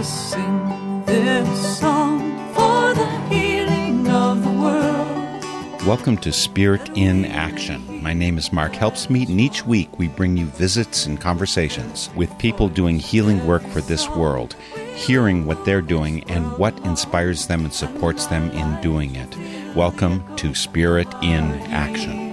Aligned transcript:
to 0.00 0.06
sing 0.06 1.04
this 1.04 1.78
song 1.78 2.20
for 2.54 2.94
the 2.94 3.06
healing 3.28 4.08
of 4.08 4.42
the 4.42 4.50
world. 4.50 5.86
Welcome 5.86 6.16
to 6.18 6.32
Spirit 6.32 6.88
in 6.96 7.26
Action. 7.26 8.02
My 8.02 8.14
name 8.14 8.38
is 8.38 8.50
Mark 8.50 8.72
Helpsmeet, 8.72 9.28
and 9.28 9.38
each 9.38 9.66
week 9.66 9.98
we 9.98 10.08
bring 10.08 10.38
you 10.38 10.46
visits 10.46 11.04
and 11.04 11.20
conversations 11.20 12.08
with 12.16 12.38
people 12.38 12.70
doing 12.70 12.98
healing 12.98 13.46
work 13.46 13.62
for 13.66 13.82
this 13.82 14.08
world, 14.08 14.56
hearing 14.94 15.44
what 15.44 15.62
they're 15.66 15.82
doing 15.82 16.24
and 16.30 16.56
what 16.56 16.78
inspires 16.86 17.46
them 17.46 17.66
and 17.66 17.74
supports 17.74 18.24
them 18.24 18.50
in 18.52 18.80
doing 18.80 19.16
it. 19.16 19.36
Welcome 19.76 20.24
to 20.36 20.54
Spirit 20.54 21.08
in 21.20 21.42
Action. 21.72 22.29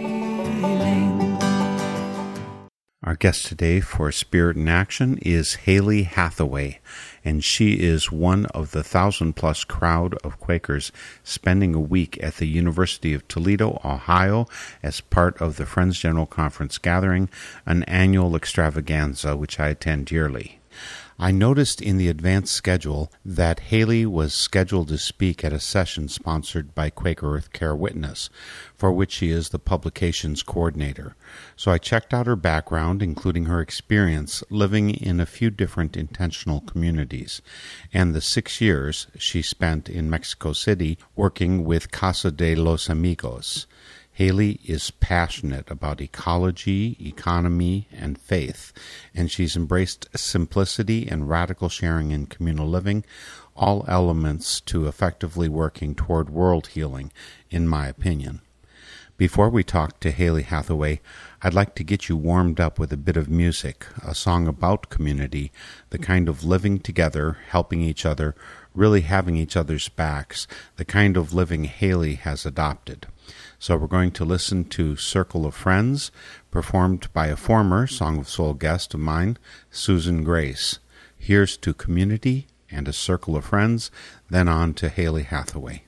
Our 3.07 3.15
guest 3.15 3.45
today 3.45 3.79
for 3.79 4.11
Spirit 4.11 4.57
in 4.57 4.67
Action 4.67 5.17
is 5.21 5.63
Haley 5.63 6.03
Hathaway, 6.03 6.81
and 7.23 7.41
she 7.41 7.75
is 7.75 8.11
one 8.11 8.47
of 8.47 8.71
the 8.71 8.83
thousand 8.83 9.37
plus 9.37 9.63
crowd 9.63 10.15
of 10.25 10.41
Quakers 10.41 10.91
spending 11.23 11.73
a 11.73 11.79
week 11.79 12.21
at 12.21 12.35
the 12.35 12.47
University 12.47 13.13
of 13.13 13.25
Toledo, 13.29 13.79
Ohio, 13.85 14.45
as 14.83 14.99
part 14.99 15.41
of 15.41 15.55
the 15.55 15.65
Friends 15.65 15.97
General 15.97 16.25
Conference 16.25 16.77
gathering, 16.77 17.29
an 17.65 17.83
annual 17.83 18.35
extravaganza 18.35 19.37
which 19.37 19.57
I 19.57 19.69
attend 19.69 20.11
yearly. 20.11 20.56
I 21.19 21.31
noticed 21.31 21.81
in 21.81 21.97
the 21.97 22.09
advance 22.09 22.51
schedule 22.51 23.11
that 23.25 23.71
Haley 23.71 24.05
was 24.05 24.35
scheduled 24.35 24.89
to 24.89 24.99
speak 24.99 25.43
at 25.43 25.51
a 25.51 25.59
session 25.59 26.09
sponsored 26.09 26.75
by 26.75 26.91
Quaker 26.91 27.35
Earth 27.35 27.51
Care 27.53 27.75
Witness, 27.75 28.29
for 28.75 28.91
which 28.91 29.13
she 29.13 29.31
is 29.31 29.49
the 29.49 29.57
publications 29.57 30.43
coordinator. 30.43 31.15
So 31.55 31.71
I 31.71 31.79
checked 31.79 32.13
out 32.13 32.27
her 32.27 32.35
background, 32.35 33.01
including 33.01 33.45
her 33.45 33.59
experience 33.61 34.43
living 34.51 34.91
in 34.91 35.19
a 35.19 35.25
few 35.25 35.49
different 35.49 35.97
intentional 35.97 36.61
communities, 36.61 37.41
and 37.91 38.13
the 38.13 38.21
six 38.21 38.61
years 38.61 39.07
she 39.17 39.41
spent 39.41 39.89
in 39.89 40.11
Mexico 40.11 40.53
City 40.53 40.99
working 41.15 41.65
with 41.65 41.89
Casa 41.89 42.29
de 42.29 42.53
los 42.53 42.89
Amigos. 42.91 43.65
Haley 44.17 44.59
is 44.65 44.89
passionate 44.89 45.69
about 45.69 46.01
ecology, 46.01 46.97
economy, 46.99 47.87
and 47.91 48.17
faith, 48.17 48.73
and 49.13 49.29
she's 49.29 49.55
embraced 49.55 50.07
simplicity 50.17 51.07
and 51.07 51.29
radical 51.29 51.69
sharing 51.69 52.09
in 52.09 52.25
communal 52.25 52.67
living, 52.67 53.05
all 53.55 53.85
elements 53.87 54.59
to 54.61 54.87
effectively 54.87 55.47
working 55.47 55.93
toward 55.93 56.31
world 56.31 56.65
healing, 56.69 57.11
in 57.51 57.67
my 57.67 57.85
opinion. 57.85 58.41
Before 59.17 59.51
we 59.51 59.63
talk 59.63 59.99
to 59.99 60.09
Haley 60.09 60.41
Hathaway, 60.41 60.99
I'd 61.43 61.53
like 61.53 61.75
to 61.75 61.83
get 61.83 62.09
you 62.09 62.17
warmed 62.17 62.59
up 62.59 62.79
with 62.79 62.91
a 62.91 62.97
bit 62.97 63.17
of 63.17 63.29
music, 63.29 63.85
a 64.03 64.15
song 64.15 64.47
about 64.47 64.89
community, 64.89 65.51
the 65.91 65.99
kind 65.99 66.27
of 66.27 66.43
living 66.43 66.79
together, 66.79 67.37
helping 67.49 67.83
each 67.83 68.03
other, 68.03 68.33
really 68.73 69.01
having 69.01 69.35
each 69.35 69.55
other's 69.55 69.89
backs, 69.89 70.47
the 70.77 70.85
kind 70.85 71.17
of 71.17 71.35
living 71.35 71.65
Haley 71.65 72.15
has 72.15 72.47
adopted. 72.47 73.05
So 73.59 73.75
we're 73.75 73.87
going 73.87 74.11
to 74.11 74.25
listen 74.25 74.65
to 74.65 74.95
Circle 74.95 75.45
of 75.45 75.55
Friends, 75.55 76.11
performed 76.51 77.11
by 77.11 77.27
a 77.27 77.35
former 77.35 77.87
Song 77.87 78.19
of 78.19 78.29
Soul 78.29 78.53
guest 78.53 78.93
of 78.93 78.99
mine, 78.99 79.37
Susan 79.71 80.23
Grace. 80.23 80.77
Here's 81.17 81.57
to 81.57 81.73
Community 81.73 82.45
and 82.69 82.87
a 82.87 82.93
Circle 82.93 83.35
of 83.35 83.45
Friends, 83.45 83.89
then 84.29 84.47
on 84.47 84.75
to 84.75 84.89
Haley 84.89 85.23
Hathaway. 85.23 85.83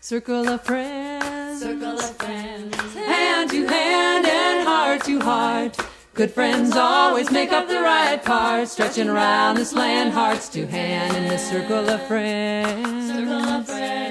Circle 0.00 0.48
of 0.48 0.62
friends, 0.62 1.60
circle 1.60 1.98
of 1.98 2.16
friends, 2.16 2.76
hand 2.94 3.50
to 3.50 3.66
hand 3.66 4.26
and 4.26 4.66
heart 4.66 5.04
to 5.04 5.20
heart. 5.20 5.76
Good 6.14 6.30
friends 6.30 6.74
always 6.74 7.30
make 7.30 7.52
up 7.52 7.68
the 7.68 7.80
right 7.80 8.22
part, 8.22 8.68
stretching 8.68 9.08
around 9.08 9.56
this 9.56 9.74
land, 9.74 10.12
hearts 10.12 10.48
to 10.50 10.66
hand 10.66 11.16
in 11.16 11.28
the 11.28 11.38
circle 11.38 11.90
of 11.90 12.06
friends. 12.06 13.08
Circle 13.08 13.32
of 13.32 13.66
friends. 13.66 14.03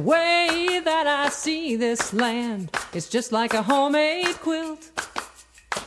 The 0.00 0.06
way 0.06 0.80
that 0.82 1.06
I 1.06 1.28
see 1.28 1.76
this 1.76 2.14
land 2.14 2.70
is 2.94 3.06
just 3.06 3.32
like 3.32 3.52
a 3.52 3.62
homemade 3.62 4.34
quilt. 4.36 4.90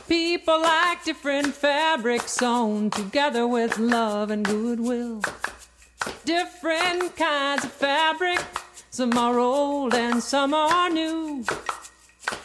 People 0.06 0.62
like 0.62 1.02
different 1.02 1.48
fabrics 1.48 2.30
sewn 2.30 2.90
together 2.90 3.48
with 3.48 3.76
love 3.76 4.30
and 4.30 4.44
goodwill. 4.44 5.20
Different 6.24 7.16
kinds 7.16 7.64
of 7.64 7.72
fabric, 7.72 8.38
some 8.90 9.18
are 9.18 9.40
old 9.40 9.94
and 9.94 10.22
some 10.22 10.54
are 10.54 10.88
new. 10.90 11.44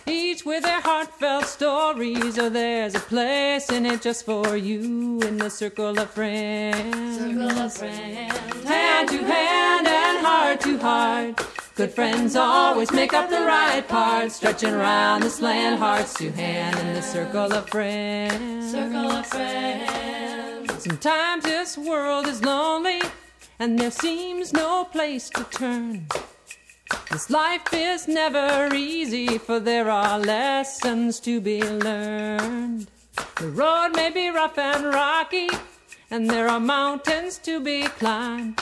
Each 0.08 0.44
with 0.44 0.64
their 0.64 0.82
heartfelt 0.82 1.46
stories, 1.46 2.40
or 2.40 2.50
there's 2.50 2.96
a 2.96 3.00
place 3.00 3.70
in 3.72 3.86
it 3.86 4.02
just 4.02 4.26
for 4.26 4.58
you 4.58 5.20
in 5.22 5.38
the 5.38 5.52
circle 5.52 6.00
of 6.00 6.10
friends. 6.10 7.20
Circle 7.20 7.60
of 7.60 7.74
friends. 7.74 8.64
Hand 8.66 9.10
to 9.10 9.18
hand 9.20 9.88
and 9.88 10.26
heart 10.26 10.62
to 10.62 10.80
heart. 10.80 11.59
Good 11.80 11.94
friends 11.94 12.36
always 12.36 12.92
make 12.92 13.14
up 13.14 13.30
the 13.30 13.40
right 13.40 13.88
part, 13.88 14.34
stretching 14.34 14.74
around 14.74 15.24
this 15.24 15.40
land, 15.40 15.80
hearts 15.80 16.14
to 16.16 16.30
hand 16.30 16.78
in 16.78 16.94
the 16.94 17.02
circle 17.02 17.54
of 17.54 17.70
friends. 17.70 18.72
Circle 18.74 19.10
of 19.10 19.26
friends. 19.26 20.84
Sometimes 20.84 21.46
this 21.46 21.78
world 21.78 22.28
is 22.28 22.44
lonely, 22.44 23.02
and 23.60 23.80
there 23.80 23.92
seems 23.92 24.52
no 24.52 24.84
place 24.92 25.30
to 25.30 25.46
turn. 25.46 26.08
This 27.12 27.30
life 27.30 27.74
is 27.74 28.10
never 28.10 28.76
easy, 28.76 29.38
for 29.38 29.62
there 29.62 29.90
are 29.90 30.20
lessons 30.20 31.22
to 31.22 31.40
be 31.40 31.64
learned. 31.64 32.90
The 33.38 33.48
road 33.48 33.96
may 33.96 34.10
be 34.10 34.28
rough 34.28 34.58
and 34.58 34.84
rocky, 34.84 35.48
and 36.12 36.30
there 36.30 36.50
are 36.50 36.60
mountains 36.60 37.38
to 37.38 37.62
be 37.62 37.84
climbed. 37.84 38.60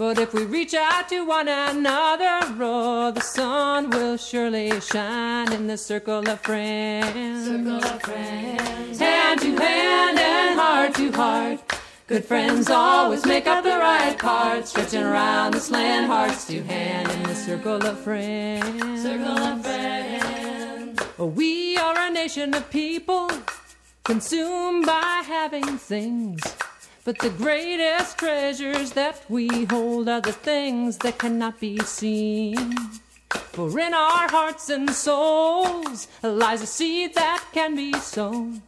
But 0.00 0.18
if 0.18 0.32
we 0.32 0.46
reach 0.46 0.72
out 0.72 1.10
to 1.10 1.26
one 1.26 1.46
another, 1.46 2.40
oh, 2.58 3.10
the 3.10 3.20
sun 3.20 3.90
will 3.90 4.16
surely 4.16 4.80
shine 4.80 5.52
in 5.52 5.66
the 5.66 5.76
circle 5.76 6.26
of 6.26 6.40
friends. 6.40 7.44
Circle 7.46 7.84
of 7.84 8.00
friends. 8.00 8.98
Hand 8.98 9.40
to 9.42 9.54
hand 9.58 10.18
and 10.18 10.58
heart 10.58 10.94
to 10.94 11.12
heart. 11.12 11.60
Good 12.06 12.24
friends 12.24 12.70
always 12.70 13.26
make 13.26 13.46
up 13.46 13.62
the 13.62 13.76
right 13.76 14.18
part, 14.18 14.66
stretching 14.66 15.02
around 15.02 15.52
this 15.52 15.70
land, 15.70 16.06
hearts 16.06 16.46
to 16.46 16.62
hand 16.62 17.10
in 17.10 17.22
the 17.24 17.34
circle 17.34 17.84
of 17.84 18.00
friends. 18.00 19.02
Circle 19.02 19.38
of 19.38 19.62
friends. 19.62 20.98
Oh, 21.18 21.26
we 21.26 21.76
are 21.76 22.08
a 22.08 22.10
nation 22.10 22.54
of 22.54 22.70
people 22.70 23.30
consumed 24.04 24.86
by 24.86 25.22
having 25.26 25.76
things. 25.76 26.40
But 27.02 27.18
the 27.18 27.30
greatest 27.30 28.18
treasures 28.18 28.92
that 28.92 29.24
we 29.28 29.64
hold 29.64 30.08
are 30.08 30.20
the 30.20 30.32
things 30.32 30.98
that 30.98 31.18
cannot 31.18 31.58
be 31.58 31.78
seen. 31.78 32.74
For 33.52 33.78
in 33.80 33.94
our 33.94 34.28
hearts 34.28 34.68
and 34.68 34.90
souls 34.90 36.08
lies 36.22 36.62
a 36.62 36.66
seed 36.66 37.14
that 37.14 37.42
can 37.52 37.74
be 37.74 37.94
sown. 37.94 38.62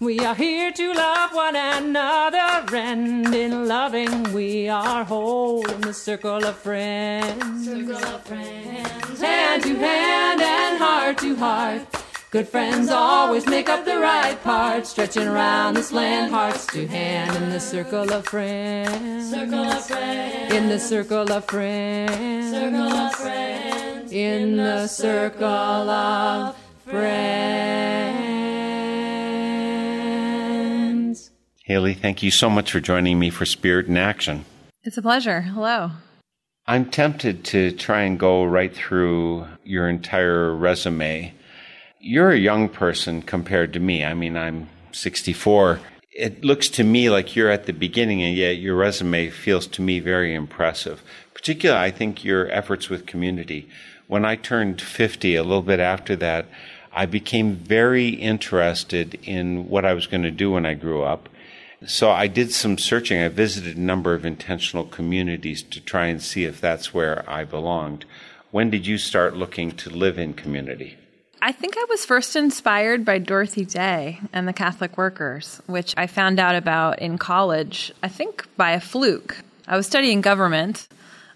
We 0.00 0.18
are 0.18 0.34
here 0.34 0.70
to 0.72 0.92
love 0.92 1.32
one 1.32 1.56
another, 1.56 2.76
and 2.76 3.34
in 3.34 3.68
loving 3.68 4.34
we 4.34 4.68
are 4.68 5.04
whole 5.04 5.64
in 5.70 5.80
the 5.80 5.94
circle 5.94 6.44
of 6.44 6.56
friends. 6.56 7.64
Circle 7.64 8.04
of 8.04 8.24
friends. 8.24 9.20
Hand 9.20 9.62
to 9.62 9.74
hand 9.76 10.42
and 10.42 10.78
heart 10.78 11.18
to 11.18 11.36
heart. 11.36 12.01
Good 12.32 12.48
friends 12.48 12.88
always 12.88 13.46
make 13.46 13.68
up 13.68 13.84
the 13.84 13.98
right 13.98 14.42
part, 14.42 14.86
stretching 14.86 15.28
around 15.28 15.74
this 15.74 15.92
land, 15.92 16.32
hearts 16.32 16.64
to 16.68 16.86
hand 16.86 17.36
in 17.36 17.50
the 17.50 17.60
circle 17.60 18.10
of 18.10 18.26
friends. 18.26 19.28
Circle 19.28 19.58
of 19.58 19.84
friends. 19.84 20.54
In 20.54 20.68
the 20.70 20.78
circle 20.78 21.30
of 21.30 21.44
friends. 21.44 22.50
Circle 22.50 22.90
of 22.90 23.14
friends. 23.16 24.12
In 24.12 24.56
the 24.56 24.86
circle 24.86 25.44
of 25.44 26.56
friends. 26.86 27.02
Haley, 31.64 31.92
thank 31.92 32.22
you 32.22 32.30
so 32.30 32.48
much 32.48 32.72
for 32.72 32.80
joining 32.80 33.18
me 33.18 33.28
for 33.28 33.44
Spirit 33.44 33.88
in 33.88 33.98
Action. 33.98 34.46
It's 34.84 34.96
a 34.96 35.02
pleasure. 35.02 35.42
Hello. 35.42 35.90
I'm 36.66 36.86
tempted 36.90 37.44
to 37.44 37.72
try 37.72 38.04
and 38.04 38.18
go 38.18 38.42
right 38.42 38.74
through 38.74 39.48
your 39.64 39.86
entire 39.86 40.54
resume. 40.54 41.34
You're 42.04 42.32
a 42.32 42.36
young 42.36 42.68
person 42.68 43.22
compared 43.22 43.72
to 43.74 43.78
me. 43.78 44.04
I 44.04 44.12
mean, 44.12 44.36
I'm 44.36 44.68
64. 44.90 45.78
It 46.10 46.44
looks 46.44 46.68
to 46.70 46.82
me 46.82 47.08
like 47.08 47.36
you're 47.36 47.48
at 47.48 47.66
the 47.66 47.72
beginning, 47.72 48.20
and 48.24 48.34
yet 48.34 48.56
your 48.56 48.74
resume 48.74 49.30
feels 49.30 49.68
to 49.68 49.82
me 49.82 50.00
very 50.00 50.34
impressive. 50.34 51.00
Particularly, 51.32 51.80
I 51.80 51.92
think 51.92 52.24
your 52.24 52.50
efforts 52.50 52.88
with 52.88 53.06
community. 53.06 53.68
When 54.08 54.24
I 54.24 54.34
turned 54.34 54.80
50, 54.82 55.36
a 55.36 55.44
little 55.44 55.62
bit 55.62 55.78
after 55.78 56.16
that, 56.16 56.46
I 56.92 57.06
became 57.06 57.54
very 57.54 58.08
interested 58.08 59.14
in 59.22 59.68
what 59.68 59.84
I 59.84 59.94
was 59.94 60.08
going 60.08 60.24
to 60.24 60.32
do 60.32 60.50
when 60.50 60.66
I 60.66 60.74
grew 60.74 61.04
up. 61.04 61.28
So 61.86 62.10
I 62.10 62.26
did 62.26 62.50
some 62.50 62.78
searching. 62.78 63.22
I 63.22 63.28
visited 63.28 63.76
a 63.76 63.80
number 63.80 64.12
of 64.12 64.26
intentional 64.26 64.86
communities 64.86 65.62
to 65.62 65.80
try 65.80 66.06
and 66.06 66.20
see 66.20 66.46
if 66.46 66.60
that's 66.60 66.92
where 66.92 67.24
I 67.30 67.44
belonged. 67.44 68.06
When 68.50 68.70
did 68.70 68.88
you 68.88 68.98
start 68.98 69.36
looking 69.36 69.70
to 69.76 69.88
live 69.88 70.18
in 70.18 70.34
community? 70.34 70.96
I 71.44 71.50
think 71.50 71.74
I 71.76 71.84
was 71.90 72.04
first 72.04 72.36
inspired 72.36 73.04
by 73.04 73.18
Dorothy 73.18 73.64
Day 73.64 74.20
and 74.32 74.46
the 74.46 74.52
Catholic 74.52 74.96
Workers, 74.96 75.60
which 75.66 75.92
I 75.96 76.06
found 76.06 76.38
out 76.38 76.54
about 76.54 77.00
in 77.00 77.18
college, 77.18 77.90
I 78.00 78.06
think 78.06 78.46
by 78.56 78.70
a 78.70 78.80
fluke. 78.80 79.38
I 79.66 79.76
was 79.76 79.84
studying 79.88 80.20
government, 80.20 80.86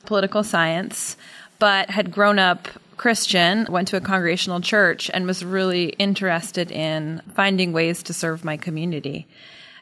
political 0.05 0.45
science, 0.45 1.17
but 1.59 1.91
had 1.91 2.13
grown 2.13 2.39
up 2.39 2.69
Christian, 2.97 3.67
went 3.69 3.89
to 3.89 3.97
a 3.97 4.01
congregational 4.01 4.61
church, 4.61 5.11
and 5.13 5.27
was 5.27 5.45
really 5.45 5.87
interested 5.99 6.71
in 6.71 7.21
finding 7.35 7.73
ways 7.73 8.05
to 8.05 8.13
serve 8.13 8.45
my 8.45 8.57
community. 8.57 9.27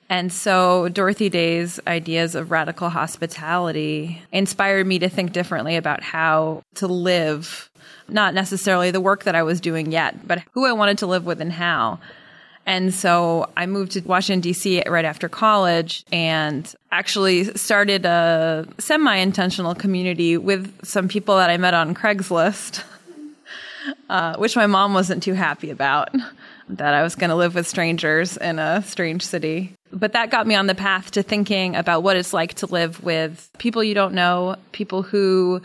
And 0.09 0.33
so 0.33 0.89
Dorothy 0.89 1.29
Day's 1.29 1.81
ideas 1.87 2.35
of 2.35 2.51
radical 2.51 2.89
hospitality 2.89 4.23
inspired 4.33 4.87
me 4.87 4.99
to 5.01 5.11
think 5.11 5.33
differently 5.33 5.77
about 5.77 6.03
how 6.03 6.63
to 6.77 6.87
live, 6.87 7.69
not 8.09 8.35
necessarily 8.35 8.91
the 8.91 9.01
work 9.01 9.25
that 9.25 9.35
I 9.35 9.43
was 9.43 9.61
doing 9.61 9.93
yet, 9.93 10.27
but 10.27 10.43
who 10.53 10.67
I 10.67 10.73
wanted 10.73 10.99
to 10.99 11.07
live 11.07 11.25
with 11.25 11.41
and 11.41 11.53
how. 11.53 11.99
And 12.67 12.95
so 12.95 13.51
I 13.57 13.67
moved 13.67 13.93
to 13.93 14.01
Washington, 14.01 14.41
D.C. 14.41 14.85
right 14.87 15.05
after 15.05 15.29
college 15.29 16.05
and 16.11 16.73
actually 16.91 17.45
started 17.57 18.07
a 18.07 18.67
semi 18.79 19.17
intentional 19.17 19.75
community 19.75 20.39
with 20.39 20.85
some 20.85 21.09
people 21.09 21.37
that 21.37 21.51
I 21.51 21.57
met 21.59 21.75
on 21.75 21.95
Craigslist, 21.95 22.83
uh, 24.09 24.37
which 24.37 24.57
my 24.57 24.67
mom 24.67 24.95
wasn't 24.95 25.23
too 25.23 25.35
happy 25.35 25.71
about, 25.71 26.11
that 26.71 26.95
I 26.95 27.03
was 27.03 27.17
going 27.17 27.31
to 27.31 27.37
live 27.37 27.55
with 27.55 27.67
strangers 27.67 28.39
in 28.39 28.59
a 28.59 28.83
strange 28.83 29.23
city. 29.23 29.75
But 29.93 30.15
that 30.15 30.31
got 30.31 30.47
me 30.47 30.55
on 30.55 30.67
the 30.67 30.75
path 30.75 31.11
to 31.13 31.23
thinking 31.23 31.77
about 31.77 32.03
what 32.03 32.17
it's 32.17 32.33
like 32.33 32.55
to 32.55 32.67
live 32.67 33.05
with 33.05 33.51
people 33.59 33.85
you 33.85 33.95
don't 33.95 34.15
know, 34.15 34.57
people 34.73 35.03
who 35.03 35.61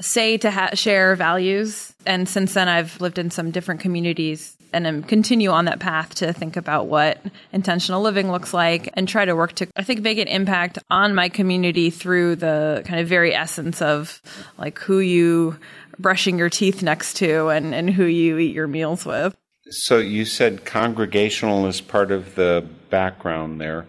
say 0.00 0.36
to 0.38 0.50
ha- 0.50 0.74
share 0.74 1.14
values. 1.16 1.94
And 2.06 2.28
since 2.28 2.54
then, 2.54 2.68
I've 2.68 3.00
lived 3.00 3.18
in 3.18 3.30
some 3.30 3.50
different 3.50 3.80
communities 3.80 4.56
and 4.72 4.86
I'm 4.86 5.02
continue 5.02 5.50
on 5.50 5.64
that 5.66 5.80
path 5.80 6.14
to 6.16 6.32
think 6.32 6.56
about 6.56 6.86
what 6.86 7.20
intentional 7.52 8.02
living 8.02 8.30
looks 8.30 8.54
like 8.54 8.90
and 8.94 9.08
try 9.08 9.24
to 9.24 9.34
work 9.34 9.54
to, 9.54 9.68
I 9.76 9.82
think, 9.82 10.00
make 10.02 10.18
an 10.18 10.28
impact 10.28 10.78
on 10.90 11.14
my 11.14 11.28
community 11.28 11.90
through 11.90 12.36
the 12.36 12.82
kind 12.86 13.00
of 13.00 13.08
very 13.08 13.34
essence 13.34 13.82
of 13.82 14.22
like 14.58 14.78
who 14.78 14.98
you 14.98 15.58
brushing 15.98 16.38
your 16.38 16.50
teeth 16.50 16.82
next 16.82 17.14
to 17.14 17.48
and, 17.48 17.74
and 17.74 17.90
who 17.90 18.04
you 18.04 18.38
eat 18.38 18.54
your 18.54 18.68
meals 18.68 19.04
with. 19.04 19.36
So 19.70 19.98
you 19.98 20.24
said 20.24 20.64
congregational 20.64 21.66
is 21.66 21.80
part 21.80 22.10
of 22.10 22.34
the 22.34 22.66
background 22.90 23.60
there. 23.60 23.86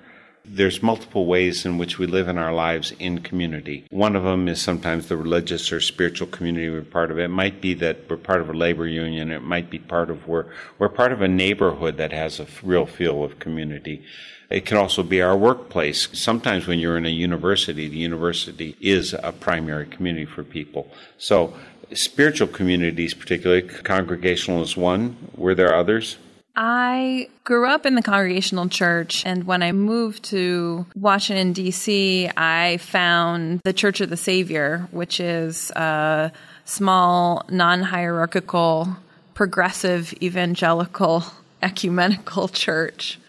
There's 0.53 0.83
multiple 0.83 1.27
ways 1.27 1.65
in 1.65 1.77
which 1.77 1.97
we 1.97 2.07
live 2.07 2.27
in 2.27 2.37
our 2.37 2.53
lives 2.53 2.91
in 2.99 3.19
community. 3.19 3.85
One 3.89 4.17
of 4.17 4.23
them 4.23 4.49
is 4.49 4.61
sometimes 4.61 5.07
the 5.07 5.15
religious 5.15 5.71
or 5.71 5.79
spiritual 5.79 6.27
community 6.27 6.69
we're 6.69 6.81
part 6.81 7.09
of. 7.09 7.17
It 7.17 7.29
might 7.29 7.61
be 7.61 7.73
that 7.75 8.09
we're 8.09 8.17
part 8.17 8.41
of 8.41 8.49
a 8.49 8.53
labor 8.53 8.85
union. 8.85 9.31
It 9.31 9.43
might 9.43 9.69
be 9.69 9.79
part 9.79 10.09
of 10.09 10.27
we're, 10.27 10.47
we're 10.77 10.89
part 10.89 11.13
of 11.13 11.21
a 11.21 11.27
neighborhood 11.29 11.95
that 11.95 12.11
has 12.11 12.41
a 12.41 12.47
real 12.63 12.85
feel 12.85 13.23
of 13.23 13.39
community. 13.39 14.03
It 14.49 14.65
can 14.65 14.75
also 14.75 15.03
be 15.03 15.21
our 15.21 15.37
workplace. 15.37 16.09
Sometimes 16.11 16.67
when 16.67 16.79
you're 16.79 16.97
in 16.97 17.05
a 17.05 17.09
university, 17.09 17.87
the 17.87 17.95
university 17.95 18.75
is 18.81 19.15
a 19.23 19.31
primary 19.31 19.85
community 19.85 20.25
for 20.25 20.43
people. 20.43 20.91
So 21.17 21.53
spiritual 21.93 22.49
communities, 22.49 23.13
particularly 23.13 23.61
congregational 23.61 24.61
is 24.63 24.75
one. 24.75 25.15
Were 25.33 25.55
there 25.55 25.73
others? 25.73 26.17
I 26.55 27.29
grew 27.43 27.65
up 27.65 27.85
in 27.85 27.95
the 27.95 28.01
Congregational 28.01 28.67
Church, 28.67 29.25
and 29.25 29.45
when 29.45 29.63
I 29.63 29.71
moved 29.71 30.23
to 30.25 30.85
Washington, 30.95 31.53
D.C., 31.53 32.29
I 32.35 32.77
found 32.77 33.61
the 33.63 33.73
Church 33.73 34.01
of 34.01 34.09
the 34.09 34.17
Savior, 34.17 34.87
which 34.91 35.19
is 35.19 35.71
a 35.71 36.31
small, 36.65 37.45
non 37.49 37.81
hierarchical, 37.81 38.97
progressive, 39.33 40.13
evangelical, 40.21 41.23
ecumenical 41.63 42.47
church 42.47 43.19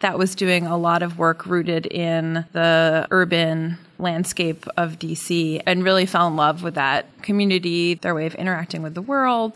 that 0.00 0.18
was 0.18 0.34
doing 0.34 0.66
a 0.66 0.76
lot 0.76 1.02
of 1.02 1.18
work 1.18 1.46
rooted 1.46 1.86
in 1.86 2.44
the 2.52 3.06
urban 3.10 3.78
landscape 3.98 4.66
of 4.76 4.98
DC 4.98 5.60
and 5.66 5.82
really 5.82 6.06
fell 6.06 6.28
in 6.28 6.36
love 6.36 6.62
with 6.62 6.74
that 6.74 7.06
community, 7.22 7.94
their 7.94 8.14
way 8.14 8.26
of 8.26 8.34
interacting 8.36 8.82
with 8.82 8.94
the 8.94 9.02
world. 9.02 9.54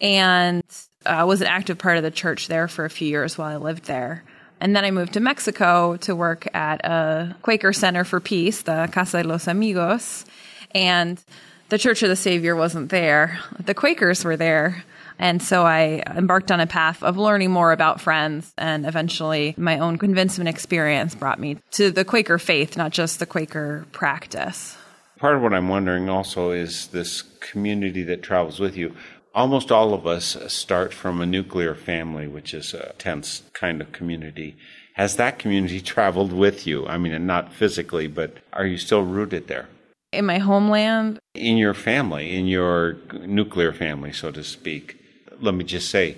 And 0.00 0.62
uh, 1.06 1.24
was 1.26 1.40
an 1.40 1.46
active 1.46 1.78
part 1.78 1.96
of 1.96 2.02
the 2.02 2.10
church 2.10 2.48
there 2.48 2.68
for 2.68 2.84
a 2.84 2.90
few 2.90 3.08
years 3.08 3.38
while 3.38 3.48
I 3.48 3.56
lived 3.56 3.84
there. 3.84 4.22
And 4.60 4.74
then 4.74 4.84
I 4.84 4.90
moved 4.90 5.14
to 5.14 5.20
Mexico 5.20 5.96
to 5.98 6.14
work 6.14 6.48
at 6.54 6.84
a 6.84 7.36
Quaker 7.42 7.72
Center 7.72 8.04
for 8.04 8.20
Peace, 8.20 8.62
the 8.62 8.88
Casa 8.92 9.22
de 9.22 9.28
los 9.28 9.46
Amigos. 9.46 10.24
And 10.70 11.22
the 11.68 11.78
Church 11.78 12.02
of 12.02 12.08
the 12.08 12.16
Savior 12.16 12.56
wasn't 12.56 12.90
there. 12.90 13.38
The 13.58 13.74
Quakers 13.74 14.24
were 14.24 14.36
there. 14.36 14.84
And 15.18 15.42
so 15.42 15.64
I 15.64 16.02
embarked 16.16 16.50
on 16.50 16.60
a 16.60 16.66
path 16.66 17.02
of 17.02 17.16
learning 17.16 17.50
more 17.50 17.72
about 17.72 18.00
friends 18.00 18.52
and 18.58 18.84
eventually 18.84 19.54
my 19.56 19.78
own 19.78 19.96
convincement 19.96 20.48
experience 20.48 21.14
brought 21.14 21.38
me 21.38 21.58
to 21.72 21.90
the 21.90 22.04
Quaker 22.04 22.38
faith, 22.38 22.76
not 22.76 22.92
just 22.92 23.18
the 23.18 23.26
Quaker 23.26 23.86
practice. 23.92 24.76
Part 25.18 25.36
of 25.36 25.42
what 25.42 25.54
I'm 25.54 25.68
wondering 25.68 26.08
also 26.08 26.50
is 26.50 26.88
this 26.88 27.22
community 27.40 28.02
that 28.04 28.22
travels 28.22 28.58
with 28.58 28.76
you 28.76 28.94
almost 29.34 29.72
all 29.72 29.92
of 29.92 30.06
us 30.06 30.36
start 30.52 30.94
from 30.94 31.20
a 31.20 31.26
nuclear 31.26 31.74
family, 31.74 32.26
which 32.26 32.54
is 32.54 32.72
a 32.72 32.94
tense 32.98 33.42
kind 33.52 33.80
of 33.80 33.92
community. 33.92 34.56
Has 34.94 35.16
that 35.16 35.38
community 35.38 35.80
traveled 35.94 36.32
with 36.32 36.66
you? 36.66 36.86
I 36.86 36.98
mean, 36.98 37.26
not 37.26 37.52
physically, 37.52 38.06
but 38.06 38.38
are 38.52 38.66
you 38.66 38.78
still 38.78 39.02
rooted 39.02 39.48
there? 39.48 39.68
In 40.12 40.26
my 40.26 40.38
homeland? 40.38 41.18
In 41.34 41.56
your 41.56 41.74
family, 41.74 42.36
in 42.36 42.46
your 42.46 42.96
nuclear 43.26 43.72
family, 43.72 44.12
so 44.12 44.30
to 44.30 44.44
speak. 44.44 44.96
Let 45.40 45.54
me 45.54 45.64
just 45.64 45.90
say, 45.90 46.16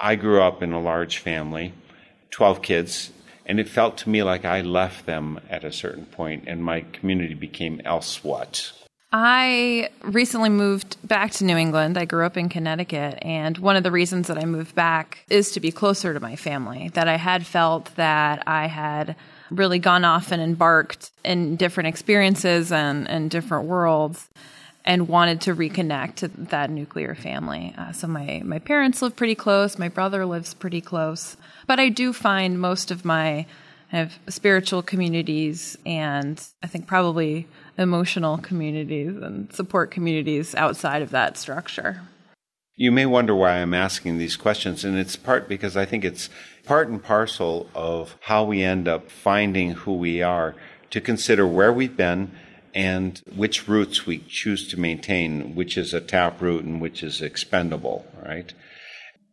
I 0.00 0.16
grew 0.16 0.40
up 0.40 0.62
in 0.62 0.72
a 0.72 0.80
large 0.80 1.18
family, 1.18 1.74
12 2.30 2.62
kids, 2.62 3.10
and 3.44 3.60
it 3.60 3.68
felt 3.68 3.98
to 3.98 4.08
me 4.08 4.22
like 4.22 4.44
I 4.44 4.62
left 4.62 5.04
them 5.04 5.40
at 5.50 5.64
a 5.64 5.72
certain 5.72 6.06
point 6.06 6.44
and 6.46 6.64
my 6.64 6.80
community 6.80 7.34
became 7.34 7.80
else 7.84 8.24
what. 8.24 8.72
I 9.12 9.90
recently 10.02 10.48
moved 10.48 10.96
back 11.06 11.30
to 11.32 11.44
New 11.44 11.56
England. 11.56 11.96
I 11.96 12.04
grew 12.04 12.26
up 12.26 12.36
in 12.36 12.48
Connecticut, 12.48 13.18
and 13.22 13.56
one 13.58 13.76
of 13.76 13.82
the 13.82 13.92
reasons 13.92 14.26
that 14.26 14.38
I 14.38 14.44
moved 14.44 14.74
back 14.74 15.24
is 15.30 15.52
to 15.52 15.60
be 15.60 15.70
closer 15.70 16.12
to 16.12 16.20
my 16.20 16.36
family. 16.36 16.90
That 16.94 17.08
I 17.08 17.16
had 17.16 17.46
felt 17.46 17.94
that 17.94 18.42
I 18.46 18.66
had 18.66 19.14
really 19.50 19.78
gone 19.78 20.04
off 20.04 20.32
and 20.32 20.42
embarked 20.42 21.12
in 21.24 21.56
different 21.56 21.86
experiences 21.86 22.72
and, 22.72 23.08
and 23.08 23.30
different 23.30 23.66
worlds 23.66 24.28
and 24.84 25.08
wanted 25.08 25.40
to 25.42 25.54
reconnect 25.54 26.16
to 26.16 26.28
that 26.28 26.70
nuclear 26.70 27.14
family. 27.14 27.74
Uh, 27.78 27.92
so 27.92 28.06
my, 28.06 28.42
my 28.44 28.58
parents 28.58 29.02
live 29.02 29.16
pretty 29.16 29.34
close, 29.34 29.78
my 29.78 29.88
brother 29.88 30.24
lives 30.26 30.54
pretty 30.54 30.80
close, 30.80 31.36
but 31.66 31.80
I 31.80 31.88
do 31.88 32.12
find 32.12 32.60
most 32.60 32.90
of 32.90 33.04
my 33.04 33.46
have 33.88 34.18
spiritual 34.28 34.82
communities 34.82 35.78
and 35.86 36.42
I 36.62 36.66
think 36.66 36.86
probably 36.86 37.46
emotional 37.78 38.38
communities 38.38 39.16
and 39.16 39.52
support 39.52 39.90
communities 39.90 40.54
outside 40.54 41.02
of 41.02 41.10
that 41.10 41.36
structure. 41.36 42.02
You 42.74 42.92
may 42.92 43.06
wonder 43.06 43.34
why 43.34 43.52
I'm 43.52 43.72
asking 43.72 44.18
these 44.18 44.36
questions, 44.36 44.84
and 44.84 44.98
it's 44.98 45.16
part 45.16 45.48
because 45.48 45.76
I 45.76 45.86
think 45.86 46.04
it's 46.04 46.28
part 46.66 46.88
and 46.88 47.02
parcel 47.02 47.70
of 47.74 48.16
how 48.20 48.44
we 48.44 48.62
end 48.62 48.86
up 48.86 49.10
finding 49.10 49.70
who 49.72 49.94
we 49.94 50.20
are 50.20 50.54
to 50.90 51.00
consider 51.00 51.46
where 51.46 51.72
we've 51.72 51.96
been 51.96 52.32
and 52.74 53.22
which 53.34 53.66
roots 53.66 54.04
we 54.04 54.18
choose 54.18 54.68
to 54.68 54.78
maintain, 54.78 55.54
which 55.54 55.78
is 55.78 55.94
a 55.94 56.00
tap 56.00 56.42
root 56.42 56.64
and 56.64 56.78
which 56.78 57.02
is 57.02 57.22
expendable, 57.22 58.04
right? 58.22 58.52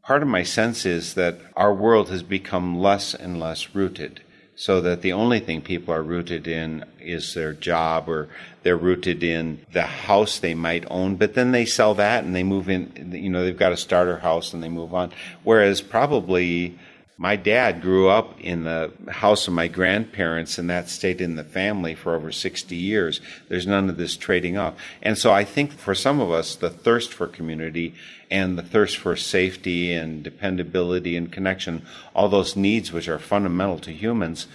Part 0.03 0.21
of 0.21 0.29
my 0.29 0.43
sense 0.43 0.85
is 0.85 1.15
that 1.15 1.39
our 1.57 1.73
world 1.73 2.09
has 2.09 2.23
become 2.23 2.79
less 2.79 3.13
and 3.13 3.39
less 3.39 3.75
rooted 3.75 4.21
so 4.55 4.81
that 4.81 5.01
the 5.01 5.13
only 5.13 5.39
thing 5.39 5.61
people 5.61 5.93
are 5.93 6.03
rooted 6.03 6.47
in 6.47 6.85
is 6.99 7.33
their 7.33 7.53
job 7.53 8.07
or 8.07 8.29
they're 8.61 8.77
rooted 8.77 9.23
in 9.23 9.59
the 9.73 9.83
house 9.83 10.39
they 10.39 10.53
might 10.53 10.85
own 10.89 11.15
but 11.15 11.33
then 11.33 11.51
they 11.51 11.65
sell 11.65 11.95
that 11.95 12.23
and 12.23 12.35
they 12.35 12.43
move 12.43 12.69
in 12.69 13.11
you 13.13 13.29
know 13.29 13.43
they've 13.43 13.57
got 13.57 13.71
a 13.71 13.77
starter 13.77 14.17
house 14.17 14.53
and 14.53 14.63
they 14.63 14.69
move 14.69 14.93
on. 14.93 15.11
Whereas 15.43 15.81
probably 15.81 16.77
my 17.23 17.37
dad 17.37 17.81
grew 17.81 18.09
up 18.09 18.37
in 18.41 18.65
the 18.65 18.91
house 19.09 19.47
of 19.47 19.53
my 19.53 19.69
grandparents 19.69 20.57
and 20.57 20.69
that 20.69 20.89
stayed 20.89 21.21
in 21.21 21.37
the 21.37 21.43
family 21.43 21.95
for 21.95 22.15
over 22.15 22.31
60 22.31 22.75
years 22.75 23.21
there's 23.47 23.65
none 23.65 23.89
of 23.89 23.95
this 23.95 24.17
trading 24.17 24.57
off 24.57 24.73
and 25.01 25.17
so 25.17 25.31
i 25.31 25.45
think 25.45 25.71
for 25.71 25.95
some 25.95 26.19
of 26.19 26.29
us 26.29 26.55
the 26.55 26.69
thirst 26.69 27.13
for 27.13 27.27
community 27.27 27.95
and 28.33 28.57
the 28.57 28.63
thirst 28.63 28.97
for 28.97 29.15
safety 29.15 29.93
and 29.93 30.23
dependability 30.23 31.15
and 31.15 31.31
connection, 31.31 31.85
all 32.15 32.27
those 32.27 32.55
needs 32.55 32.91
which 32.91 33.07
are 33.07 33.19
fundamental 33.19 33.77
to 33.77 33.91
humans, 33.91 34.47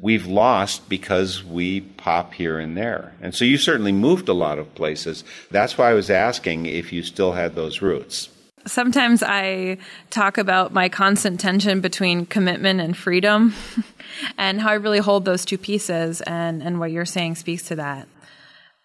we've 0.00 0.28
lost 0.28 0.88
because 0.88 1.42
we 1.42 1.80
pop 1.80 2.34
here 2.34 2.60
and 2.60 2.76
there. 2.76 3.14
And 3.20 3.34
so 3.34 3.44
you 3.44 3.58
certainly 3.58 3.90
moved 3.90 4.28
a 4.28 4.32
lot 4.32 4.60
of 4.60 4.72
places. 4.76 5.24
That's 5.50 5.76
why 5.76 5.90
I 5.90 5.94
was 5.94 6.10
asking 6.10 6.66
if 6.66 6.92
you 6.92 7.02
still 7.02 7.32
had 7.32 7.56
those 7.56 7.82
roots. 7.82 8.28
Sometimes 8.68 9.22
I 9.22 9.78
talk 10.10 10.36
about 10.36 10.74
my 10.74 10.90
constant 10.90 11.40
tension 11.40 11.80
between 11.80 12.26
commitment 12.26 12.80
and 12.80 12.94
freedom 12.94 13.54
and 14.38 14.60
how 14.60 14.68
I 14.68 14.74
really 14.74 14.98
hold 14.98 15.24
those 15.24 15.44
two 15.46 15.56
pieces, 15.56 16.20
and, 16.20 16.62
and 16.62 16.78
what 16.78 16.92
you're 16.92 17.06
saying 17.06 17.36
speaks 17.36 17.62
to 17.64 17.76
that. 17.76 18.06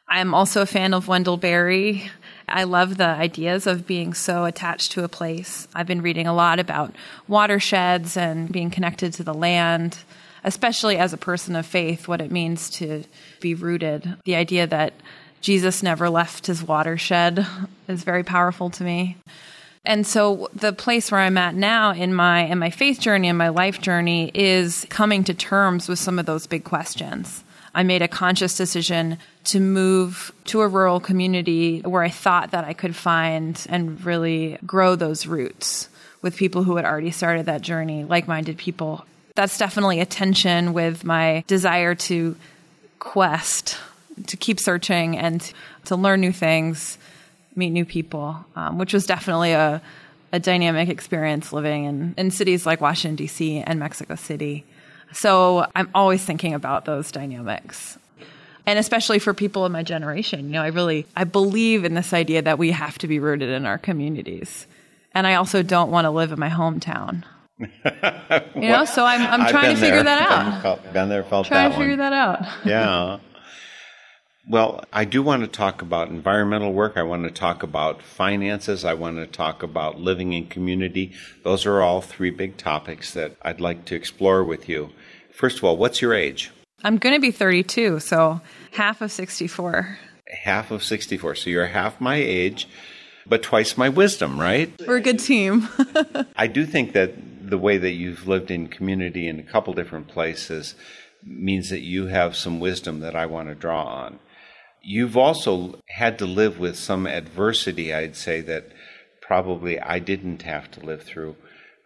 I'm 0.08 0.34
also 0.34 0.62
a 0.62 0.66
fan 0.66 0.94
of 0.94 1.08
Wendell 1.08 1.38
Berry. 1.38 2.10
I 2.48 2.64
love 2.64 2.98
the 2.98 3.08
ideas 3.08 3.68
of 3.68 3.86
being 3.86 4.14
so 4.14 4.46
attached 4.46 4.94
to 4.94 5.04
a 5.04 5.10
place. 5.10 5.68
I've 5.74 5.88
been 5.88 6.02
reading 6.02 6.28
a 6.28 6.34
lot 6.34 6.60
about 6.60 6.96
watersheds 7.28 8.16
and 8.16 8.52
being 8.52 8.70
connected 8.70 9.14
to 9.14 9.24
the 9.24 9.34
land, 9.34 9.98
especially 10.44 10.98
as 10.98 11.14
a 11.14 11.18
person 11.18 11.56
of 11.56 11.66
faith, 11.66 12.08
what 12.08 12.22
it 12.22 12.32
means 12.32 12.70
to 12.72 13.04
be 13.42 13.54
rooted. 13.54 14.18
The 14.24 14.36
idea 14.36 14.66
that 14.68 14.94
Jesus 15.42 15.84
never 15.84 16.10
left 16.10 16.48
his 16.48 16.64
watershed 16.64 17.46
is 17.90 18.04
very 18.04 18.24
powerful 18.24 18.70
to 18.72 18.84
me. 18.84 19.18
And 19.86 20.08
so 20.08 20.50
the 20.54 20.72
place 20.72 21.12
where 21.12 21.20
I'm 21.20 21.38
at 21.38 21.56
now 21.56 21.92
in 21.92 22.14
my 22.14 22.46
in 22.46 22.58
my 22.58 22.70
faith 22.70 23.00
journey 23.00 23.28
and 23.28 23.38
my 23.38 23.50
life 23.50 23.82
journey 23.82 24.32
is 24.34 24.86
coming 24.90 25.26
to 25.26 25.34
terms 25.34 25.90
with 25.90 26.00
some 26.00 26.20
of 26.20 26.26
those 26.26 26.48
big 26.48 26.64
questions. 26.64 27.44
I 27.76 27.84
made 27.84 28.02
a 28.02 28.08
conscious 28.08 28.56
decision 28.56 29.18
to 29.46 29.60
move 29.60 30.32
to 30.46 30.62
a 30.62 30.68
rural 30.68 31.00
community 31.00 31.82
where 31.82 32.04
I 32.04 32.10
thought 32.10 32.52
that 32.52 32.66
I 32.66 32.74
could 32.74 32.96
find 32.96 33.60
and 33.68 34.04
really 34.06 34.58
grow 34.66 34.96
those 34.96 35.26
roots 35.26 35.90
with 36.22 36.38
people 36.38 36.64
who 36.64 36.76
had 36.76 36.86
already 36.86 37.12
started 37.12 37.48
that 37.48 37.62
journey, 37.62 38.04
like-minded 38.06 38.58
people. 38.58 39.06
That's 39.36 39.58
definitely 39.58 40.00
a 40.00 40.06
tension 40.06 40.74
with 40.74 41.04
my 41.04 41.44
desire 41.48 41.96
to 41.96 42.38
quest, 43.00 43.78
to 44.28 44.38
keep 44.38 44.60
searching 44.60 45.18
and 45.18 45.52
to 45.86 45.96
learn 45.96 46.22
new 46.22 46.32
things 46.32 46.98
meet 47.56 47.72
new 47.72 47.86
people, 47.86 48.44
um, 48.56 48.78
which 48.78 48.94
was 48.94 49.06
definitely 49.06 49.52
a, 49.52 49.82
a 50.32 50.40
dynamic 50.40 50.90
experience 50.90 51.54
living 51.54 51.86
in, 51.86 52.14
in 52.18 52.32
cities 52.32 52.66
like 52.66 52.82
Washington, 52.82 53.16
D.C. 53.16 53.60
and 53.60 53.80
Mexico 53.80 54.16
City. 54.16 54.66
So 55.14 55.66
I'm 55.76 55.90
always 55.94 56.24
thinking 56.24 56.54
about 56.54 56.86
those 56.86 57.12
dynamics. 57.12 57.98
And 58.66 58.80
especially 58.80 59.20
for 59.20 59.34
people 59.34 59.66
in 59.66 59.72
my 59.72 59.84
generation, 59.84 60.46
you 60.46 60.54
know, 60.54 60.64
I 60.64 60.68
really 60.68 61.06
I 61.16 61.26
believe 61.26 61.84
in 61.84 61.94
this 61.94 62.14
idea 62.14 62.42
that 62.44 62.58
we 62.58 62.72
have 62.72 62.98
to 63.00 63.08
be 63.08 63.20
rooted 63.20 63.50
in 63.50 63.66
our 63.66 63.78
communities. 63.78 64.68
And 65.14 65.28
I 65.28 65.36
also 65.36 65.64
don't 65.64 65.92
want 65.92 66.06
to 66.06 66.12
live 66.12 66.32
in 66.32 66.40
my 66.40 66.50
hometown. 66.50 67.24
you 67.60 67.68
know, 68.62 68.86
so 68.86 69.06
I'm 69.06 69.22
I'm 69.22 69.50
trying 69.50 69.76
to 69.76 69.80
figure 69.80 70.04
there. 70.04 70.16
that 70.18 70.64
out. 70.66 70.94
Been 70.94 71.10
there, 71.10 71.24
felt 71.24 71.48
trying 71.48 71.70
that 71.70 71.76
to 71.76 71.82
figure 71.82 71.98
that 71.98 72.14
out. 72.14 72.46
yeah. 72.66 73.20
Well, 74.46 74.84
I 74.92 75.06
do 75.06 75.24
want 75.24 75.44
to 75.44 75.48
talk 75.48 75.82
about 75.82 76.10
environmental 76.10 76.74
work. 76.74 76.98
I 76.98 77.04
want 77.04 77.24
to 77.24 77.32
talk 77.32 77.64
about 77.64 78.02
finances. 78.02 78.84
I 78.84 78.94
want 78.94 79.16
to 79.16 79.26
talk 79.26 79.64
about 79.64 80.02
living 80.02 80.34
in 80.34 80.48
community. 80.48 81.14
Those 81.44 81.66
are 81.66 81.82
all 81.82 82.02
three 82.02 82.30
big 82.30 82.58
topics 82.58 83.14
that 83.14 83.38
I'd 83.42 83.62
like 83.62 83.86
to 83.86 83.96
explore 83.96 84.44
with 84.44 84.68
you. 84.68 84.90
First 85.32 85.60
of 85.60 85.64
all, 85.64 85.78
what's 85.78 86.02
your 86.02 86.14
age? 86.14 86.52
I'm 86.84 86.98
going 86.98 87.16
to 87.16 87.22
be 87.22 87.32
32, 87.32 88.02
so 88.02 88.42
half 88.72 89.02
of 89.02 89.14
64. 89.14 89.98
Half 90.28 90.72
of 90.72 90.84
64. 90.84 91.36
So 91.36 91.50
you're 91.50 91.68
half 91.68 92.02
my 92.02 92.18
age, 92.18 92.68
but 93.26 93.44
twice 93.44 93.78
my 93.78 93.88
wisdom, 93.88 94.38
right? 94.38 94.74
We're 94.86 94.98
a 94.98 95.02
good 95.02 95.20
team. 95.20 95.70
I 96.36 96.48
do 96.48 96.66
think 96.66 96.92
that 96.92 97.14
the 97.50 97.58
way 97.58 97.78
that 97.78 97.92
you've 97.92 98.28
lived 98.28 98.52
in 98.52 98.68
community 98.68 99.30
in 99.30 99.40
a 99.40 99.44
couple 99.44 99.74
different 99.74 100.10
places 100.10 100.76
means 101.24 101.70
that 101.70 101.80
you 101.80 102.08
have 102.08 102.36
some 102.36 102.60
wisdom 102.60 103.00
that 103.00 103.16
I 103.16 103.26
want 103.26 103.48
to 103.48 103.56
draw 103.56 103.86
on. 103.86 104.20
You've 104.86 105.16
also 105.16 105.80
had 105.88 106.20
to 106.20 106.26
live 106.26 106.60
with 106.60 106.78
some 106.78 107.08
adversity, 107.08 107.94
I'd 107.94 108.18
say, 108.18 108.42
that 108.42 108.72
probably 109.22 109.80
I 109.80 110.00
didn't 110.00 110.42
have 110.42 110.70
to 110.72 110.86
live 110.86 111.04
through. 111.04 111.38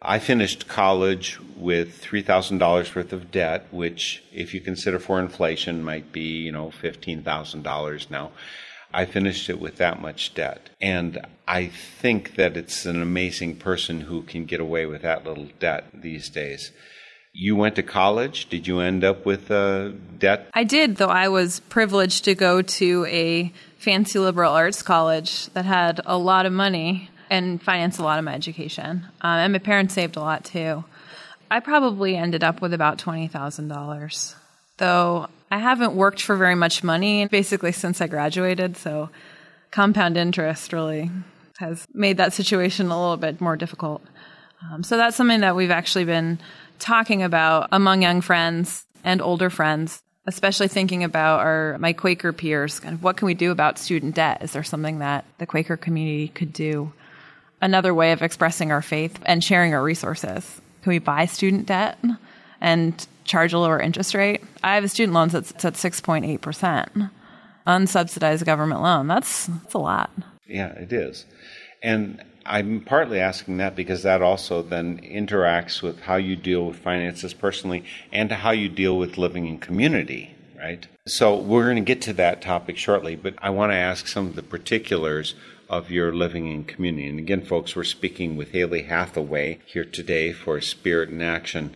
I 0.02 0.18
finished 0.18 0.68
college 0.68 1.40
with 1.56 2.02
$3,000 2.02 2.96
worth 2.96 3.14
of 3.14 3.30
debt, 3.30 3.68
which, 3.70 4.24
if 4.34 4.54
you 4.54 4.62
consider 4.62 4.98
for 4.98 5.20
inflation, 5.20 5.84
might 5.84 6.12
be, 6.12 6.22
you 6.22 6.52
know, 6.52 6.72
$15,000 6.82 8.10
now. 8.10 8.32
I 8.92 9.06
finished 9.06 9.48
it 9.50 9.60
with 9.60 9.78
that 9.78 10.02
much 10.02 10.34
debt. 10.34 10.72
And 10.82 11.20
I 11.48 11.68
think 11.68 12.36
that 12.36 12.58
it's 12.58 12.86
an 12.86 13.02
amazing 13.02 13.58
person 13.58 14.02
who 14.02 14.24
can 14.24 14.46
get 14.46 14.60
away 14.60 14.88
with 14.88 15.04
that 15.04 15.24
little 15.24 15.50
debt 15.60 15.86
these 15.94 16.30
days. 16.30 16.72
You 17.40 17.56
went 17.56 17.76
to 17.76 17.84
college. 17.84 18.50
Did 18.50 18.66
you 18.66 18.80
end 18.80 19.04
up 19.04 19.24
with 19.24 19.52
uh, 19.52 19.90
debt? 20.18 20.50
I 20.56 20.64
did, 20.64 20.96
though 20.96 21.06
I 21.06 21.28
was 21.28 21.60
privileged 21.60 22.26
to 22.26 22.34
go 22.34 22.64
to 22.64 23.06
a 23.06 23.54
fancy 23.78 24.18
liberal 24.18 24.54
arts 24.54 24.82
college 24.82 25.46
that 25.54 25.64
had 25.64 26.02
a 26.08 26.18
lot 26.18 26.48
of 26.48 26.52
money 26.52 27.12
and 27.30 27.62
financed 27.62 28.00
a 28.00 28.04
lot 28.04 28.18
of 28.18 28.26
my 28.26 28.34
education. 28.34 29.06
Um, 29.22 29.38
and 29.38 29.54
my 29.54 29.60
parents 29.60 29.94
saved 29.94 30.16
a 30.16 30.20
lot 30.20 30.46
too. 30.46 30.84
I 31.52 31.60
probably 31.60 32.16
ended 32.18 32.44
up 32.44 32.60
with 32.60 32.74
about 32.74 32.98
$20,000, 32.98 34.36
though 34.78 35.28
I 35.52 35.60
haven't 35.60 35.94
worked 35.94 36.24
for 36.24 36.36
very 36.36 36.56
much 36.56 36.84
money 36.84 37.28
basically 37.28 37.72
since 37.72 38.02
I 38.02 38.08
graduated. 38.08 38.78
So 38.78 39.12
compound 39.70 40.18
interest 40.18 40.74
really 40.74 41.12
has 41.60 41.86
made 41.94 42.18
that 42.18 42.34
situation 42.34 42.88
a 42.88 43.00
little 43.00 43.18
bit 43.18 43.40
more 43.40 43.56
difficult. 43.56 44.02
Um, 44.72 44.82
so 44.82 44.98
that's 44.98 45.16
something 45.16 45.42
that 45.42 45.56
we've 45.56 45.72
actually 45.72 46.06
been 46.06 46.40
talking 46.80 47.24
about 47.24 47.70
among 47.72 48.02
young 48.02 48.22
friends 48.22 48.86
and 49.04 49.22
older 49.22 49.50
friends, 49.50 50.02
especially 50.26 50.68
thinking 50.68 51.04
about 51.04 51.40
our 51.40 51.78
my 51.80 51.94
Quaker 51.94 52.34
peers. 52.34 52.80
Kind 52.80 52.96
of 52.96 53.04
what 53.04 53.18
can 53.18 53.26
we 53.26 53.34
do 53.34 53.52
about 53.52 53.80
student 53.80 54.16
debt? 54.16 54.42
Is 54.42 54.52
there 54.52 54.64
something 54.64 55.00
that 55.00 55.26
the 55.38 55.46
Quaker 55.46 55.78
community 55.78 56.28
could 56.30 56.54
do? 56.54 56.92
Another 57.62 57.94
way 57.94 58.12
of 58.12 58.22
expressing 58.22 58.72
our 58.72 58.82
faith 58.82 59.20
and 59.26 59.44
sharing 59.44 59.74
our 59.74 59.82
resources. 59.82 60.62
Can 60.84 60.92
we 60.92 61.00
buy 61.00 61.26
student 61.26 61.66
debt 61.66 61.98
and 62.62 63.08
charge 63.24 63.52
a 63.52 63.60
lower 63.60 63.80
interest 63.80 64.14
rate? 64.14 64.44
I 64.64 64.76
have 64.76 64.84
a 64.84 64.88
student 64.88 65.14
loan 65.14 65.30
that's 65.30 65.66
at 65.66 65.76
six 65.76 66.00
point 66.00 66.26
eight 66.26 66.42
percent, 66.42 66.92
unsubsidized 67.66 68.46
government 68.46 68.82
loan. 68.82 69.08
That's 69.08 69.48
that's 69.48 69.74
a 69.74 69.80
lot. 69.80 70.12
Yeah, 70.46 70.72
it 70.74 70.94
is, 70.94 71.26
and 71.82 72.24
I'm 72.48 72.80
partly 72.82 73.20
asking 73.20 73.58
that 73.58 73.76
because 73.76 74.04
that 74.04 74.22
also 74.22 74.62
then 74.62 75.00
interacts 75.02 75.82
with 75.82 76.00
how 76.02 76.16
you 76.16 76.38
deal 76.38 76.66
with 76.66 76.78
finances 76.78 77.34
personally 77.34 77.84
and 78.12 78.32
how 78.32 78.52
you 78.52 78.70
deal 78.70 78.98
with 78.98 79.18
living 79.18 79.48
in 79.48 79.60
community, 79.60 80.36
right? 80.58 80.88
So 81.06 81.36
we're 81.36 81.66
going 81.66 81.76
to 81.76 81.82
get 81.82 82.02
to 82.04 82.14
that 82.14 82.42
topic 82.42 82.78
shortly, 82.78 83.16
but 83.16 83.36
I 83.40 83.50
want 83.50 83.74
to 83.74 83.78
ask 83.78 84.08
some 84.08 84.28
of 84.28 84.36
the 84.36 84.44
particulars 84.44 85.36
of 85.70 85.92
your 85.92 86.14
living 86.14 86.50
in 86.50 86.64
community. 86.64 87.08
And 87.08 87.20
again, 87.20 87.42
folks, 87.42 87.76
we're 87.76 87.84
speaking 87.84 88.38
with 88.38 88.52
Haley 88.52 88.84
Hathaway 88.84 89.60
here 89.66 89.84
today 89.84 90.32
for 90.32 90.62
Spirit 90.62 91.10
in 91.10 91.22
Action. 91.22 91.76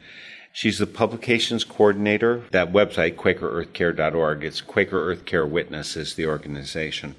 She's 0.53 0.79
the 0.79 0.87
publications 0.87 1.65
coordinator. 1.65 2.43
That 2.51 2.71
website, 2.71 3.15
QuakerEarthCare.org, 3.15 4.43
it's 4.45 4.61
Quaker 4.61 5.11
Earth 5.11 5.25
Care 5.25 5.45
Witness 5.45 5.97
is 5.97 6.15
the 6.15 6.27
organization 6.27 7.15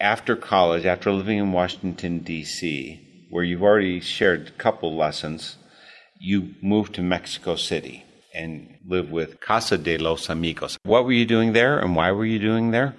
after 0.00 0.36
college, 0.36 0.84
after 0.84 1.12
living 1.12 1.38
in 1.38 1.52
Washington, 1.52 2.20
D.C., 2.20 3.26
where 3.30 3.44
you've 3.44 3.62
already 3.62 4.00
shared 4.00 4.48
a 4.48 4.52
couple 4.52 4.96
lessons, 4.96 5.56
you 6.20 6.54
moved 6.62 6.94
to 6.94 7.02
Mexico 7.02 7.56
City 7.56 8.04
and 8.34 8.76
lived 8.86 9.10
with 9.10 9.40
Casa 9.40 9.78
de 9.78 9.98
los 9.98 10.28
Amigos. 10.28 10.78
What 10.84 11.04
were 11.04 11.12
you 11.12 11.26
doing 11.26 11.52
there 11.52 11.78
and 11.78 11.96
why 11.96 12.12
were 12.12 12.26
you 12.26 12.38
doing 12.38 12.70
there? 12.70 12.94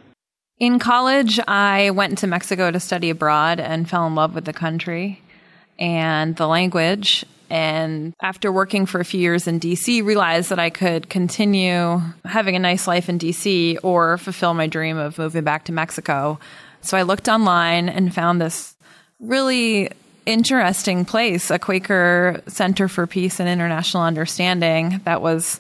In 0.60 0.80
college, 0.80 1.40
I 1.48 1.92
went 1.92 2.18
to 2.20 2.28
Mexico 2.28 2.72
to 2.72 2.80
study 2.80 3.12
abroad 3.12 3.60
and 3.60 3.88
fell 3.88 4.08
in 4.08 4.16
love 4.16 4.34
with 4.34 4.46
the 4.46 4.54
country 4.54 5.22
and 5.78 6.36
the 6.36 6.48
language. 6.48 7.24
And 7.50 8.14
after 8.22 8.52
working 8.52 8.88
for 8.88 9.00
a 9.00 9.06
few 9.06 9.20
years 9.20 9.48
in 9.48 9.60
DC, 9.60 10.04
realized 10.04 10.50
that 10.50 10.60
I 10.60 10.72
could 10.72 11.10
continue 11.10 12.02
having 12.26 12.56
a 12.56 12.60
nice 12.60 12.88
life 12.88 13.08
in 13.08 13.20
DC 13.20 13.78
or 13.84 14.18
fulfill 14.18 14.54
my 14.54 14.68
dream 14.68 14.98
of 14.98 15.18
moving 15.18 15.44
back 15.44 15.66
to 15.66 15.72
Mexico 15.72 16.40
so 16.82 16.98
I 16.98 17.04
looked 17.04 17.28
online 17.28 17.90
and 17.90 18.14
found 18.14 18.42
this 18.42 18.76
really 19.20 19.90
interesting 20.26 21.06
place, 21.06 21.50
a 21.50 21.58
Quaker 21.58 22.42
Center 22.48 22.88
for 22.88 23.08
Peace 23.08 23.40
and 23.40 23.50
International 23.50 24.04
Understanding 24.04 25.02
that 25.06 25.22
was 25.22 25.60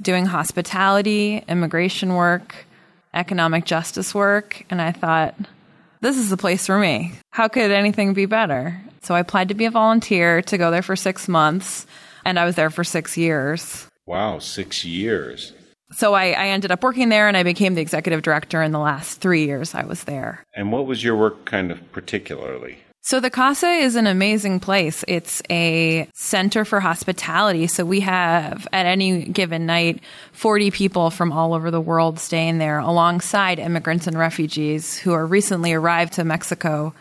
doing 0.00 0.26
hospitality, 0.26 1.44
immigration 1.48 2.14
work, 2.14 2.66
economic 3.14 3.64
justice 3.64 4.14
work. 4.14 4.64
And 4.70 4.80
I 4.80 4.92
thought, 4.92 5.34
this 6.00 6.16
is 6.16 6.30
the 6.30 6.36
place 6.36 6.66
for 6.66 6.78
me. 6.78 7.12
How 7.30 7.48
could 7.48 7.70
anything 7.70 8.14
be 8.14 8.26
better? 8.26 8.80
So 9.02 9.14
I 9.14 9.20
applied 9.20 9.48
to 9.48 9.54
be 9.54 9.64
a 9.64 9.70
volunteer 9.70 10.42
to 10.42 10.58
go 10.58 10.70
there 10.70 10.82
for 10.82 10.96
six 10.96 11.28
months, 11.28 11.86
and 12.24 12.38
I 12.38 12.44
was 12.44 12.56
there 12.56 12.70
for 12.70 12.84
six 12.84 13.16
years. 13.16 13.86
Wow, 14.06 14.38
six 14.38 14.84
years. 14.84 15.52
So 15.92 16.14
I, 16.14 16.32
I, 16.32 16.48
ended 16.48 16.70
up 16.70 16.82
working 16.82 17.08
there 17.08 17.28
and 17.28 17.36
I 17.36 17.42
became 17.42 17.74
the 17.74 17.80
executive 17.80 18.20
director 18.22 18.62
in 18.62 18.72
the 18.72 18.78
last 18.78 19.20
three 19.20 19.46
years 19.46 19.74
I 19.74 19.84
was 19.84 20.04
there. 20.04 20.44
And 20.54 20.70
what 20.70 20.86
was 20.86 21.02
your 21.02 21.16
work 21.16 21.46
kind 21.46 21.70
of 21.70 21.92
particularly? 21.92 22.78
So 23.00 23.20
the 23.20 23.30
Casa 23.30 23.70
is 23.70 23.96
an 23.96 24.06
amazing 24.06 24.60
place. 24.60 25.02
It's 25.08 25.40
a 25.48 26.06
center 26.12 26.66
for 26.66 26.78
hospitality. 26.78 27.66
So 27.66 27.86
we 27.86 28.00
have 28.00 28.68
at 28.70 28.84
any 28.84 29.24
given 29.24 29.64
night 29.64 30.02
40 30.32 30.70
people 30.72 31.08
from 31.08 31.32
all 31.32 31.54
over 31.54 31.70
the 31.70 31.80
world 31.80 32.18
staying 32.18 32.58
there 32.58 32.80
alongside 32.80 33.58
immigrants 33.58 34.06
and 34.06 34.18
refugees 34.18 34.98
who 34.98 35.14
are 35.14 35.24
recently 35.24 35.72
arrived 35.72 36.12
to 36.14 36.24
Mexico, 36.24 36.92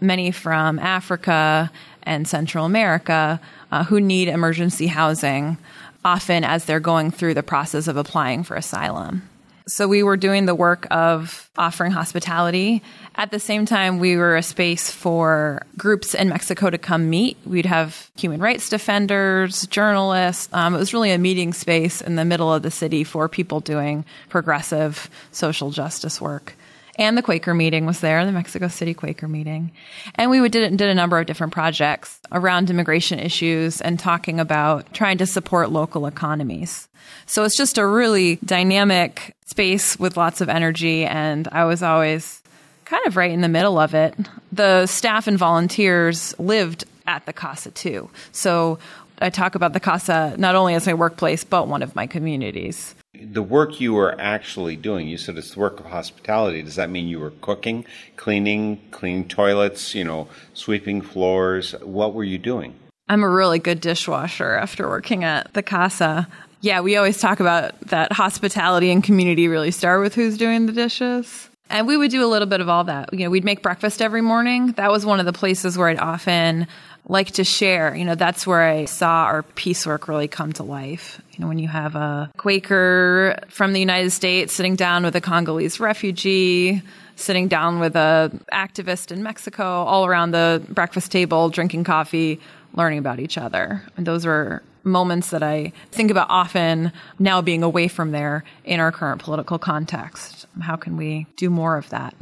many 0.00 0.30
from 0.30 0.78
Africa 0.78 1.72
and 2.04 2.28
Central 2.28 2.64
America 2.64 3.40
uh, 3.72 3.82
who 3.82 4.00
need 4.00 4.28
emergency 4.28 4.86
housing 4.86 5.58
often 6.06 6.44
as 6.44 6.64
they're 6.64 6.80
going 6.80 7.10
through 7.10 7.34
the 7.34 7.42
process 7.42 7.88
of 7.88 7.96
applying 7.96 8.44
for 8.44 8.56
asylum. 8.56 9.28
So 9.68 9.88
we 9.88 10.04
were 10.04 10.16
doing 10.16 10.46
the 10.46 10.54
work 10.54 10.86
of 10.92 11.50
offering 11.58 11.90
hospitality. 11.90 12.84
At 13.16 13.32
the 13.32 13.40
same 13.40 13.66
time, 13.66 13.98
we 13.98 14.16
were 14.16 14.36
a 14.36 14.42
space 14.42 14.92
for 14.92 15.66
groups 15.76 16.14
in 16.14 16.28
Mexico 16.28 16.70
to 16.70 16.78
come 16.78 17.10
meet. 17.10 17.36
We'd 17.44 17.66
have 17.66 18.08
human 18.16 18.40
rights 18.40 18.68
defenders, 18.68 19.66
journalists. 19.66 20.48
Um, 20.52 20.76
it 20.76 20.78
was 20.78 20.94
really 20.94 21.10
a 21.10 21.18
meeting 21.18 21.52
space 21.52 22.00
in 22.00 22.14
the 22.14 22.24
middle 22.24 22.54
of 22.54 22.62
the 22.62 22.70
city 22.70 23.02
for 23.02 23.28
people 23.28 23.58
doing 23.58 24.04
progressive 24.28 25.10
social 25.32 25.72
justice 25.72 26.20
work 26.20 26.54
and 26.96 27.16
the 27.16 27.22
Quaker 27.22 27.54
meeting 27.54 27.86
was 27.86 28.00
there, 28.00 28.24
the 28.24 28.32
Mexico 28.32 28.68
City 28.68 28.94
Quaker 28.94 29.28
meeting. 29.28 29.70
And 30.14 30.30
we 30.30 30.46
did, 30.48 30.76
did 30.76 30.88
a 30.88 30.94
number 30.94 31.18
of 31.18 31.26
different 31.26 31.52
projects 31.52 32.18
around 32.32 32.70
immigration 32.70 33.18
issues 33.18 33.80
and 33.80 33.98
talking 33.98 34.40
about 34.40 34.92
trying 34.94 35.18
to 35.18 35.26
support 35.26 35.70
local 35.70 36.06
economies. 36.06 36.88
So 37.26 37.44
it's 37.44 37.56
just 37.56 37.78
a 37.78 37.86
really 37.86 38.36
dynamic 38.36 39.36
space 39.44 39.98
with 39.98 40.16
lots 40.16 40.40
of 40.40 40.48
energy. 40.48 41.04
And 41.04 41.46
I 41.52 41.64
was 41.64 41.82
always 41.82 42.42
kind 42.86 43.06
of 43.06 43.16
right 43.16 43.30
in 43.30 43.42
the 43.42 43.48
middle 43.48 43.78
of 43.78 43.94
it. 43.94 44.14
The 44.52 44.86
staff 44.86 45.26
and 45.26 45.38
volunteers 45.38 46.38
lived 46.38 46.84
at 47.06 47.26
the 47.26 47.32
Casa 47.32 47.70
too. 47.70 48.08
So 48.32 48.78
I 49.18 49.30
talk 49.30 49.54
about 49.54 49.72
the 49.72 49.80
Casa 49.80 50.34
not 50.38 50.54
only 50.54 50.74
as 50.74 50.86
my 50.86 50.94
workplace, 50.94 51.44
but 51.44 51.68
one 51.68 51.82
of 51.82 51.94
my 51.94 52.06
communities 52.06 52.94
the 53.22 53.42
work 53.42 53.80
you 53.80 53.94
were 53.94 54.18
actually 54.20 54.76
doing, 54.76 55.08
you 55.08 55.18
said 55.18 55.36
it's 55.36 55.52
the 55.52 55.60
work 55.60 55.80
of 55.80 55.86
hospitality. 55.86 56.62
Does 56.62 56.76
that 56.76 56.90
mean 56.90 57.08
you 57.08 57.20
were 57.20 57.32
cooking, 57.40 57.84
cleaning, 58.16 58.80
cleaning 58.90 59.28
toilets, 59.28 59.94
you 59.94 60.04
know, 60.04 60.28
sweeping 60.54 61.02
floors? 61.02 61.72
What 61.82 62.14
were 62.14 62.24
you 62.24 62.38
doing? 62.38 62.74
I'm 63.08 63.22
a 63.22 63.28
really 63.28 63.58
good 63.58 63.80
dishwasher 63.80 64.54
after 64.54 64.88
working 64.88 65.24
at 65.24 65.52
the 65.54 65.62
Casa. 65.62 66.28
Yeah, 66.60 66.80
we 66.80 66.96
always 66.96 67.20
talk 67.20 67.40
about 67.40 67.78
that 67.82 68.12
hospitality 68.12 68.90
and 68.90 69.02
community 69.02 69.46
really 69.46 69.70
start 69.70 70.00
with 70.00 70.14
who's 70.14 70.36
doing 70.36 70.66
the 70.66 70.72
dishes. 70.72 71.48
And 71.68 71.86
we 71.86 71.96
would 71.96 72.10
do 72.10 72.24
a 72.24 72.28
little 72.28 72.46
bit 72.46 72.60
of 72.60 72.68
all 72.68 72.84
that. 72.84 73.12
You 73.12 73.20
know, 73.20 73.30
we'd 73.30 73.44
make 73.44 73.62
breakfast 73.62 74.00
every 74.00 74.22
morning. 74.22 74.72
That 74.72 74.90
was 74.90 75.04
one 75.04 75.20
of 75.20 75.26
the 75.26 75.32
places 75.32 75.76
where 75.76 75.88
I'd 75.88 75.98
often 75.98 76.66
like 77.08 77.32
to 77.32 77.44
share. 77.44 77.94
You 77.94 78.04
know, 78.04 78.14
that's 78.14 78.46
where 78.46 78.62
I 78.62 78.84
saw 78.84 79.24
our 79.24 79.42
peace 79.42 79.86
work 79.86 80.08
really 80.08 80.28
come 80.28 80.52
to 80.54 80.62
life. 80.62 81.20
You 81.32 81.40
know, 81.40 81.48
when 81.48 81.58
you 81.58 81.68
have 81.68 81.94
a 81.94 82.30
Quaker 82.36 83.38
from 83.48 83.72
the 83.72 83.80
United 83.80 84.10
States 84.10 84.54
sitting 84.54 84.76
down 84.76 85.04
with 85.04 85.14
a 85.14 85.20
Congolese 85.20 85.78
refugee, 85.80 86.82
sitting 87.16 87.48
down 87.48 87.78
with 87.78 87.96
a 87.96 88.30
activist 88.52 89.12
in 89.12 89.22
Mexico, 89.22 89.64
all 89.64 90.06
around 90.06 90.32
the 90.32 90.62
breakfast 90.68 91.12
table, 91.12 91.48
drinking 91.48 91.84
coffee, 91.84 92.40
learning 92.74 92.98
about 92.98 93.20
each 93.20 93.38
other. 93.38 93.82
And 93.96 94.06
those 94.06 94.26
are 94.26 94.62
moments 94.82 95.30
that 95.30 95.42
I 95.42 95.72
think 95.90 96.10
about 96.10 96.28
often 96.30 96.92
now 97.18 97.42
being 97.42 97.62
away 97.62 97.88
from 97.88 98.12
there 98.12 98.44
in 98.64 98.78
our 98.78 98.92
current 98.92 99.20
political 99.20 99.58
context. 99.58 100.46
How 100.60 100.76
can 100.76 100.96
we 100.96 101.26
do 101.36 101.50
more 101.50 101.76
of 101.76 101.88
that? 101.90 102.14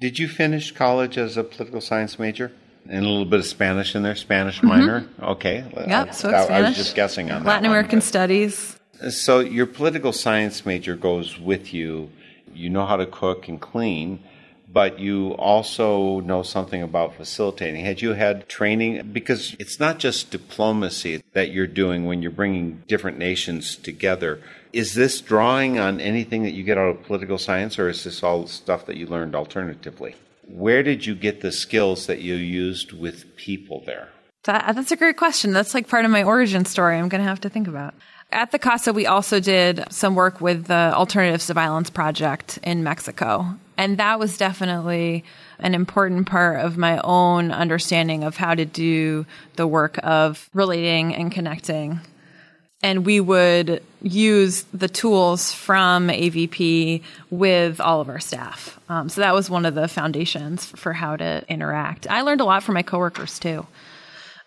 Did 0.00 0.18
you 0.18 0.28
finish 0.28 0.72
college 0.72 1.16
as 1.18 1.36
a 1.36 1.44
political 1.44 1.80
science 1.80 2.18
major? 2.18 2.52
And 2.88 3.04
a 3.04 3.08
little 3.08 3.26
bit 3.26 3.40
of 3.40 3.46
Spanish 3.46 3.94
in 3.94 4.02
there, 4.02 4.16
Spanish 4.16 4.58
mm-hmm. 4.58 4.68
minor. 4.68 5.08
Okay. 5.22 5.64
Yep, 5.86 6.14
so 6.14 6.30
I, 6.30 6.44
I, 6.44 6.60
was 6.62 6.76
just 6.76 6.94
guessing 6.94 7.30
on 7.30 7.42
that. 7.42 7.48
Latin 7.48 7.66
American 7.66 8.00
studies. 8.00 8.76
So 9.10 9.40
your 9.40 9.66
political 9.66 10.12
science 10.12 10.66
major 10.66 10.96
goes 10.96 11.38
with 11.38 11.72
you. 11.72 12.10
You 12.52 12.70
know 12.70 12.86
how 12.86 12.96
to 12.96 13.06
cook 13.06 13.46
and 13.46 13.60
clean, 13.60 14.20
but 14.72 14.98
you 14.98 15.32
also 15.32 16.20
know 16.20 16.42
something 16.42 16.82
about 16.82 17.14
facilitating. 17.14 17.84
Had 17.84 18.02
you 18.02 18.14
had 18.14 18.48
training? 18.48 19.10
Because 19.12 19.54
it's 19.60 19.78
not 19.78 19.98
just 19.98 20.30
diplomacy 20.30 21.22
that 21.34 21.50
you're 21.52 21.68
doing 21.68 22.06
when 22.06 22.22
you're 22.22 22.32
bringing 22.32 22.82
different 22.88 23.18
nations 23.18 23.76
together. 23.76 24.40
Is 24.72 24.94
this 24.94 25.20
drawing 25.20 25.78
on 25.78 26.00
anything 26.00 26.42
that 26.42 26.52
you 26.52 26.64
get 26.64 26.78
out 26.78 26.88
of 26.88 27.02
political 27.04 27.38
science, 27.38 27.78
or 27.78 27.88
is 27.88 28.02
this 28.04 28.22
all 28.22 28.46
stuff 28.46 28.86
that 28.86 28.96
you 28.96 29.06
learned 29.06 29.34
alternatively? 29.34 30.16
Where 30.48 30.82
did 30.82 31.06
you 31.06 31.14
get 31.14 31.40
the 31.40 31.52
skills 31.52 32.06
that 32.06 32.20
you 32.20 32.34
used 32.34 32.92
with 32.92 33.36
people 33.36 33.82
there? 33.86 34.08
That, 34.44 34.74
that's 34.74 34.92
a 34.92 34.96
great 34.96 35.16
question. 35.16 35.52
That's 35.52 35.74
like 35.74 35.88
part 35.88 36.04
of 36.04 36.10
my 36.10 36.22
origin 36.22 36.64
story 36.64 36.96
I'm 36.96 37.08
going 37.08 37.22
to 37.22 37.28
have 37.28 37.40
to 37.42 37.48
think 37.48 37.68
about. 37.68 37.94
At 38.30 38.50
the 38.50 38.58
CASA, 38.58 38.92
we 38.92 39.06
also 39.06 39.40
did 39.40 39.84
some 39.90 40.14
work 40.14 40.40
with 40.40 40.66
the 40.66 40.92
Alternatives 40.94 41.46
to 41.46 41.54
Violence 41.54 41.90
Project 41.90 42.58
in 42.62 42.84
Mexico. 42.84 43.56
And 43.78 43.96
that 43.98 44.18
was 44.18 44.36
definitely 44.36 45.24
an 45.58 45.74
important 45.74 46.26
part 46.26 46.60
of 46.60 46.76
my 46.76 47.00
own 47.04 47.52
understanding 47.52 48.24
of 48.24 48.36
how 48.36 48.54
to 48.54 48.64
do 48.64 49.24
the 49.56 49.66
work 49.66 49.98
of 50.02 50.50
relating 50.52 51.14
and 51.14 51.32
connecting 51.32 52.00
and 52.82 53.04
we 53.04 53.20
would 53.20 53.82
use 54.02 54.64
the 54.72 54.88
tools 54.88 55.52
from 55.52 56.08
AVP 56.08 57.02
with 57.30 57.80
all 57.80 58.00
of 58.00 58.08
our 58.08 58.20
staff. 58.20 58.78
Um, 58.88 59.08
so 59.08 59.20
that 59.20 59.34
was 59.34 59.50
one 59.50 59.66
of 59.66 59.74
the 59.74 59.88
foundations 59.88 60.64
for 60.64 60.92
how 60.92 61.16
to 61.16 61.44
interact. 61.48 62.06
I 62.08 62.22
learned 62.22 62.40
a 62.40 62.44
lot 62.44 62.62
from 62.62 62.74
my 62.74 62.82
coworkers 62.82 63.38
too. 63.38 63.66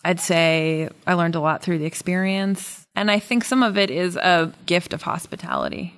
I'd 0.04 0.20
say 0.20 0.90
I 1.06 1.14
learned 1.14 1.36
a 1.36 1.42
lot 1.42 1.62
through 1.62 1.78
the 1.80 1.86
experience, 1.86 2.88
and 2.96 3.12
I 3.12 3.20
think 3.20 3.44
some 3.44 3.62
of 3.62 3.78
it 3.78 3.92
is 3.92 4.16
a 4.16 4.52
gift 4.66 4.94
of 4.94 5.04
hospitality. 5.04 5.98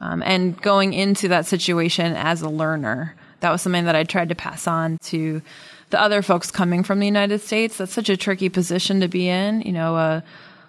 Um, 0.00 0.22
and 0.24 0.60
going 0.60 0.92
into 0.92 1.28
that 1.28 1.46
situation 1.46 2.14
as 2.14 2.42
a 2.42 2.48
learner, 2.48 3.16
that 3.40 3.50
was 3.50 3.62
something 3.62 3.86
that 3.86 3.96
I 3.96 4.04
tried 4.04 4.28
to 4.28 4.34
pass 4.34 4.66
on 4.66 4.98
to 5.04 5.42
the 5.90 6.00
other 6.00 6.22
folks 6.22 6.50
coming 6.50 6.84
from 6.84 7.00
the 7.00 7.06
United 7.06 7.40
States. 7.40 7.78
That's 7.78 7.92
such 7.92 8.08
a 8.08 8.16
tricky 8.16 8.48
position 8.48 9.00
to 9.00 9.08
be 9.08 9.28
in. 9.28 9.62
You 9.62 9.72
know, 9.72 9.96
a 9.96 10.22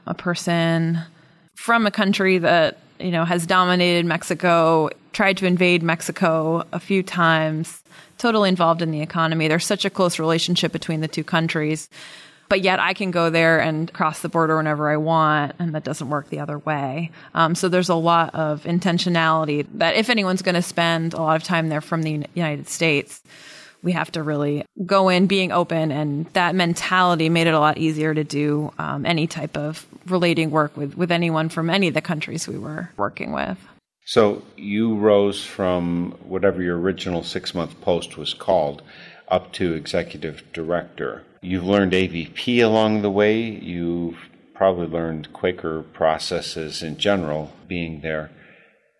a 0.07 0.13
person 0.13 0.99
from 1.55 1.85
a 1.85 1.91
country 1.91 2.37
that 2.37 2.77
you 2.99 3.11
know 3.11 3.25
has 3.25 3.45
dominated 3.45 4.05
Mexico, 4.05 4.89
tried 5.13 5.37
to 5.37 5.45
invade 5.45 5.83
Mexico 5.83 6.63
a 6.71 6.79
few 6.79 7.03
times, 7.03 7.83
totally 8.17 8.49
involved 8.49 8.81
in 8.81 8.91
the 8.91 9.01
economy. 9.01 9.47
There's 9.47 9.65
such 9.65 9.85
a 9.85 9.89
close 9.89 10.19
relationship 10.19 10.71
between 10.71 11.01
the 11.01 11.07
two 11.07 11.23
countries. 11.23 11.89
But 12.49 12.59
yet, 12.59 12.81
I 12.81 12.93
can 12.93 13.11
go 13.11 13.29
there 13.29 13.61
and 13.61 13.91
cross 13.93 14.19
the 14.19 14.27
border 14.27 14.57
whenever 14.57 14.91
I 14.91 14.97
want, 14.97 15.55
and 15.57 15.73
that 15.73 15.85
doesn't 15.85 16.09
work 16.09 16.27
the 16.29 16.41
other 16.41 16.59
way. 16.59 17.09
Um, 17.33 17.55
so 17.55 17.69
there's 17.69 17.87
a 17.87 17.95
lot 17.95 18.35
of 18.35 18.63
intentionality 18.63 19.65
that 19.75 19.95
if 19.95 20.09
anyone's 20.09 20.41
going 20.41 20.55
to 20.55 20.61
spend 20.61 21.13
a 21.13 21.21
lot 21.21 21.37
of 21.37 21.43
time 21.43 21.69
there 21.69 21.79
from 21.79 22.03
the 22.03 22.25
United 22.33 22.67
States, 22.67 23.23
we 23.83 23.93
have 23.93 24.11
to 24.11 24.21
really 24.21 24.65
go 24.85 25.07
in 25.07 25.27
being 25.27 25.51
open 25.51 25.91
and 25.91 26.25
that 26.33 26.53
mentality 26.53 27.29
made 27.29 27.47
it 27.47 27.53
a 27.53 27.59
lot 27.59 27.77
easier 27.77 28.13
to 28.13 28.23
do 28.23 28.71
um, 28.77 29.05
any 29.05 29.27
type 29.27 29.57
of 29.57 29.85
relating 30.05 30.51
work 30.51 30.75
with, 30.77 30.95
with 30.95 31.11
anyone 31.11 31.49
from 31.49 31.69
any 31.69 31.87
of 31.87 31.93
the 31.93 32.01
countries 32.01 32.47
we 32.47 32.57
were 32.57 32.89
working 32.97 33.31
with. 33.31 33.57
So 34.05 34.43
you 34.57 34.95
rose 34.97 35.45
from 35.45 36.11
whatever 36.23 36.61
your 36.61 36.79
original 36.79 37.23
six 37.23 37.53
month 37.53 37.79
post 37.81 38.17
was 38.17 38.33
called 38.33 38.81
up 39.27 39.53
to 39.53 39.73
executive 39.73 40.43
director. 40.53 41.23
You've 41.41 41.65
learned 41.65 41.93
avp 41.93 42.63
along 42.63 43.01
the 43.01 43.09
way. 43.09 43.41
You've 43.41 44.17
probably 44.53 44.87
learned 44.87 45.33
quaker 45.33 45.81
processes 45.81 46.83
in 46.83 46.97
general 46.97 47.51
being 47.67 48.01
there. 48.01 48.29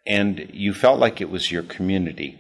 And 0.08 0.50
you 0.54 0.74
felt 0.74 1.00
like 1.00 1.22
it 1.22 1.30
was 1.30 1.52
your 1.52 1.64
community. 1.64 2.40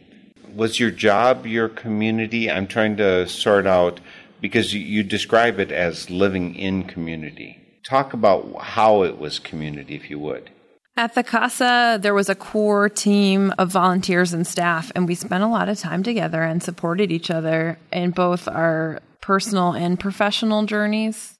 Was 0.56 0.80
your 0.80 0.92
job 0.92 1.46
your 1.46 1.70
community? 1.70 2.50
I'm 2.50 2.68
trying 2.68 2.98
to 2.98 3.28
sort 3.28 3.68
out 3.68 4.00
because 4.42 4.74
you, 4.74 4.82
you 4.82 5.04
describe 5.04 5.60
it 5.60 5.72
as 5.72 6.10
living 6.10 6.56
in 6.56 6.84
community. 6.84 7.61
Talk 7.84 8.14
about 8.14 8.62
how 8.62 9.04
it 9.04 9.18
was 9.18 9.40
community, 9.40 9.96
if 9.96 10.10
you 10.10 10.20
would. 10.20 10.50
At 10.98 11.16
the 11.16 11.24
Casa, 11.24 11.98
there 12.02 12.14
was 12.14 12.30
a 12.30 12.36
core 12.36 12.90
team 12.90 13.54
of 13.58 13.72
volunteers 13.72 14.34
and 14.34 14.46
staff, 14.46 14.92
and 14.94 15.08
we 15.08 15.16
spent 15.16 15.44
a 15.44 15.48
lot 15.48 15.70
of 15.70 15.80
time 15.80 16.04
together 16.04 16.44
and 16.44 16.62
supported 16.62 17.12
each 17.12 17.32
other 17.32 17.80
in 17.92 18.12
both 18.12 18.48
our 18.48 19.00
personal 19.22 19.72
and 19.72 20.00
professional 20.00 20.66
journeys. 20.66 21.38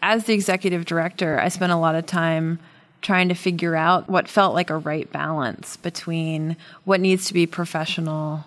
As 0.00 0.24
the 0.24 0.32
executive 0.32 0.84
director, 0.84 1.40
I 1.40 1.48
spent 1.48 1.72
a 1.72 1.76
lot 1.76 1.96
of 1.96 2.06
time 2.06 2.60
trying 3.02 3.28
to 3.28 3.34
figure 3.34 3.74
out 3.74 4.08
what 4.08 4.28
felt 4.28 4.54
like 4.54 4.70
a 4.70 4.78
right 4.78 5.10
balance 5.12 5.76
between 5.76 6.56
what 6.84 7.00
needs 7.00 7.26
to 7.26 7.34
be 7.34 7.46
professional, 7.46 8.44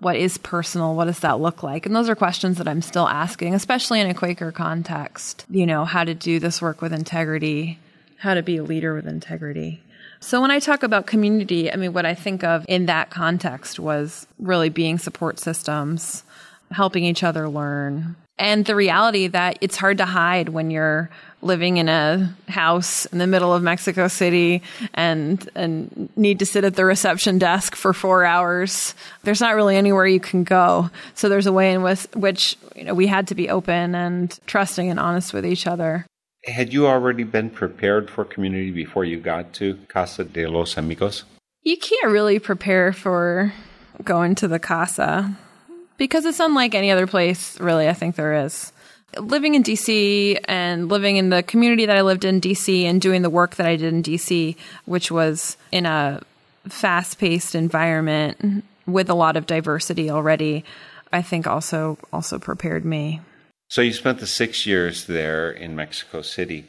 what 0.00 0.16
is 0.16 0.38
personal, 0.38 0.94
what 0.94 1.04
does 1.04 1.20
that 1.20 1.40
look 1.40 1.62
like? 1.62 1.86
And 1.86 1.94
those 1.94 2.08
are 2.08 2.14
questions 2.14 2.58
that 2.58 2.66
I'm 2.66 2.82
still 2.82 3.06
asking, 3.06 3.54
especially 3.54 4.00
in 4.00 4.08
a 4.08 4.14
Quaker 4.14 4.50
context. 4.50 5.44
You 5.50 5.66
know, 5.66 5.84
how 5.84 6.04
to 6.04 6.14
do 6.14 6.40
this 6.40 6.60
work 6.60 6.80
with 6.80 6.92
integrity, 6.92 7.78
how 8.16 8.34
to 8.34 8.42
be 8.42 8.56
a 8.56 8.62
leader 8.62 8.94
with 8.94 9.06
integrity. 9.06 9.82
So 10.20 10.40
when 10.40 10.50
I 10.50 10.58
talk 10.58 10.82
about 10.82 11.06
community, 11.06 11.72
I 11.72 11.76
mean, 11.76 11.92
what 11.92 12.04
I 12.04 12.14
think 12.14 12.44
of 12.44 12.64
in 12.68 12.86
that 12.86 13.10
context 13.10 13.78
was 13.78 14.26
really 14.38 14.68
being 14.68 14.98
support 14.98 15.38
systems, 15.38 16.24
helping 16.70 17.04
each 17.04 17.22
other 17.22 17.48
learn, 17.48 18.16
and 18.40 18.64
the 18.64 18.74
reality 18.74 19.28
that 19.28 19.58
it's 19.60 19.76
hard 19.76 19.98
to 19.98 20.06
hide 20.06 20.48
when 20.48 20.70
you're 20.70 21.10
living 21.42 21.76
in 21.76 21.88
a 21.88 22.34
house 22.48 23.06
in 23.06 23.18
the 23.18 23.26
middle 23.26 23.54
of 23.54 23.62
Mexico 23.62 24.08
City 24.08 24.62
and 24.94 25.48
and 25.54 26.08
need 26.16 26.38
to 26.40 26.46
sit 26.46 26.64
at 26.64 26.74
the 26.74 26.84
reception 26.84 27.38
desk 27.38 27.76
for 27.76 27.92
4 27.92 28.24
hours. 28.24 28.94
There's 29.22 29.40
not 29.40 29.54
really 29.54 29.76
anywhere 29.76 30.06
you 30.06 30.20
can 30.20 30.44
go. 30.44 30.90
So 31.14 31.28
there's 31.28 31.46
a 31.46 31.52
way 31.52 31.72
in 31.72 31.82
which, 31.82 32.06
which 32.14 32.56
you 32.74 32.84
know 32.84 32.94
we 32.94 33.06
had 33.06 33.28
to 33.28 33.34
be 33.34 33.48
open 33.48 33.94
and 33.94 34.38
trusting 34.46 34.90
and 34.90 34.98
honest 34.98 35.32
with 35.32 35.46
each 35.46 35.66
other. 35.66 36.06
Had 36.46 36.72
you 36.72 36.86
already 36.86 37.24
been 37.24 37.50
prepared 37.50 38.10
for 38.10 38.24
community 38.24 38.70
before 38.70 39.04
you 39.04 39.20
got 39.20 39.52
to 39.54 39.78
Casa 39.88 40.24
de 40.24 40.46
los 40.46 40.78
Amigos? 40.78 41.24
You 41.62 41.76
can't 41.76 42.10
really 42.10 42.38
prepare 42.38 42.94
for 42.94 43.52
going 44.02 44.34
to 44.36 44.48
the 44.48 44.58
casa 44.58 45.36
because 46.00 46.24
it's 46.24 46.40
unlike 46.40 46.74
any 46.74 46.90
other 46.90 47.06
place, 47.06 47.60
really, 47.60 47.86
I 47.86 47.92
think 47.92 48.16
there 48.16 48.46
is. 48.46 48.72
Living 49.18 49.54
in 49.54 49.62
DC 49.62 50.40
and 50.46 50.88
living 50.88 51.18
in 51.18 51.28
the 51.28 51.42
community 51.42 51.84
that 51.84 51.96
I 51.96 52.00
lived 52.00 52.24
in 52.24 52.40
DC 52.40 52.84
and 52.84 53.02
doing 53.02 53.20
the 53.20 53.28
work 53.28 53.56
that 53.56 53.66
I 53.66 53.76
did 53.76 53.92
in 53.92 54.02
DC, 54.02 54.56
which 54.86 55.12
was 55.12 55.58
in 55.70 55.84
a 55.84 56.22
fast 56.70 57.18
paced 57.18 57.54
environment 57.54 58.64
with 58.86 59.10
a 59.10 59.14
lot 59.14 59.36
of 59.36 59.46
diversity 59.46 60.08
already, 60.08 60.64
I 61.12 61.20
think 61.20 61.46
also 61.46 61.98
also 62.14 62.38
prepared 62.38 62.86
me. 62.86 63.20
So 63.68 63.82
you 63.82 63.92
spent 63.92 64.20
the 64.20 64.26
six 64.26 64.64
years 64.64 65.06
there 65.06 65.50
in 65.50 65.76
Mexico 65.76 66.22
City. 66.22 66.66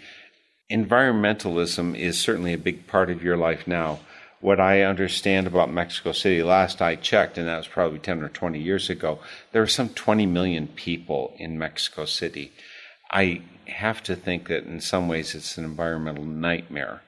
Environmentalism 0.70 1.98
is 1.98 2.20
certainly 2.20 2.52
a 2.52 2.58
big 2.58 2.86
part 2.86 3.10
of 3.10 3.24
your 3.24 3.38
life 3.38 3.66
now 3.66 4.02
what 4.42 4.60
I 4.60 4.82
understand 4.82 5.48
about 5.48 5.72
Mexico 5.72 6.12
City, 6.12 6.44
last 6.44 6.82
I 6.82 6.96
checked, 6.96 7.38
and 7.38 7.48
that 7.48 7.58
was 7.58 7.68
probably 7.68 8.00
10 8.00 8.24
or 8.24 8.30
20 8.30 8.60
years 8.60 8.90
ago, 8.90 9.20
there 9.52 9.62
were 9.62 9.68
some 9.68 9.90
20 9.90 10.26
million 10.26 10.68
people 10.68 11.34
in 11.38 11.58
Mexico 11.58 12.06
City. 12.06 12.52
I 13.12 13.44
have 13.68 14.02
to 14.04 14.16
think 14.16 14.48
that 14.48 14.66
in 14.66 14.82
some 14.82 15.08
ways 15.08 15.36
it's 15.36 15.58
an 15.58 15.64
environmental 15.64 16.26
nightmare. 16.26 17.02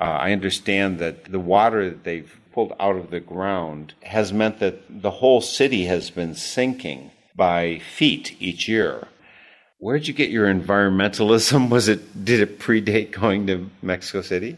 Uh, 0.00 0.04
I 0.04 0.32
understand 0.32 1.00
that 1.00 1.24
the 1.24 1.40
water 1.40 1.90
that 1.90 2.04
they've 2.04 2.38
pulled 2.52 2.72
out 2.78 2.96
of 2.96 3.10
the 3.10 3.20
ground 3.20 3.94
has 4.02 4.32
meant 4.32 4.60
that 4.60 5.02
the 5.02 5.10
whole 5.10 5.40
city 5.40 5.86
has 5.86 6.10
been 6.10 6.34
sinking 6.34 7.10
by 7.34 7.78
feet 7.78 8.36
each 8.40 8.68
year. 8.68 9.08
Where'd 9.78 10.06
you 10.06 10.14
get 10.14 10.30
your 10.30 10.52
environmentalism? 10.52 11.68
Was 11.70 11.88
it 11.88 12.24
did 12.24 12.40
it 12.40 12.58
predate 12.58 13.10
going 13.10 13.46
to 13.48 13.70
Mexico 13.82 14.22
City? 14.22 14.56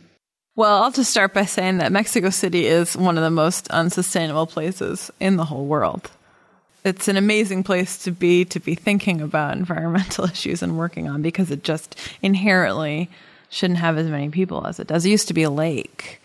Well, 0.61 0.83
I'll 0.83 0.91
just 0.91 1.11
start 1.11 1.33
by 1.33 1.47
saying 1.47 1.79
that 1.79 1.91
Mexico 1.91 2.29
City 2.29 2.67
is 2.67 2.95
one 2.95 3.17
of 3.17 3.25
the 3.25 3.31
most 3.31 3.71
unsustainable 3.71 4.47
places 4.47 5.11
in 5.19 5.37
the 5.37 5.47
whole 5.47 5.65
world. 5.65 6.11
It's 6.85 7.09
an 7.09 7.17
amazing 7.17 7.63
place 7.63 7.97
to 8.05 8.11
be, 8.11 8.45
to 8.45 8.61
be 8.61 8.75
thinking 8.75 9.23
about 9.23 9.57
environmental 9.57 10.25
issues 10.31 10.63
and 10.63 10.77
working 10.77 11.09
on 11.09 11.23
because 11.23 11.51
it 11.51 11.65
just 11.65 11.97
inherently 12.21 13.09
shouldn't 13.49 13.79
have 13.79 13.97
as 13.97 14.09
many 14.09 14.29
people 14.29 14.67
as 14.67 14.79
it 14.79 14.87
does. 14.87 15.07
It 15.07 15.09
used 15.09 15.29
to 15.29 15.35
be 15.35 15.45
a 15.45 15.51
lake, 15.51 16.21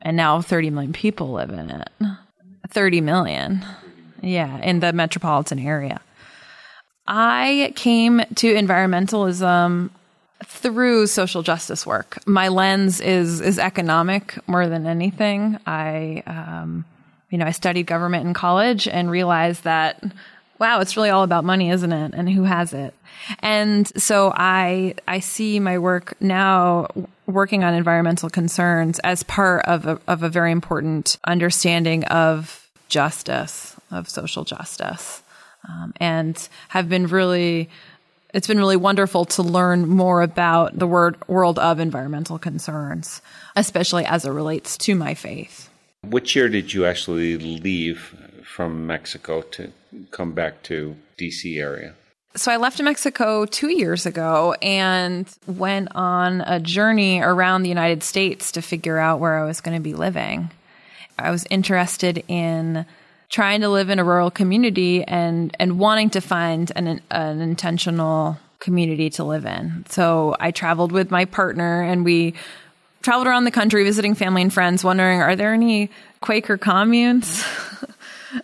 and 0.00 0.16
now 0.16 0.40
30 0.40 0.70
million 0.70 0.94
people 0.94 1.32
live 1.32 1.50
in 1.50 1.68
it. 1.68 1.90
30 2.70 3.02
million. 3.02 3.66
Yeah, 4.22 4.62
in 4.62 4.80
the 4.80 4.94
metropolitan 4.94 5.58
area. 5.58 6.00
I 7.06 7.74
came 7.76 8.22
to 8.36 8.54
environmentalism 8.54 9.90
through 10.44 11.06
social 11.06 11.42
justice 11.42 11.86
work. 11.86 12.18
My 12.26 12.48
lens 12.48 13.00
is 13.00 13.40
is 13.40 13.58
economic 13.58 14.38
more 14.48 14.66
than 14.66 14.86
anything. 14.86 15.58
I, 15.66 16.22
um, 16.26 16.84
you 17.30 17.38
know, 17.38 17.46
I 17.46 17.52
studied 17.52 17.86
government 17.86 18.26
in 18.26 18.34
college 18.34 18.88
and 18.88 19.10
realized 19.10 19.64
that 19.64 20.02
wow, 20.58 20.80
it's 20.80 20.96
really 20.96 21.10
all 21.10 21.24
about 21.24 21.44
money, 21.44 21.70
isn't 21.70 21.92
it? 21.92 22.14
And 22.14 22.30
who 22.30 22.44
has 22.44 22.72
it? 22.72 22.94
And 23.40 23.90
so 24.00 24.32
I 24.34 24.94
I 25.08 25.20
see 25.20 25.60
my 25.60 25.78
work 25.78 26.14
now 26.20 26.88
working 27.26 27.64
on 27.64 27.74
environmental 27.74 28.28
concerns 28.28 28.98
as 29.00 29.22
part 29.22 29.64
of 29.64 29.86
a, 29.86 30.00
of 30.06 30.22
a 30.22 30.28
very 30.28 30.52
important 30.52 31.18
understanding 31.26 32.04
of 32.04 32.68
justice, 32.88 33.76
of 33.90 34.08
social 34.08 34.44
justice, 34.44 35.22
um, 35.68 35.94
and 35.98 36.48
have 36.68 36.88
been 36.88 37.06
really 37.06 37.70
it's 38.34 38.48
been 38.48 38.58
really 38.58 38.76
wonderful 38.76 39.24
to 39.24 39.42
learn 39.42 39.88
more 39.88 40.20
about 40.20 40.76
the 40.76 40.88
word 40.88 41.16
world 41.28 41.58
of 41.58 41.78
environmental 41.78 42.38
concerns, 42.38 43.22
especially 43.54 44.04
as 44.04 44.24
it 44.24 44.30
relates 44.30 44.76
to 44.78 44.94
my 44.96 45.14
faith. 45.14 45.70
Which 46.02 46.34
year 46.36 46.48
did 46.48 46.74
you 46.74 46.84
actually 46.84 47.38
leave 47.38 48.14
from 48.42 48.86
Mexico 48.86 49.42
to 49.42 49.72
come 50.10 50.32
back 50.32 50.62
to 50.64 50.96
DC 51.16 51.58
area? 51.58 51.94
So 52.36 52.50
I 52.50 52.56
left 52.56 52.82
Mexico 52.82 53.46
two 53.46 53.68
years 53.68 54.04
ago 54.04 54.54
and 54.60 55.32
went 55.46 55.94
on 55.94 56.40
a 56.40 56.58
journey 56.58 57.20
around 57.20 57.62
the 57.62 57.68
United 57.68 58.02
States 58.02 58.50
to 58.52 58.62
figure 58.62 58.98
out 58.98 59.20
where 59.20 59.38
I 59.38 59.44
was 59.44 59.60
going 59.60 59.76
to 59.76 59.82
be 59.82 59.94
living. 59.94 60.50
I 61.16 61.30
was 61.30 61.46
interested 61.48 62.24
in 62.26 62.84
trying 63.28 63.60
to 63.62 63.68
live 63.68 63.90
in 63.90 63.98
a 63.98 64.04
rural 64.04 64.30
community 64.30 65.04
and 65.04 65.54
and 65.58 65.78
wanting 65.78 66.10
to 66.10 66.20
find 66.20 66.72
an 66.76 67.00
an 67.10 67.40
intentional 67.40 68.38
community 68.60 69.10
to 69.10 69.24
live 69.24 69.44
in. 69.44 69.84
So 69.90 70.36
I 70.40 70.50
traveled 70.50 70.92
with 70.92 71.10
my 71.10 71.24
partner 71.24 71.82
and 71.82 72.04
we 72.04 72.34
traveled 73.02 73.26
around 73.26 73.44
the 73.44 73.50
country 73.50 73.84
visiting 73.84 74.14
family 74.14 74.42
and 74.42 74.52
friends 74.52 74.82
wondering 74.82 75.20
are 75.20 75.36
there 75.36 75.52
any 75.52 75.90
Quaker 76.20 76.56
communes? 76.56 77.44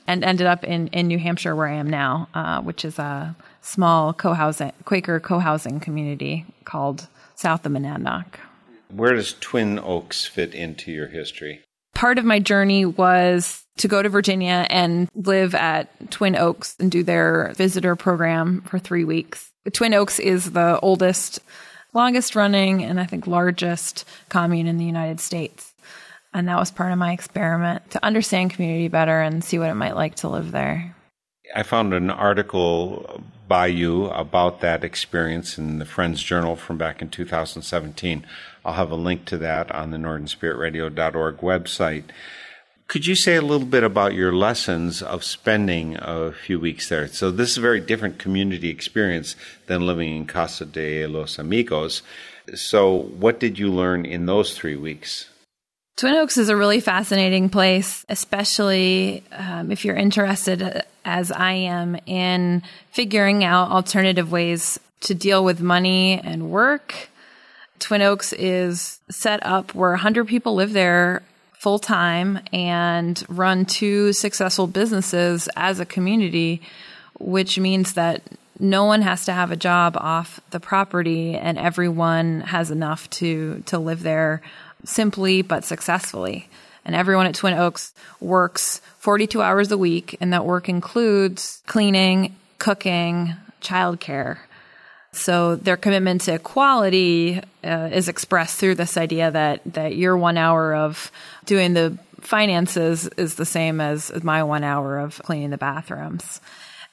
and 0.06 0.24
ended 0.24 0.46
up 0.46 0.64
in 0.64 0.88
in 0.88 1.08
New 1.08 1.18
Hampshire 1.18 1.54
where 1.54 1.66
I 1.66 1.74
am 1.74 1.88
now, 1.88 2.28
uh, 2.34 2.60
which 2.60 2.84
is 2.84 2.98
a 2.98 3.34
small 3.62 4.12
co-housing 4.12 4.72
Quaker 4.84 5.20
co-housing 5.20 5.80
community 5.80 6.46
called 6.64 7.08
South 7.34 7.64
of 7.66 7.72
Monadnock. 7.72 8.26
Where 8.88 9.14
does 9.14 9.34
Twin 9.38 9.78
Oaks 9.78 10.26
fit 10.26 10.54
into 10.54 10.90
your 10.90 11.08
history? 11.08 11.62
Part 12.00 12.16
of 12.16 12.24
my 12.24 12.38
journey 12.38 12.86
was 12.86 13.62
to 13.76 13.86
go 13.86 14.02
to 14.02 14.08
Virginia 14.08 14.66
and 14.70 15.06
live 15.14 15.54
at 15.54 16.10
Twin 16.10 16.34
Oaks 16.34 16.74
and 16.80 16.90
do 16.90 17.02
their 17.02 17.52
visitor 17.56 17.94
program 17.94 18.62
for 18.62 18.78
three 18.78 19.04
weeks. 19.04 19.50
Twin 19.74 19.92
Oaks 19.92 20.18
is 20.18 20.52
the 20.52 20.80
oldest, 20.80 21.40
longest 21.92 22.34
running, 22.34 22.82
and 22.82 22.98
I 22.98 23.04
think 23.04 23.26
largest 23.26 24.06
commune 24.30 24.66
in 24.66 24.78
the 24.78 24.84
United 24.86 25.20
States. 25.20 25.74
And 26.32 26.48
that 26.48 26.58
was 26.58 26.70
part 26.70 26.90
of 26.90 26.96
my 26.96 27.12
experiment 27.12 27.90
to 27.90 28.02
understand 28.02 28.52
community 28.52 28.88
better 28.88 29.20
and 29.20 29.44
see 29.44 29.58
what 29.58 29.68
it 29.68 29.74
might 29.74 29.94
like 29.94 30.14
to 30.16 30.28
live 30.30 30.52
there. 30.52 30.96
I 31.54 31.64
found 31.64 31.92
an 31.92 32.08
article 32.08 33.22
by 33.46 33.66
you 33.66 34.06
about 34.06 34.60
that 34.60 34.84
experience 34.84 35.58
in 35.58 35.80
the 35.80 35.84
Friends 35.84 36.22
Journal 36.22 36.56
from 36.56 36.78
back 36.78 37.02
in 37.02 37.10
2017. 37.10 38.24
I'll 38.64 38.74
have 38.74 38.90
a 38.90 38.96
link 38.96 39.24
to 39.26 39.38
that 39.38 39.70
on 39.72 39.90
the 39.90 39.96
northernspiritradio.org 39.96 41.36
website. 41.38 42.04
Could 42.86 43.06
you 43.06 43.14
say 43.14 43.36
a 43.36 43.42
little 43.42 43.66
bit 43.66 43.84
about 43.84 44.14
your 44.14 44.32
lessons 44.32 45.00
of 45.00 45.22
spending 45.22 45.96
a 46.00 46.32
few 46.32 46.58
weeks 46.58 46.88
there? 46.88 47.06
So, 47.06 47.30
this 47.30 47.50
is 47.50 47.58
a 47.58 47.60
very 47.60 47.80
different 47.80 48.18
community 48.18 48.68
experience 48.68 49.36
than 49.66 49.86
living 49.86 50.16
in 50.16 50.26
Casa 50.26 50.66
de 50.66 51.06
los 51.06 51.38
Amigos. 51.38 52.02
So, 52.54 52.92
what 52.94 53.38
did 53.38 53.60
you 53.60 53.70
learn 53.70 54.04
in 54.04 54.26
those 54.26 54.56
three 54.56 54.74
weeks? 54.74 55.30
Twin 56.00 56.14
Oaks 56.14 56.38
is 56.38 56.48
a 56.48 56.56
really 56.56 56.80
fascinating 56.80 57.50
place, 57.50 58.06
especially 58.08 59.22
um, 59.32 59.70
if 59.70 59.84
you're 59.84 59.94
interested, 59.94 60.82
as 61.04 61.30
I 61.30 61.52
am, 61.52 61.94
in 62.06 62.62
figuring 62.90 63.44
out 63.44 63.70
alternative 63.70 64.32
ways 64.32 64.80
to 65.02 65.14
deal 65.14 65.44
with 65.44 65.60
money 65.60 66.18
and 66.18 66.50
work. 66.50 67.09
Twin 67.80 68.02
Oaks 68.02 68.32
is 68.32 69.00
set 69.10 69.44
up 69.44 69.74
where 69.74 69.90
100 69.90 70.28
people 70.28 70.54
live 70.54 70.72
there 70.72 71.22
full 71.54 71.78
time 71.78 72.38
and 72.52 73.22
run 73.28 73.64
two 73.64 74.12
successful 74.12 74.66
businesses 74.66 75.48
as 75.56 75.80
a 75.80 75.86
community, 75.86 76.62
which 77.18 77.58
means 77.58 77.94
that 77.94 78.22
no 78.58 78.84
one 78.84 79.02
has 79.02 79.24
to 79.24 79.32
have 79.32 79.50
a 79.50 79.56
job 79.56 79.96
off 79.96 80.40
the 80.50 80.60
property 80.60 81.34
and 81.34 81.58
everyone 81.58 82.42
has 82.42 82.70
enough 82.70 83.08
to, 83.10 83.62
to 83.66 83.78
live 83.78 84.02
there 84.02 84.42
simply 84.84 85.42
but 85.42 85.64
successfully. 85.64 86.48
And 86.84 86.94
everyone 86.94 87.26
at 87.26 87.34
Twin 87.34 87.54
Oaks 87.54 87.92
works 88.20 88.80
42 88.98 89.42
hours 89.42 89.70
a 89.70 89.78
week, 89.78 90.16
and 90.20 90.32
that 90.32 90.44
work 90.46 90.68
includes 90.68 91.62
cleaning, 91.66 92.36
cooking, 92.58 93.34
childcare. 93.60 94.38
So 95.12 95.56
their 95.56 95.76
commitment 95.76 96.22
to 96.22 96.34
equality 96.34 97.40
uh, 97.64 97.90
is 97.92 98.08
expressed 98.08 98.58
through 98.58 98.76
this 98.76 98.96
idea 98.96 99.30
that 99.30 99.60
that 99.74 99.96
your 99.96 100.16
one 100.16 100.36
hour 100.36 100.74
of 100.74 101.10
doing 101.46 101.74
the 101.74 101.98
finances 102.20 103.08
is 103.16 103.34
the 103.34 103.44
same 103.46 103.80
as 103.80 104.12
my 104.22 104.42
one 104.42 104.62
hour 104.62 104.98
of 104.98 105.20
cleaning 105.22 105.50
the 105.50 105.58
bathrooms. 105.58 106.40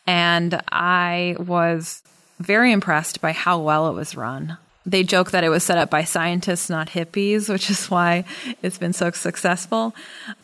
And 0.08 0.62
I 0.72 1.36
was 1.38 2.02
very 2.40 2.72
impressed 2.72 3.22
by 3.22 3.34
how 3.34 3.60
well 3.60 3.90
it 3.90 3.94
was 3.94 4.16
run 4.16 4.58
they 4.88 5.04
joke 5.04 5.32
that 5.32 5.44
it 5.44 5.50
was 5.50 5.64
set 5.64 5.78
up 5.78 5.90
by 5.90 6.06
scientists, 6.06 6.70
not 6.70 6.88
hippies, 6.88 7.50
which 7.54 7.70
is 7.70 7.92
why 7.92 8.24
it's 8.64 8.78
been 8.78 8.94
so 8.94 9.12
successful. 9.12 9.94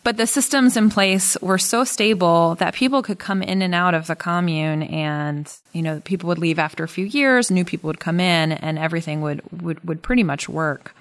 But 0.04 0.18
the 0.18 0.28
systems 0.28 0.78
in 0.78 0.90
place 0.90 1.38
were 1.42 1.58
so 1.58 1.86
stable 1.86 2.56
that 2.56 2.74
people 2.74 3.02
could 3.02 3.18
come 3.18 3.42
in 3.42 3.62
and 3.62 3.74
out 3.74 3.96
of 3.96 4.08
the 4.08 4.16
commune 4.16 4.84
and, 4.84 5.52
you 5.72 5.82
know, 5.82 6.02
people 6.02 6.28
would 6.28 6.38
leave 6.38 6.60
after 6.60 6.84
a 6.84 6.88
few 6.88 7.06
years, 7.06 7.50
new 7.50 7.66
people 7.66 7.88
would 7.88 8.02
come 8.02 8.20
in 8.20 8.52
and 8.52 8.78
everything 8.78 9.22
would, 9.22 9.42
would, 9.62 9.84
would 9.88 10.04
pretty 10.04 10.24
much 10.24 10.50
work. 10.50 10.94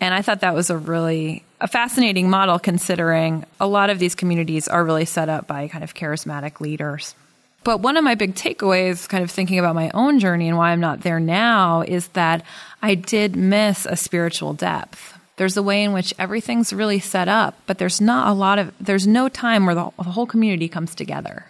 And 0.00 0.14
I 0.14 0.22
thought 0.22 0.40
that 0.40 0.54
was 0.54 0.70
a 0.70 0.78
really 0.78 1.44
a 1.60 1.68
fascinating 1.68 2.30
model 2.30 2.58
considering 2.58 3.44
a 3.60 3.66
lot 3.66 3.90
of 3.90 3.98
these 3.98 4.14
communities 4.14 4.66
are 4.66 4.82
really 4.82 5.04
set 5.04 5.28
up 5.28 5.46
by 5.46 5.68
kind 5.68 5.84
of 5.84 5.94
charismatic 5.94 6.60
leaders. 6.60 7.14
But 7.62 7.78
one 7.78 7.96
of 7.96 8.04
my 8.04 8.14
big 8.14 8.34
takeaways, 8.34 9.08
kind 9.08 9.22
of 9.22 9.30
thinking 9.30 9.58
about 9.58 9.74
my 9.74 9.90
own 9.92 10.18
journey 10.18 10.48
and 10.48 10.56
why 10.56 10.70
I'm 10.70 10.80
not 10.80 11.02
there 11.02 11.20
now, 11.20 11.82
is 11.82 12.08
that 12.08 12.42
I 12.80 12.94
did 12.94 13.36
miss 13.36 13.86
a 13.86 13.96
spiritual 13.96 14.54
depth 14.54 15.20
there's 15.40 15.56
a 15.56 15.62
way 15.62 15.82
in 15.84 15.94
which 15.94 16.12
everything's 16.18 16.70
really 16.70 17.00
set 17.00 17.26
up, 17.26 17.56
but 17.66 17.78
there's 17.78 17.98
not 17.98 18.28
a 18.28 18.34
lot 18.34 18.58
of, 18.58 18.74
there's 18.78 19.06
no 19.06 19.26
time 19.26 19.64
where 19.64 19.74
the, 19.74 19.88
the 19.96 20.10
whole 20.10 20.26
community 20.26 20.68
comes 20.68 20.94
together. 20.94 21.46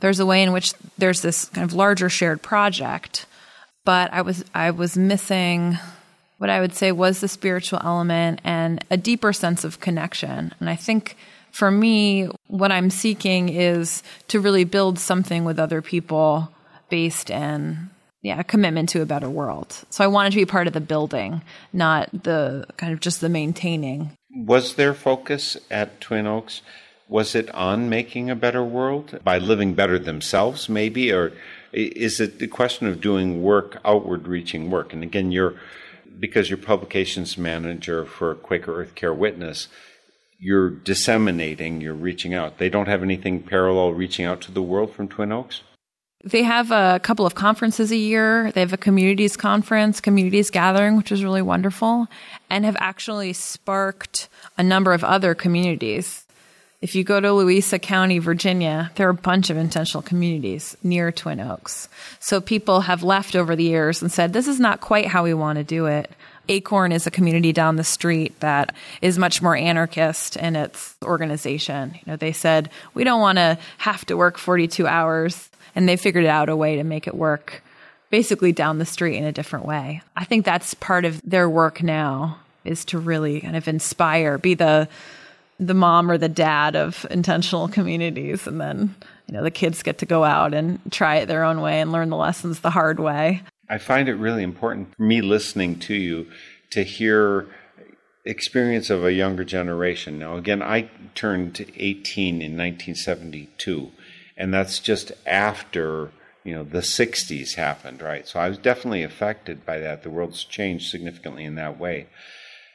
There's 0.00 0.18
a 0.18 0.24
way 0.24 0.42
in 0.42 0.50
which 0.50 0.72
there's 0.96 1.20
this 1.20 1.44
kind 1.50 1.66
of 1.66 1.74
larger 1.74 2.08
shared 2.08 2.40
project, 2.40 3.26
but 3.84 4.10
I 4.14 4.22
was, 4.22 4.46
I 4.54 4.70
was 4.70 4.96
missing 4.96 5.76
what 6.38 6.48
I 6.48 6.58
would 6.58 6.74
say 6.74 6.90
was 6.90 7.20
the 7.20 7.28
spiritual 7.28 7.82
element 7.84 8.40
and 8.44 8.82
a 8.90 8.96
deeper 8.96 9.34
sense 9.34 9.62
of 9.62 9.78
connection. 9.78 10.54
And 10.58 10.70
I 10.70 10.76
think 10.76 11.18
for 11.56 11.70
me, 11.70 12.28
what 12.48 12.70
I'm 12.70 12.90
seeking 12.90 13.48
is 13.48 14.02
to 14.28 14.40
really 14.40 14.64
build 14.64 14.98
something 14.98 15.44
with 15.44 15.58
other 15.58 15.80
people 15.80 16.52
based 16.90 17.30
in 17.30 17.88
yeah, 18.20 18.40
a 18.40 18.44
commitment 18.44 18.90
to 18.90 19.00
a 19.00 19.06
better 19.06 19.30
world. 19.30 19.84
So 19.88 20.04
I 20.04 20.08
wanted 20.08 20.30
to 20.30 20.36
be 20.36 20.44
part 20.44 20.66
of 20.66 20.74
the 20.74 20.82
building, 20.82 21.40
not 21.72 22.10
the 22.12 22.66
kind 22.76 22.92
of 22.92 23.00
just 23.00 23.22
the 23.22 23.30
maintaining. 23.30 24.10
Was 24.34 24.74
their 24.74 24.92
focus 24.92 25.56
at 25.70 25.98
Twin 26.02 26.26
Oaks? 26.26 26.60
Was 27.08 27.34
it 27.34 27.48
on 27.54 27.88
making 27.88 28.28
a 28.28 28.36
better 28.36 28.62
world 28.62 29.18
by 29.24 29.38
living 29.38 29.72
better 29.72 29.98
themselves, 29.98 30.68
maybe, 30.68 31.10
or 31.10 31.32
is 31.72 32.20
it 32.20 32.38
the 32.38 32.48
question 32.48 32.86
of 32.86 33.00
doing 33.00 33.42
work, 33.42 33.80
outward 33.82 34.26
reaching 34.26 34.70
work? 34.70 34.92
And 34.92 35.02
again, 35.02 35.32
you're 35.32 35.54
because 36.18 36.50
you're 36.50 36.58
publications 36.58 37.38
manager 37.38 38.04
for 38.04 38.34
Quaker 38.34 38.80
Earth 38.80 38.94
Care 38.94 39.14
Witness, 39.14 39.68
you're 40.38 40.70
disseminating, 40.70 41.80
you're 41.80 41.94
reaching 41.94 42.34
out. 42.34 42.58
They 42.58 42.68
don't 42.68 42.88
have 42.88 43.02
anything 43.02 43.42
parallel 43.42 43.94
reaching 43.94 44.24
out 44.24 44.40
to 44.42 44.52
the 44.52 44.62
world 44.62 44.92
from 44.94 45.08
Twin 45.08 45.32
Oaks? 45.32 45.62
They 46.24 46.42
have 46.42 46.72
a 46.72 46.98
couple 47.02 47.24
of 47.24 47.34
conferences 47.36 47.92
a 47.92 47.96
year. 47.96 48.50
They 48.50 48.60
have 48.60 48.72
a 48.72 48.78
communities 48.78 49.36
conference, 49.36 50.00
communities 50.00 50.50
gathering, 50.50 50.96
which 50.96 51.12
is 51.12 51.22
really 51.22 51.42
wonderful, 51.42 52.08
and 52.50 52.64
have 52.64 52.76
actually 52.80 53.32
sparked 53.32 54.28
a 54.58 54.62
number 54.62 54.92
of 54.92 55.04
other 55.04 55.34
communities. 55.34 56.26
If 56.82 56.94
you 56.94 57.04
go 57.04 57.20
to 57.20 57.32
Louisa 57.32 57.78
County, 57.78 58.18
Virginia, 58.18 58.90
there 58.96 59.06
are 59.06 59.10
a 59.10 59.14
bunch 59.14 59.50
of 59.50 59.56
intentional 59.56 60.02
communities 60.02 60.76
near 60.82 61.10
Twin 61.12 61.40
Oaks. 61.40 61.88
So 62.20 62.40
people 62.40 62.80
have 62.82 63.02
left 63.02 63.34
over 63.34 63.56
the 63.56 63.64
years 63.64 64.02
and 64.02 64.10
said, 64.10 64.32
this 64.32 64.48
is 64.48 64.60
not 64.60 64.80
quite 64.80 65.06
how 65.06 65.24
we 65.24 65.32
want 65.32 65.58
to 65.58 65.64
do 65.64 65.86
it. 65.86 66.10
Acorn 66.48 66.92
is 66.92 67.06
a 67.06 67.10
community 67.10 67.52
down 67.52 67.76
the 67.76 67.84
street 67.84 68.38
that 68.40 68.74
is 69.02 69.18
much 69.18 69.42
more 69.42 69.56
anarchist 69.56 70.36
in 70.36 70.56
its 70.56 70.94
organization. 71.04 71.94
You 71.94 72.02
know, 72.06 72.16
they 72.16 72.32
said, 72.32 72.70
we 72.94 73.04
don't 73.04 73.20
want 73.20 73.38
to 73.38 73.58
have 73.78 74.04
to 74.06 74.16
work 74.16 74.38
42 74.38 74.86
hours. 74.86 75.50
And 75.74 75.88
they 75.88 75.96
figured 75.96 76.24
out 76.24 76.48
a 76.48 76.56
way 76.56 76.76
to 76.76 76.84
make 76.84 77.06
it 77.06 77.14
work 77.14 77.62
basically 78.10 78.52
down 78.52 78.78
the 78.78 78.86
street 78.86 79.16
in 79.16 79.24
a 79.24 79.32
different 79.32 79.66
way. 79.66 80.02
I 80.16 80.24
think 80.24 80.44
that's 80.44 80.74
part 80.74 81.04
of 81.04 81.20
their 81.22 81.50
work 81.50 81.82
now 81.82 82.38
is 82.64 82.84
to 82.86 82.98
really 82.98 83.40
kind 83.40 83.56
of 83.56 83.68
inspire, 83.68 84.38
be 84.38 84.54
the 84.54 84.88
the 85.58 85.74
mom 85.74 86.10
or 86.10 86.18
the 86.18 86.28
dad 86.28 86.76
of 86.76 87.06
intentional 87.10 87.66
communities 87.68 88.46
and 88.46 88.60
then 88.60 88.94
you 89.26 89.32
know 89.32 89.42
the 89.42 89.50
kids 89.50 89.82
get 89.82 89.98
to 89.98 90.04
go 90.06 90.22
out 90.22 90.52
and 90.52 90.78
try 90.92 91.16
it 91.16 91.26
their 91.26 91.44
own 91.44 91.62
way 91.62 91.80
and 91.80 91.92
learn 91.92 92.10
the 92.10 92.16
lessons 92.16 92.60
the 92.60 92.68
hard 92.68 93.00
way 93.00 93.42
i 93.68 93.78
find 93.78 94.08
it 94.08 94.14
really 94.14 94.42
important 94.42 94.94
for 94.94 95.02
me 95.02 95.20
listening 95.20 95.78
to 95.78 95.94
you 95.94 96.26
to 96.70 96.82
hear 96.82 97.46
experience 98.26 98.90
of 98.90 99.04
a 99.04 99.12
younger 99.12 99.44
generation. 99.44 100.18
Now 100.18 100.36
again 100.36 100.62
i 100.62 100.90
turned 101.14 101.60
18 101.76 102.42
in 102.42 102.56
1972 102.56 103.92
and 104.36 104.52
that's 104.52 104.80
just 104.80 105.12
after 105.24 106.10
you 106.44 106.54
know 106.54 106.64
the 106.64 106.78
60s 106.78 107.54
happened 107.54 108.02
right? 108.02 108.26
So 108.26 108.40
i 108.40 108.48
was 108.48 108.58
definitely 108.58 109.02
affected 109.02 109.64
by 109.64 109.78
that. 109.78 110.02
The 110.02 110.10
world's 110.10 110.44
changed 110.44 110.90
significantly 110.90 111.44
in 111.44 111.54
that 111.54 111.78
way. 111.78 112.08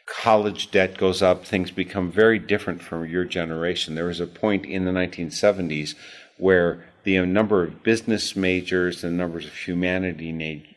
College 0.05 0.71
debt 0.71 0.97
goes 0.97 1.21
up, 1.21 1.45
things 1.45 1.71
become 1.71 2.11
very 2.11 2.39
different 2.39 2.81
from 2.81 3.05
your 3.05 3.23
generation. 3.23 3.95
There 3.95 4.05
was 4.05 4.19
a 4.19 4.27
point 4.27 4.65
in 4.65 4.85
the 4.85 4.91
1970s 4.91 5.95
where 6.37 6.83
the 7.03 7.19
number 7.25 7.63
of 7.63 7.83
business 7.83 8.35
majors 8.35 9.03
and 9.03 9.17
numbers 9.17 9.45
of 9.45 9.53
humanity 9.53 10.31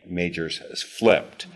majors 0.09 0.59
has 0.59 0.83
flipped. 0.83 1.47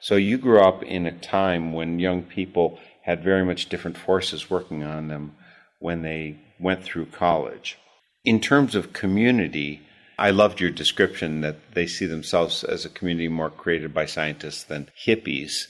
So 0.00 0.16
you 0.16 0.38
grew 0.38 0.60
up 0.60 0.82
in 0.82 1.06
a 1.06 1.18
time 1.18 1.72
when 1.72 1.98
young 1.98 2.22
people 2.22 2.78
had 3.02 3.22
very 3.22 3.44
much 3.44 3.68
different 3.68 3.96
forces 3.96 4.50
working 4.50 4.82
on 4.82 5.08
them 5.08 5.36
when 5.78 6.02
they 6.02 6.38
went 6.58 6.82
through 6.82 7.06
college. 7.06 7.78
In 8.24 8.40
terms 8.40 8.74
of 8.74 8.92
community, 8.92 9.82
I 10.18 10.30
loved 10.30 10.60
your 10.60 10.70
description 10.70 11.42
that 11.42 11.74
they 11.74 11.86
see 11.86 12.06
themselves 12.06 12.64
as 12.64 12.84
a 12.84 12.90
community 12.90 13.28
more 13.28 13.50
created 13.50 13.92
by 13.92 14.06
scientists 14.06 14.64
than 14.64 14.90
hippies. 15.06 15.66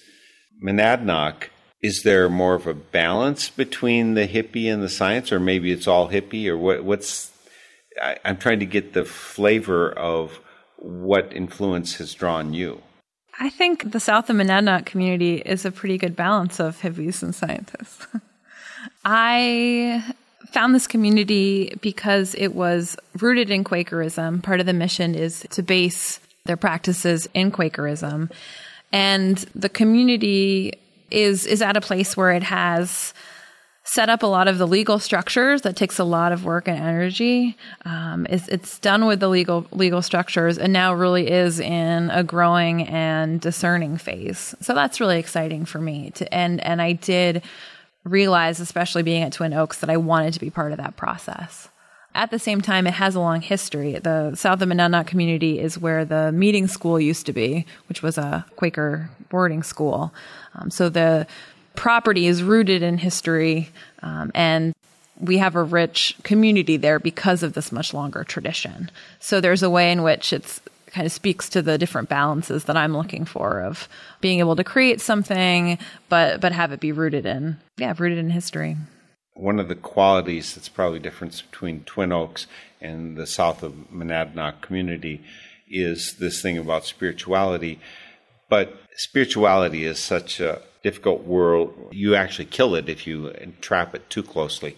Monadnock 0.63 1.49
is 1.83 2.03
there 2.03 2.29
more 2.29 2.55
of 2.55 2.67
a 2.67 2.75
balance 2.75 3.51
between 3.51 4.15
the 4.15 4.27
hippie 4.27 4.73
and 4.73 4.83
the 4.83 4.89
science, 4.89 5.31
or 5.31 5.39
maybe 5.39 5.71
it's 5.71 5.87
all 5.87 6.09
hippie, 6.09 6.49
or 6.49 6.57
what, 6.57 6.85
what's? 6.85 7.33
I, 8.01 8.17
I'm 8.25 8.39
trying 8.39 8.61
to 8.61 8.67
get 8.67 8.93
the 8.93 9.05
flavor 9.05 9.93
of 9.93 10.41
what 10.79 11.33
influence 11.33 11.97
has 11.97 12.15
drawn 12.15 12.55
you. 12.55 12.83
I 13.39 13.51
think 13.51 13.93
the 13.93 14.01
South 14.01 14.29
Monadnock 14.29 14.87
community 14.87 15.37
is 15.37 15.65
a 15.65 15.71
pretty 15.71 15.99
good 15.99 16.17
balance 16.17 16.59
of 16.59 16.81
hippies 16.81 17.23
and 17.23 17.35
scientists. 17.35 18.07
I 19.05 20.03
found 20.51 20.75
this 20.75 20.87
community 20.87 21.77
because 21.83 22.35
it 22.35 22.55
was 22.55 22.97
rooted 23.21 23.51
in 23.51 23.63
Quakerism. 23.65 24.43
Part 24.43 24.61
of 24.61 24.67
the 24.67 24.73
mission 24.73 25.15
is 25.15 25.47
to 25.51 25.63
base 25.63 26.19
their 26.45 26.57
practices 26.57 27.29
in 27.35 27.51
Quakerism. 27.51 28.31
And 28.93 29.37
the 29.55 29.69
community 29.69 30.73
is 31.11 31.47
is 31.47 31.63
at 31.63 31.77
a 31.77 31.81
place 31.81 32.17
where 32.17 32.33
it 32.33 32.43
has 32.43 33.13
set 33.87 34.09
up 34.09 34.25
a 34.25 34.27
lot 34.27 34.49
of 34.49 34.59
the 34.59 34.67
legal 34.67 34.99
structures 34.99 35.63
that 35.63 35.77
takes 35.77 35.99
a 35.99 36.05
lot 36.05 36.33
of 36.33 36.45
work 36.45 36.67
and 36.67 36.77
energy. 36.77 37.57
Um, 37.85 38.27
it's, 38.29 38.49
it's 38.49 38.81
done 38.81 39.07
with 39.07 39.21
the 39.21 39.29
legal 39.29 39.65
legal 39.71 40.03
structures 40.03 40.59
and 40.59 40.73
now 40.73 40.93
really 40.93 41.31
is 41.31 41.61
in 41.61 42.11
a 42.11 42.25
growing 42.25 42.83
and 42.83 43.41
discerning 43.41 43.97
phase. 43.97 44.57
So 44.61 44.75
that's 44.75 45.01
really 45.01 45.19
exciting 45.19 45.65
for 45.65 45.79
me 45.79 46.11
to 46.17 46.35
and 46.35 46.61
and 46.65 46.83
I 46.83 46.93
did 46.93 47.43
realize, 48.03 48.59
especially 48.61 49.05
being 49.05 49.23
at 49.23 49.33
Twin 49.33 49.53
Oaks, 49.53 49.79
that 49.79 49.91
I 49.91 49.97
wanted 49.97 50.35
to 50.35 50.41
be 50.41 50.51
part 50.51 50.73
of 50.73 50.79
that 50.79 50.97
process. 50.97 51.69
At 52.15 52.31
the 52.31 52.39
same 52.39 52.63
time, 52.63 52.87
it 52.87 52.95
has 52.95 53.15
a 53.15 53.21
long 53.21 53.41
history. 53.41 53.99
The 53.99 54.35
South 54.35 54.63
of 54.63 54.69
Monadnock 54.69 55.07
community 55.07 55.61
is 55.61 55.79
where 55.79 56.05
the 56.05 56.33
meeting 56.33 56.67
school 56.67 56.99
used 56.99 57.27
to 57.27 57.33
be, 57.33 57.67
which 57.89 58.03
was 58.03 58.17
a 58.17 58.47
Quaker 58.57 59.11
boarding 59.29 59.63
school. 59.63 60.15
Um, 60.55 60.71
so 60.71 60.89
the 60.89 61.27
property 61.77 62.27
is 62.27 62.43
rooted 62.43 62.83
in 62.83 62.99
history, 62.99 63.71
um, 64.03 64.31
and 64.35 64.75
we 65.19 65.39
have 65.39 65.57
a 65.57 65.63
rich 65.63 66.17
community 66.23 66.77
there 66.77 66.99
because 66.99 67.43
of 67.43 67.55
this 67.55 67.73
much 67.73 67.95
longer 67.95 68.25
tradition. 68.25 68.91
So 69.21 69.41
there's 69.41 69.63
a 69.63 69.71
way 69.71 69.93
in 69.93 70.03
which 70.03 70.33
it's 70.33 70.61
kind 70.89 71.07
of 71.07 71.13
speaks 71.13 71.49
to 71.51 71.63
the 71.63 71.79
different 71.79 72.09
balances 72.09 72.65
that 72.65 72.77
I'm 72.77 72.97
looking 72.97 73.25
for 73.25 73.61
of 73.61 73.89
being 74.21 74.39
able 74.39 74.57
to 74.57 74.65
create 74.65 75.01
something, 75.01 75.79
but 76.09 76.41
but 76.41 76.53
have 76.53 76.73
it 76.73 76.81
be 76.81 76.93
rooted 76.93 77.27
in 77.27 77.59
yeah 77.77 77.95
rooted 77.99 78.19
in 78.19 78.31
history 78.31 78.77
one 79.37 79.61
of 79.61 79.69
the 79.69 79.75
qualities 79.75 80.55
that's 80.55 80.69
probably 80.69 80.99
difference 80.99 81.43
between 81.43 81.85
Twin 81.85 82.11
Oaks 82.11 82.47
and 82.81 83.17
the 83.17 83.27
south 83.27 83.63
of 83.63 83.75
Monadnock 83.93 84.63
community 84.63 85.23
is 85.69 86.15
this 86.15 86.41
thing 86.41 86.57
about 86.57 86.87
spirituality. 86.87 87.79
But 88.49 88.75
spirituality 88.97 89.85
is 89.85 89.99
such 89.99 90.41
a 90.41 90.63
difficult 90.87 91.25
world. 91.25 91.75
You 91.91 92.15
actually 92.15 92.45
kill 92.45 92.77
it 92.77 92.89
if 92.89 93.09
you 93.09 93.35
trap 93.61 93.93
it 93.97 94.09
too 94.09 94.23
closely. 94.23 94.77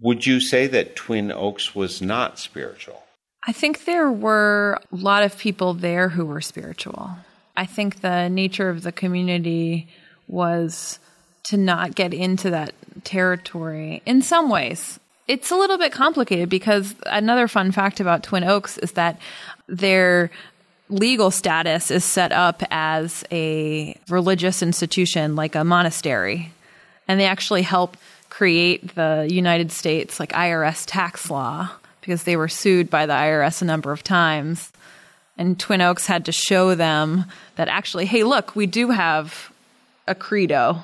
Would 0.00 0.24
you 0.24 0.38
say 0.38 0.68
that 0.68 0.94
Twin 0.94 1.32
Oaks 1.32 1.74
was 1.74 2.00
not 2.00 2.38
spiritual? 2.38 3.02
I 3.44 3.50
think 3.50 3.84
there 3.84 4.12
were 4.12 4.78
a 4.92 4.96
lot 4.96 5.24
of 5.24 5.36
people 5.36 5.74
there 5.74 6.08
who 6.08 6.24
were 6.24 6.40
spiritual. 6.40 7.10
I 7.56 7.66
think 7.66 8.00
the 8.00 8.28
nature 8.28 8.68
of 8.70 8.84
the 8.84 8.92
community 8.92 9.88
was 10.28 11.00
to 11.44 11.56
not 11.56 11.96
get 11.96 12.14
into 12.14 12.50
that 12.50 12.72
territory 13.02 14.02
in 14.06 14.22
some 14.22 14.50
ways. 14.50 15.00
It's 15.26 15.50
a 15.50 15.56
little 15.56 15.78
bit 15.78 15.90
complicated 15.90 16.48
because 16.48 16.94
another 17.06 17.48
fun 17.48 17.72
fact 17.72 17.98
about 17.98 18.22
Twin 18.22 18.44
Oaks 18.44 18.78
is 18.78 18.92
that 18.92 19.18
their 19.66 20.30
legal 20.90 21.30
status 21.30 21.90
is 21.90 22.04
set 22.04 22.32
up 22.32 22.62
as 22.70 23.24
a 23.30 23.98
religious 24.08 24.62
institution 24.62 25.36
like 25.36 25.54
a 25.54 25.64
monastery. 25.64 26.52
And 27.08 27.18
they 27.18 27.26
actually 27.26 27.62
helped 27.62 27.98
create 28.28 28.94
the 28.94 29.26
United 29.30 29.72
States 29.72 30.20
like 30.20 30.32
IRS 30.32 30.84
tax 30.86 31.30
law 31.30 31.70
because 32.00 32.24
they 32.24 32.36
were 32.36 32.48
sued 32.48 32.88
by 32.90 33.06
the 33.06 33.12
IRS 33.12 33.62
a 33.62 33.64
number 33.64 33.92
of 33.92 34.02
times. 34.02 34.72
And 35.36 35.58
Twin 35.58 35.80
Oaks 35.80 36.06
had 36.06 36.26
to 36.26 36.32
show 36.32 36.74
them 36.74 37.24
that 37.56 37.68
actually, 37.68 38.06
hey, 38.06 38.24
look, 38.24 38.54
we 38.54 38.66
do 38.66 38.90
have 38.90 39.50
a 40.06 40.14
credo 40.14 40.82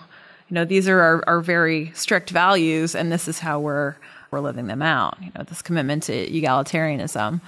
you 0.49 0.55
know, 0.55 0.65
these 0.65 0.89
are 0.89 1.01
our, 1.01 1.25
our 1.27 1.41
very 1.41 1.91
strict 1.95 2.31
values, 2.31 2.95
and 2.95 3.11
this 3.11 3.27
is 3.29 3.39
how 3.39 3.61
we're 3.61 3.97
we're 4.31 4.41
living 4.41 4.67
them 4.67 4.83
out. 4.83 5.17
You 5.21 5.31
know, 5.35 5.45
this 5.45 5.63
commitment 5.63 6.05
to 6.05 6.31
egalitarianism. 6.31 7.41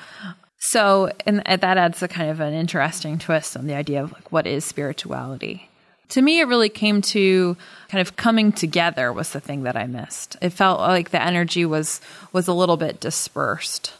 So, 0.59 1.13
and 1.25 1.43
that 1.47 1.63
adds 1.63 2.03
a 2.03 2.09
kind 2.09 2.31
of 2.31 2.41
an 2.41 2.53
interesting 2.53 3.19
twist 3.19 3.57
on 3.57 3.67
the 3.67 3.75
idea 3.75 4.03
of 4.03 4.13
like 4.13 4.33
what 4.33 4.47
is 4.47 4.65
spirituality. 4.65 5.69
To 6.11 6.23
me, 6.23 6.41
it 6.41 6.49
really 6.49 6.71
came 6.71 7.03
to 7.03 7.57
kind 7.89 8.01
of 8.01 8.17
coming 8.17 8.51
together 8.51 9.13
was 9.13 9.31
the 9.31 9.41
thing 9.41 9.63
that 9.65 9.77
I 9.77 9.87
missed. 9.87 10.37
It 10.41 10.51
felt 10.51 10.81
like 10.81 11.11
the 11.11 11.23
energy 11.23 11.65
was 11.65 12.01
was 12.33 12.49
a 12.49 12.55
little 12.55 12.77
bit 12.77 12.99
dispersed. 12.99 13.93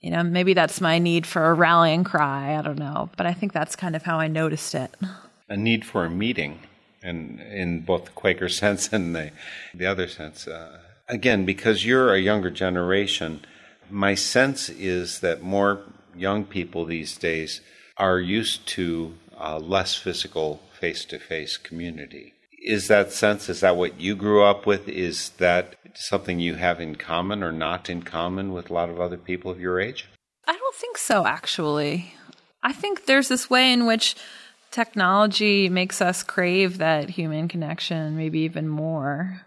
You 0.00 0.10
know, 0.10 0.22
maybe 0.22 0.54
that's 0.54 0.80
my 0.80 0.98
need 0.98 1.26
for 1.26 1.46
a 1.46 1.54
rallying 1.54 2.04
cry. 2.04 2.56
I 2.56 2.62
don't 2.62 2.78
know, 2.78 3.10
but 3.16 3.26
I 3.26 3.32
think 3.32 3.52
that's 3.52 3.74
kind 3.74 3.96
of 3.96 4.02
how 4.02 4.18
I 4.18 4.28
noticed 4.28 4.74
it. 4.74 4.94
A 5.48 5.56
need 5.56 5.84
for 5.84 6.04
a 6.04 6.10
meeting, 6.10 6.60
and 7.02 7.40
in 7.40 7.80
both 7.80 8.04
the 8.04 8.10
Quaker 8.10 8.48
sense 8.60 8.92
and 8.92 9.14
the 9.14 9.30
the 9.72 9.86
other 9.86 10.08
sense. 10.08 10.46
Uh, 10.46 10.80
again, 11.08 11.46
because 11.46 11.84
you're 11.84 12.12
a 12.12 12.20
younger 12.20 12.50
generation, 12.50 13.44
my 13.90 14.14
sense 14.14 14.68
is 14.68 15.20
that 15.20 15.42
more 15.42 15.82
young 16.14 16.44
people 16.44 16.84
these 16.84 17.16
days 17.16 17.60
are 17.96 18.18
used 18.18 18.66
to 18.68 19.14
uh, 19.38 19.58
less 19.58 19.94
physical 19.94 20.60
face 20.78 21.04
to 21.06 21.18
face 21.18 21.56
community. 21.56 22.34
Is 22.64 22.88
that 22.88 23.12
sense, 23.12 23.48
is 23.48 23.60
that 23.60 23.76
what 23.76 24.00
you 24.00 24.16
grew 24.16 24.42
up 24.42 24.66
with? 24.66 24.88
Is 24.88 25.30
that 25.38 25.76
something 25.94 26.40
you 26.40 26.56
have 26.56 26.80
in 26.80 26.96
common 26.96 27.42
or 27.42 27.52
not 27.52 27.88
in 27.88 28.02
common 28.02 28.52
with 28.52 28.70
a 28.70 28.74
lot 28.74 28.90
of 28.90 29.00
other 29.00 29.16
people 29.16 29.50
of 29.50 29.60
your 29.60 29.80
age? 29.80 30.08
I 30.46 30.56
don't 30.56 30.74
think 30.74 30.98
so, 30.98 31.26
actually. 31.26 32.14
I 32.62 32.72
think 32.72 33.06
there's 33.06 33.28
this 33.28 33.48
way 33.48 33.72
in 33.72 33.86
which 33.86 34.16
technology 34.70 35.68
makes 35.68 36.02
us 36.02 36.22
crave 36.22 36.78
that 36.78 37.10
human 37.10 37.48
connection, 37.48 38.16
maybe 38.16 38.40
even 38.40 38.68
more. 38.68 39.42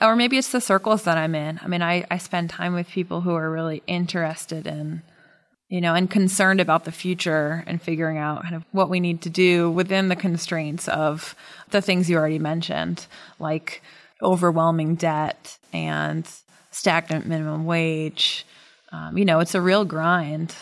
Or 0.00 0.14
maybe 0.16 0.36
it's 0.36 0.52
the 0.52 0.60
circles 0.60 1.04
that 1.04 1.16
I'm 1.16 1.34
in. 1.34 1.58
I 1.62 1.68
mean, 1.68 1.82
I, 1.82 2.04
I 2.10 2.18
spend 2.18 2.50
time 2.50 2.74
with 2.74 2.88
people 2.88 3.22
who 3.22 3.34
are 3.34 3.50
really 3.50 3.82
interested 3.86 4.66
in 4.66 5.02
you 5.68 5.80
know, 5.80 5.94
and 5.94 6.08
concerned 6.08 6.60
about 6.60 6.84
the 6.84 6.92
future 6.92 7.64
and 7.66 7.82
figuring 7.82 8.18
out 8.18 8.42
kind 8.42 8.54
of 8.54 8.64
what 8.70 8.88
we 8.88 9.00
need 9.00 9.22
to 9.22 9.30
do 9.30 9.70
within 9.70 10.08
the 10.08 10.16
constraints 10.16 10.86
of 10.88 11.34
the 11.70 11.82
things 11.82 12.08
you 12.08 12.16
already 12.16 12.38
mentioned, 12.38 13.06
like 13.40 13.82
overwhelming 14.22 14.94
debt 14.94 15.58
and 15.72 16.28
stagnant 16.70 17.26
minimum 17.26 17.64
wage. 17.64 18.46
Um, 18.92 19.18
you 19.18 19.24
know, 19.24 19.40
it's 19.40 19.56
a 19.56 19.60
real 19.60 19.84
grind. 19.84 20.54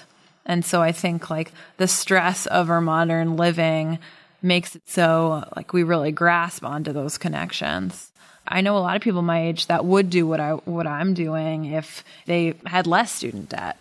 And 0.46 0.64
so 0.64 0.80
I 0.80 0.92
think 0.92 1.28
like 1.28 1.52
the 1.76 1.88
stress 1.88 2.46
of 2.46 2.70
our 2.70 2.80
modern 2.80 3.36
living 3.36 3.98
makes 4.40 4.74
it 4.74 4.82
so 4.86 5.46
like 5.54 5.72
we 5.72 5.82
really 5.82 6.12
grasp 6.12 6.64
onto 6.64 6.92
those 6.92 7.18
connections. 7.18 8.10
I 8.46 8.60
know 8.60 8.76
a 8.76 8.80
lot 8.80 8.96
of 8.96 9.02
people 9.02 9.22
my 9.22 9.42
age 9.42 9.66
that 9.66 9.84
would 9.84 10.10
do 10.10 10.26
what 10.26 10.40
I 10.40 10.52
what 10.52 10.86
I'm 10.86 11.14
doing 11.14 11.66
if 11.66 12.04
they 12.26 12.54
had 12.66 12.86
less 12.86 13.12
student 13.12 13.48
debt 13.48 13.78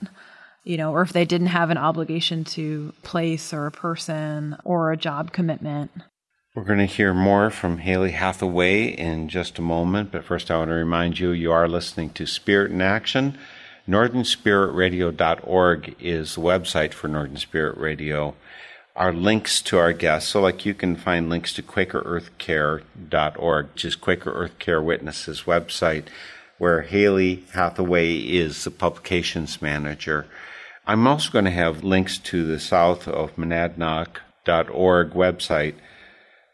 you 0.64 0.78
know, 0.78 0.94
or 0.94 1.02
if 1.02 1.12
they 1.12 1.26
didn't 1.26 1.48
have 1.48 1.70
an 1.70 1.78
obligation 1.78 2.46
to 2.46 2.94
place 3.04 3.54
or 3.54 3.66
a 3.66 3.72
person 3.72 4.56
or 4.64 4.92
a 4.92 4.98
job 4.98 5.32
commitment. 5.32 5.92
We're 6.56 6.64
going 6.64 6.80
to 6.80 6.86
hear 6.86 7.14
more 7.14 7.50
from 7.50 7.80
Haley 7.80 8.12
Hathaway 8.12 8.86
in 8.86 9.28
just 9.28 9.58
a 9.58 9.64
moment, 9.64 10.12
but 10.12 10.24
first 10.24 10.52
I 10.52 10.58
want 10.58 10.70
to 10.70 10.76
remind 10.76 11.20
you 11.20 11.32
you 11.32 11.52
are 11.52 11.68
listening 11.68 12.12
to 12.12 12.28
Spirit 12.28 12.72
in 12.72 12.82
Action. 12.82 13.38
NorthernSpiritRadio.org 13.88 15.96
is 16.00 16.36
the 16.36 16.42
website 16.42 16.94
for 16.94 17.08
Northern 17.08 17.38
Spirit 17.38 17.76
Radio. 17.78 18.36
Our 18.96 19.12
links 19.12 19.60
to 19.64 19.80
our 19.80 19.92
guests, 19.92 20.30
so 20.30 20.42
like 20.42 20.68
you 20.68 20.76
can 20.76 20.96
find 20.96 21.28
links 21.28 21.52
to 21.54 21.64
QuakerEarthCare.org, 21.64 23.70
which 23.74 23.86
is 23.86 23.96
Quaker 23.96 24.32
Earth 24.32 24.60
Care 24.60 24.84
Witnesses 24.84 25.46
website, 25.48 26.06
where 26.60 26.82
Haley 26.82 27.44
Hathaway 27.54 28.18
is 28.18 28.64
the 28.64 28.72
publications 28.72 29.64
manager. 29.64 30.28
I'm 30.86 31.08
also 31.08 31.32
going 31.32 31.46
to 31.46 31.52
have 31.52 31.84
links 31.84 32.20
to 32.20 32.46
the 32.46 32.60
south 32.60 33.08
of 33.08 33.36
monadnock.org 33.36 35.12
website 35.12 35.76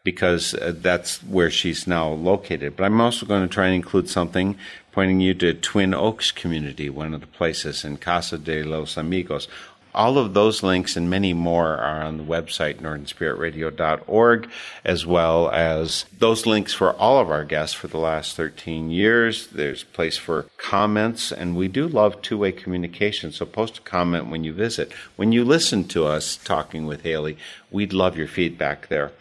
because 0.02 0.54
uh, 0.54 0.72
that's 0.74 1.22
where 1.22 1.50
she's 1.50 1.86
now 1.86 2.08
located. 2.08 2.76
But 2.76 2.84
I'm 2.84 3.00
also 3.00 3.26
going 3.26 3.42
to 3.42 3.52
try 3.52 3.66
and 3.66 3.74
include 3.74 4.08
something 4.08 4.56
pointing 4.92 5.20
you 5.20 5.34
to 5.34 5.54
Twin 5.54 5.94
Oaks 5.94 6.30
community, 6.30 6.88
one 6.88 7.12
of 7.12 7.20
the 7.20 7.26
places 7.26 7.84
in 7.84 7.98
Casa 7.98 8.38
de 8.38 8.62
los 8.62 8.96
Amigos, 8.96 9.46
all 9.94 10.18
of 10.18 10.34
those 10.34 10.62
links 10.62 10.96
and 10.96 11.10
many 11.10 11.32
more 11.32 11.76
are 11.76 12.02
on 12.02 12.16
the 12.16 12.24
website, 12.24 12.76
northernspiritradio.org, 12.76 14.50
as 14.84 15.06
well 15.06 15.50
as 15.50 16.04
those 16.18 16.46
links 16.46 16.72
for 16.72 16.92
all 16.94 17.18
of 17.18 17.30
our 17.30 17.44
guests 17.44 17.74
for 17.74 17.88
the 17.88 17.98
last 17.98 18.36
13 18.36 18.90
years. 18.90 19.48
There's 19.48 19.84
place 19.84 20.16
for 20.16 20.46
comments, 20.56 21.32
and 21.32 21.56
we 21.56 21.68
do 21.68 21.88
love 21.88 22.22
two 22.22 22.38
way 22.38 22.52
communication, 22.52 23.32
so 23.32 23.46
post 23.46 23.78
a 23.78 23.82
comment 23.82 24.28
when 24.28 24.44
you 24.44 24.52
visit. 24.52 24.92
When 25.16 25.32
you 25.32 25.44
listen 25.44 25.84
to 25.88 26.06
us 26.06 26.36
talking 26.36 26.86
with 26.86 27.02
Haley, 27.02 27.36
we'd 27.70 27.92
love 27.92 28.16
your 28.16 28.28
feedback 28.28 28.88
there. 28.88 29.12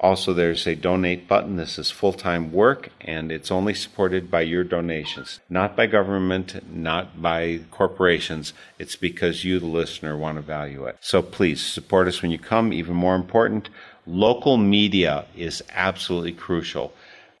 Also, 0.00 0.32
there's 0.32 0.66
a 0.66 0.76
donate 0.76 1.26
button. 1.26 1.56
This 1.56 1.78
is 1.78 1.90
full 1.90 2.12
time 2.12 2.52
work 2.52 2.90
and 3.00 3.32
it's 3.32 3.50
only 3.50 3.74
supported 3.74 4.30
by 4.30 4.42
your 4.42 4.62
donations, 4.62 5.40
not 5.50 5.76
by 5.76 5.86
government, 5.86 6.60
not 6.72 7.20
by 7.20 7.60
corporations. 7.70 8.52
It's 8.78 8.94
because 8.94 9.44
you, 9.44 9.58
the 9.58 9.66
listener, 9.66 10.16
want 10.16 10.36
to 10.36 10.42
value 10.42 10.84
it. 10.84 10.98
So 11.00 11.20
please 11.20 11.64
support 11.64 12.06
us 12.06 12.22
when 12.22 12.30
you 12.30 12.38
come. 12.38 12.72
Even 12.72 12.94
more 12.94 13.16
important, 13.16 13.70
local 14.06 14.56
media 14.56 15.26
is 15.36 15.62
absolutely 15.70 16.32
crucial. 16.32 16.92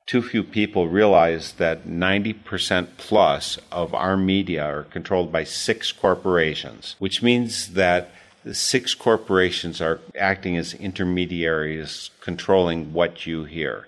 Too 0.06 0.22
few 0.22 0.42
people 0.42 0.88
realize 0.88 1.52
that 1.54 1.86
90% 1.86 2.88
plus 2.96 3.58
of 3.70 3.94
our 3.94 4.16
media 4.16 4.64
are 4.64 4.84
controlled 4.84 5.30
by 5.30 5.44
six 5.44 5.92
corporations, 5.92 6.96
which 6.98 7.22
means 7.22 7.74
that 7.74 8.10
the 8.44 8.54
six 8.54 8.94
corporations 8.94 9.80
are 9.80 10.00
acting 10.18 10.56
as 10.56 10.74
intermediaries 10.74 12.10
controlling 12.20 12.92
what 12.92 13.26
you 13.26 13.44
hear. 13.44 13.86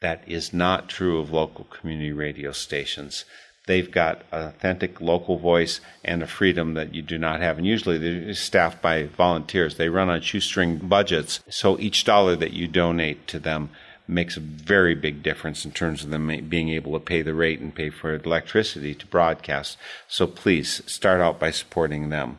That 0.00 0.22
is 0.26 0.52
not 0.52 0.88
true 0.88 1.18
of 1.18 1.30
local 1.30 1.64
community 1.64 2.12
radio 2.12 2.52
stations. 2.52 3.24
They've 3.66 3.90
got 3.90 4.22
an 4.30 4.48
authentic 4.48 5.00
local 5.00 5.38
voice 5.38 5.80
and 6.04 6.22
a 6.22 6.26
freedom 6.26 6.74
that 6.74 6.94
you 6.94 7.02
do 7.02 7.18
not 7.18 7.40
have. 7.40 7.58
And 7.58 7.66
usually 7.66 7.98
they're 7.98 8.34
staffed 8.34 8.80
by 8.80 9.04
volunteers. 9.04 9.76
They 9.76 9.88
run 9.88 10.08
on 10.08 10.20
shoestring 10.20 10.78
budgets. 10.78 11.40
So 11.48 11.78
each 11.80 12.04
dollar 12.04 12.36
that 12.36 12.52
you 12.52 12.68
donate 12.68 13.26
to 13.28 13.40
them 13.40 13.70
makes 14.08 14.36
a 14.36 14.40
very 14.40 14.94
big 14.94 15.22
difference 15.22 15.64
in 15.64 15.72
terms 15.72 16.04
of 16.04 16.10
them 16.10 16.28
being 16.48 16.68
able 16.68 16.92
to 16.92 17.00
pay 17.00 17.22
the 17.22 17.34
rate 17.34 17.58
and 17.58 17.74
pay 17.74 17.90
for 17.90 18.14
electricity 18.14 18.94
to 18.94 19.06
broadcast. 19.06 19.76
So 20.06 20.28
please 20.28 20.82
start 20.86 21.20
out 21.20 21.40
by 21.40 21.50
supporting 21.50 22.10
them. 22.10 22.38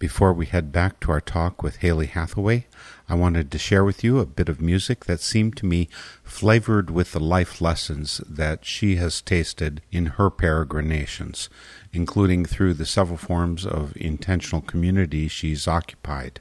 Before 0.00 0.32
we 0.32 0.46
head 0.46 0.70
back 0.70 1.00
to 1.00 1.10
our 1.10 1.20
talk 1.20 1.60
with 1.60 1.78
Haley 1.78 2.06
Hathaway, 2.06 2.66
I 3.08 3.16
wanted 3.16 3.50
to 3.50 3.58
share 3.58 3.82
with 3.82 4.04
you 4.04 4.20
a 4.20 4.26
bit 4.26 4.48
of 4.48 4.60
music 4.60 5.06
that 5.06 5.18
seemed 5.18 5.56
to 5.56 5.66
me 5.66 5.88
flavored 6.22 6.88
with 6.88 7.10
the 7.10 7.18
life 7.18 7.60
lessons 7.60 8.18
that 8.28 8.64
she 8.64 8.94
has 8.94 9.20
tasted 9.20 9.82
in 9.90 10.06
her 10.06 10.30
peregrinations, 10.30 11.48
including 11.92 12.44
through 12.44 12.74
the 12.74 12.86
several 12.86 13.18
forms 13.18 13.66
of 13.66 13.96
intentional 13.96 14.62
community 14.62 15.26
she's 15.26 15.66
occupied. 15.66 16.38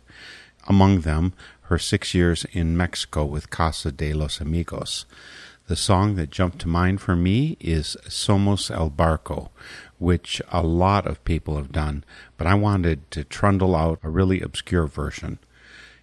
Among 0.68 1.02
them, 1.02 1.34
her 1.62 1.80
six 1.80 2.14
years 2.14 2.46
in 2.52 2.78
Mexico 2.78 3.26
with 3.26 3.50
Casa 3.50 3.92
de 3.92 4.14
los 4.14 4.40
Amigos. 4.40 5.08
The 5.66 5.76
song 5.76 6.16
that 6.16 6.30
jumped 6.30 6.60
to 6.60 6.68
mind 6.68 7.02
for 7.02 7.16
me 7.16 7.58
is 7.60 7.98
Somos 8.08 8.70
el 8.70 8.92
Barco, 8.92 9.50
which 10.00 10.42
a 10.52 10.62
lot 10.62 11.08
of 11.08 11.24
people 11.24 11.58
have 11.58 11.72
done, 11.72 12.04
but 12.38 12.48
I 12.48 12.54
wanted 12.56 13.10
to 13.12 13.24
trundle 13.24 13.76
out 13.76 14.00
a 14.04 14.10
really 14.10 14.42
obscure 14.42 14.88
version. 14.88 15.40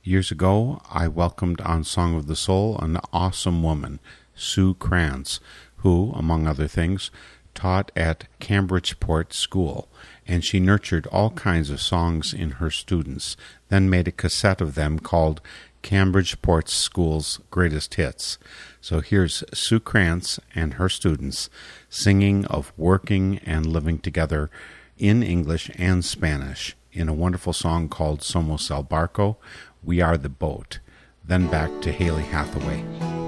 Years 0.02 0.30
ago, 0.30 0.82
I 0.90 1.08
welcomed 1.08 1.60
on 1.62 1.84
Song 1.84 2.14
of 2.14 2.26
the 2.26 2.36
Soul 2.36 2.78
an 2.78 2.98
awesome 3.12 3.62
woman, 3.62 4.00
Sue 4.34 4.74
Krantz, 4.74 5.40
who, 5.76 6.12
among 6.14 6.46
other 6.46 6.66
things, 6.66 7.10
taught 7.54 7.92
at 7.94 8.26
Cambridgeport 8.40 9.32
School, 9.32 9.88
and 10.26 10.44
she 10.44 10.60
nurtured 10.60 11.06
all 11.06 11.30
kinds 11.30 11.70
of 11.70 11.80
songs 11.80 12.34
in 12.34 12.52
her 12.52 12.70
students, 12.70 13.36
then 13.68 13.88
made 13.88 14.08
a 14.08 14.12
cassette 14.12 14.60
of 14.60 14.74
them 14.74 14.98
called 14.98 15.40
Cambridgeport 15.82 16.68
School's 16.68 17.40
Greatest 17.50 17.94
Hits. 17.94 18.38
So 18.84 19.00
here's 19.00 19.42
Sue 19.54 19.80
Krantz 19.80 20.38
and 20.54 20.74
her 20.74 20.90
students 20.90 21.48
singing 21.88 22.44
of 22.44 22.70
working 22.76 23.38
and 23.38 23.64
living 23.64 23.98
together 23.98 24.50
in 24.98 25.22
English 25.22 25.70
and 25.76 26.04
Spanish 26.04 26.76
in 26.92 27.08
a 27.08 27.14
wonderful 27.14 27.54
song 27.54 27.88
called 27.88 28.20
Somos 28.20 28.70
el 28.70 28.84
Barco, 28.84 29.36
We 29.82 30.02
Are 30.02 30.18
the 30.18 30.28
Boat. 30.28 30.80
Then 31.24 31.46
back 31.46 31.70
to 31.80 31.92
Haley 31.92 32.24
Hathaway. 32.24 33.23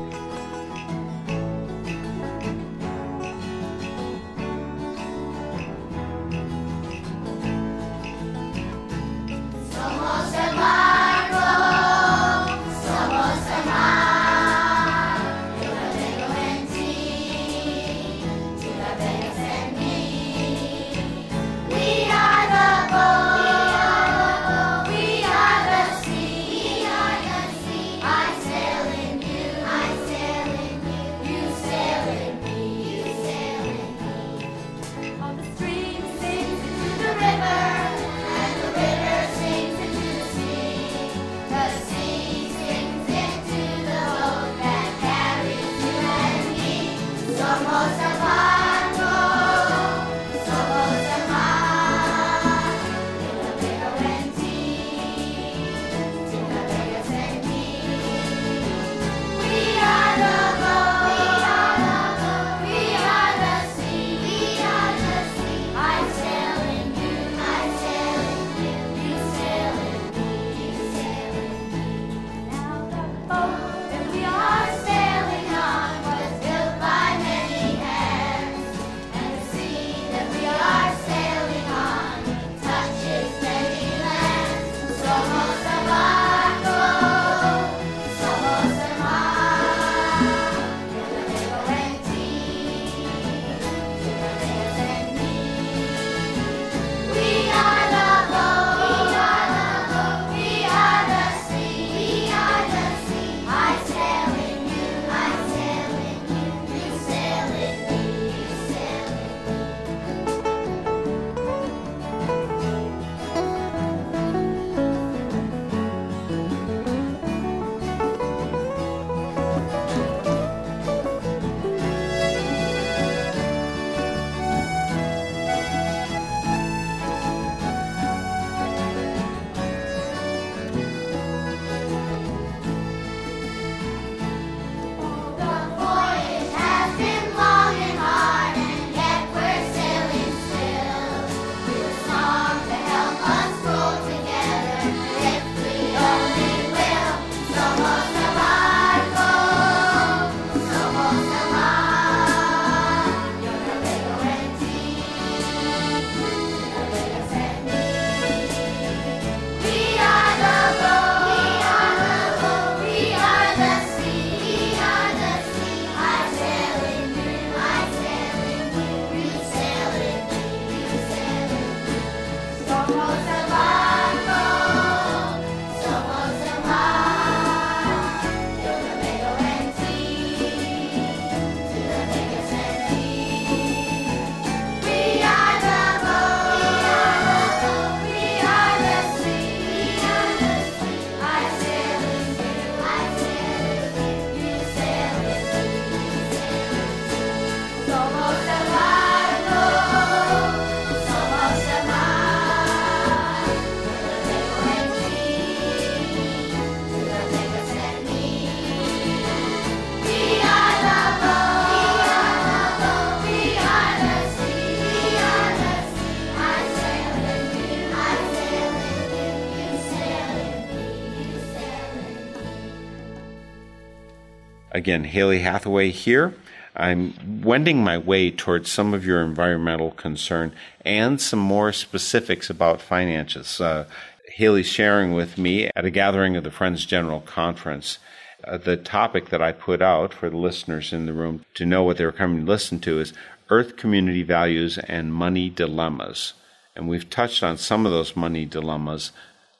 Again, 224.87 225.03
Haley 225.03 225.41
Hathaway 225.41 225.91
here. 225.91 226.33
I'm 226.77 227.43
wending 227.43 227.83
my 227.83 227.99
way 227.99 228.31
towards 228.31 228.71
some 228.71 228.95
of 228.95 229.05
your 229.05 229.21
environmental 229.21 229.91
concern 229.91 230.53
and 230.85 231.21
some 231.21 231.41
more 231.41 231.73
specifics 231.73 232.51
about 232.51 232.81
finances. 232.81 233.61
Uh, 233.61 233.87
Haley's 234.35 234.69
sharing 234.69 235.13
with 235.13 235.39
me 235.39 235.69
at 235.75 235.85
a 235.85 235.91
gathering 235.91 236.37
of 236.37 236.45
the 236.45 236.53
Friends 236.53 236.87
General 236.87 237.19
Conference. 237.19 237.99
Uh, 238.45 238.59
the 238.59 238.77
topic 238.77 239.31
that 239.31 239.43
I 239.43 239.51
put 239.51 239.83
out 239.83 240.15
for 240.15 240.31
the 240.31 240.37
listeners 240.37 240.93
in 240.93 241.07
the 241.07 241.13
room 241.13 241.45
to 241.55 241.67
know 241.67 241.83
what 241.83 241.97
they 241.97 242.05
were 242.05 242.13
coming 242.13 242.47
to 242.47 242.53
listen 242.53 242.79
to 242.83 243.01
is 243.01 243.13
Earth 243.51 243.77
Community 243.77 244.23
Values 244.23 244.79
and 244.79 245.13
Money 245.13 245.51
Dilemmas. 245.51 246.35
And 246.77 246.89
we've 246.89 247.11
touched 247.11 247.43
on 247.43 247.59
some 247.59 247.87
of 247.87 247.91
those 247.91 248.15
money 248.15 248.45
dilemmas 248.45 249.11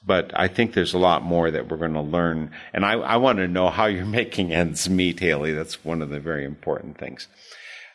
but 0.07 0.31
I 0.35 0.49
think 0.49 0.73
there's 0.73 0.95
a 0.95 0.99
lot 0.99 1.23
more 1.23 1.51
that 1.51 1.69
we're 1.69 1.77
going 1.77 1.95
to 1.95 2.01
learn. 2.01 2.53
And 2.73 2.85
I, 2.87 2.93
I 2.93 3.17
want 3.17 3.39
to 3.39 3.49
know 3.49 3.69
how 3.69 3.87
you're 3.87 4.07
making 4.21 4.53
ends 4.53 4.89
meet, 4.89 5.21
Haley. 5.21 5.53
That's 5.53 5.85
one 5.85 6.01
of 6.01 6.11
the 6.11 6.21
very 6.21 6.45
important 6.45 6.97
things. 6.99 7.27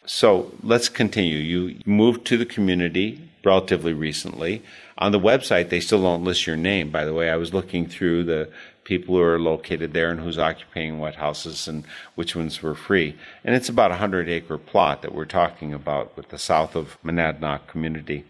So 0.05 0.51
let's 0.63 0.89
continue. 0.89 1.37
You 1.37 1.79
moved 1.85 2.25
to 2.27 2.37
the 2.37 2.45
community 2.45 3.29
relatively 3.45 3.93
recently. 3.93 4.63
On 4.97 5.11
the 5.11 5.19
website, 5.19 5.69
they 5.69 5.79
still 5.79 6.01
don't 6.01 6.23
list 6.23 6.45
your 6.45 6.57
name, 6.57 6.91
by 6.91 7.05
the 7.05 7.13
way. 7.13 7.29
I 7.29 7.37
was 7.37 7.53
looking 7.53 7.87
through 7.87 8.23
the 8.25 8.49
people 8.83 9.15
who 9.15 9.21
are 9.21 9.39
located 9.39 9.93
there 9.93 10.09
and 10.09 10.19
who's 10.19 10.39
occupying 10.39 10.99
what 10.99 11.15
houses 11.15 11.67
and 11.67 11.85
which 12.15 12.35
ones 12.35 12.61
were 12.61 12.75
free. 12.75 13.15
And 13.43 13.55
it's 13.55 13.69
about 13.69 13.91
a 13.91 14.01
100 14.01 14.27
acre 14.27 14.57
plot 14.57 15.01
that 15.01 15.13
we're 15.13 15.25
talking 15.25 15.73
about 15.73 16.15
with 16.17 16.29
the 16.29 16.39
south 16.39 16.75
of 16.75 16.97
Monadnock 17.03 17.67
community. 17.67 18.25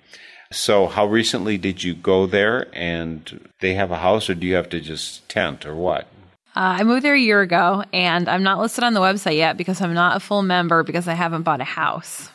So, 0.51 0.87
how 0.87 1.05
recently 1.05 1.57
did 1.57 1.83
you 1.83 1.93
go 1.93 2.27
there? 2.27 2.67
And 2.73 3.49
they 3.61 3.73
have 3.75 3.91
a 3.91 3.97
house, 3.97 4.29
or 4.29 4.35
do 4.35 4.45
you 4.45 4.55
have 4.55 4.69
to 4.69 4.81
just 4.81 5.27
tent, 5.29 5.65
or 5.65 5.75
what? 5.75 6.07
Uh, 6.53 6.79
I 6.79 6.83
moved 6.83 7.05
there 7.05 7.15
a 7.15 7.19
year 7.19 7.41
ago, 7.41 7.85
and 7.93 8.27
I'm 8.27 8.43
not 8.43 8.59
listed 8.59 8.83
on 8.83 8.93
the 8.93 8.99
website 8.99 9.37
yet 9.37 9.55
because 9.55 9.81
I'm 9.81 9.93
not 9.93 10.17
a 10.17 10.19
full 10.19 10.41
member 10.41 10.83
because 10.83 11.07
I 11.07 11.13
haven't 11.13 11.43
bought 11.43 11.61
a 11.61 11.65
house. 11.65 12.29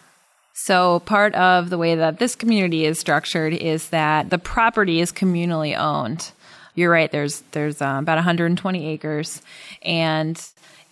So, 0.55 1.01
part 1.01 1.35
of 1.35 1.69
the 1.69 1.77
way 1.77 1.97
that 1.97 2.19
this 2.19 2.35
community 2.35 2.87
is 2.87 2.99
structured 2.99 3.53
is 3.53 3.91
that 3.91 4.31
the 4.31 4.39
property 4.39 5.01
is 5.01 5.13
communally 5.13 5.79
owned. 5.79 6.33
You're 6.75 6.91
right. 6.91 7.13
There's 7.13 7.41
there's 7.53 7.83
uh, 7.83 7.99
about 8.01 8.17
120 8.17 8.87
acres, 8.87 9.43
and 9.83 10.43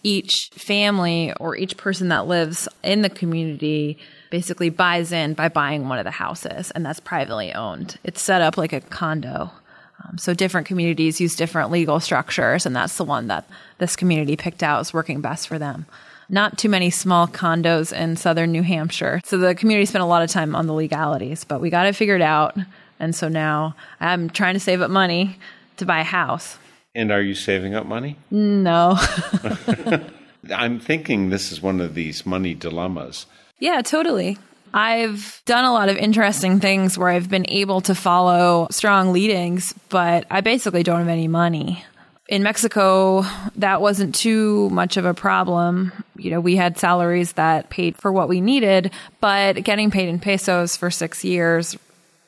each 0.03 0.51
family 0.53 1.33
or 1.41 1.57
each 1.57 1.79
person 1.79 2.09
that 2.09 2.27
lives 2.27 2.69
in 2.83 3.01
the 3.01 3.09
community 3.09 3.99
basically 4.35 4.69
buys 4.69 5.13
in 5.13 5.33
by 5.33 5.49
buying 5.49 5.89
one 5.89 5.97
of 5.97 6.05
the 6.05 6.11
houses, 6.11 6.73
and 6.73 6.85
that's 6.85 6.99
privately 6.99 7.53
owned. 7.53 7.97
It's 8.03 8.21
set 8.21 8.43
up 8.43 8.59
like 8.59 8.73
a 8.73 8.81
condo. 8.81 9.53
Um, 10.03 10.19
so 10.19 10.35
different 10.35 10.67
communities 10.67 11.21
use 11.21 11.37
different 11.37 11.71
legal 11.71 12.01
structures, 12.01 12.67
and 12.67 12.75
that's 12.75 12.97
the 12.97 13.05
one 13.05 13.29
that 13.29 13.49
this 13.79 13.95
community 13.95 14.35
picked 14.35 14.65
out 14.65 14.81
is 14.81 14.93
working 14.93 15.21
best 15.21 15.47
for 15.47 15.57
them. 15.57 15.87
Not 16.29 16.59
too 16.59 16.69
many 16.69 16.91
small 16.91 17.29
condos 17.29 17.97
in 17.97 18.17
southern 18.17 18.51
New 18.51 18.65
Hampshire. 18.65 19.21
So 19.25 19.39
the 19.39 19.55
community 19.55 19.87
spent 19.87 20.03
a 20.03 20.07
lot 20.07 20.25
of 20.25 20.31
time 20.31 20.57
on 20.57 20.67
the 20.67 20.73
legalities, 20.73 21.45
but 21.45 21.61
we 21.61 21.71
got 21.71 21.87
it 21.87 21.95
figured 21.95 22.21
out. 22.21 22.57
And 22.99 23.15
so 23.15 23.29
now 23.29 23.77
I'm 24.01 24.29
trying 24.29 24.55
to 24.55 24.61
save 24.61 24.81
up 24.81 24.91
money 24.91 25.39
to 25.77 25.87
buy 25.87 26.01
a 26.01 26.05
house. 26.05 26.59
And 26.93 27.13
are 27.13 27.23
you 27.23 27.37
saving 27.37 27.77
up 27.77 27.87
money? 27.87 28.17
No. 28.33 28.99
I'm 30.53 30.81
thinking 30.81 31.31
this 31.31 31.53
is 31.53 31.63
one 31.63 31.81
of 31.81 31.95
these 31.95 32.27
money 32.27 32.55
dilemmas. 32.55 33.27
Yeah, 33.65 33.81
totally. 33.81 34.37
I've 34.75 35.41
done 35.47 35.65
a 35.65 35.73
lot 35.73 35.89
of 35.89 35.97
interesting 35.97 36.61
things 36.61 36.99
where 36.99 37.09
I've 37.09 37.31
been 37.31 37.49
able 37.49 37.81
to 37.81 37.95
follow 37.95 38.69
strong 38.71 39.11
leadings, 39.11 39.73
but 39.89 40.27
I 40.31 40.43
basically 40.43 40.83
don't 40.83 40.99
have 40.99 41.09
any 41.09 41.29
money. 41.29 41.83
In 42.29 42.43
Mexico, 42.43 43.25
that 43.57 43.81
wasn't 43.81 44.15
too 44.15 44.69
much 44.69 44.99
of 44.99 45.07
a 45.07 45.15
problem. 45.15 45.93
You 46.15 46.33
know, 46.33 46.41
we 46.41 46.57
had 46.57 46.77
salaries 46.77 47.33
that 47.33 47.71
paid 47.71 47.97
for 47.97 48.13
what 48.13 48.29
we 48.29 48.43
needed, 48.43 48.93
but 49.19 49.65
getting 49.65 49.91
paid 49.91 50.11
in 50.11 50.21
pesos 50.21 50.77
for 50.77 50.91
six 50.91 51.25
years, 51.25 51.75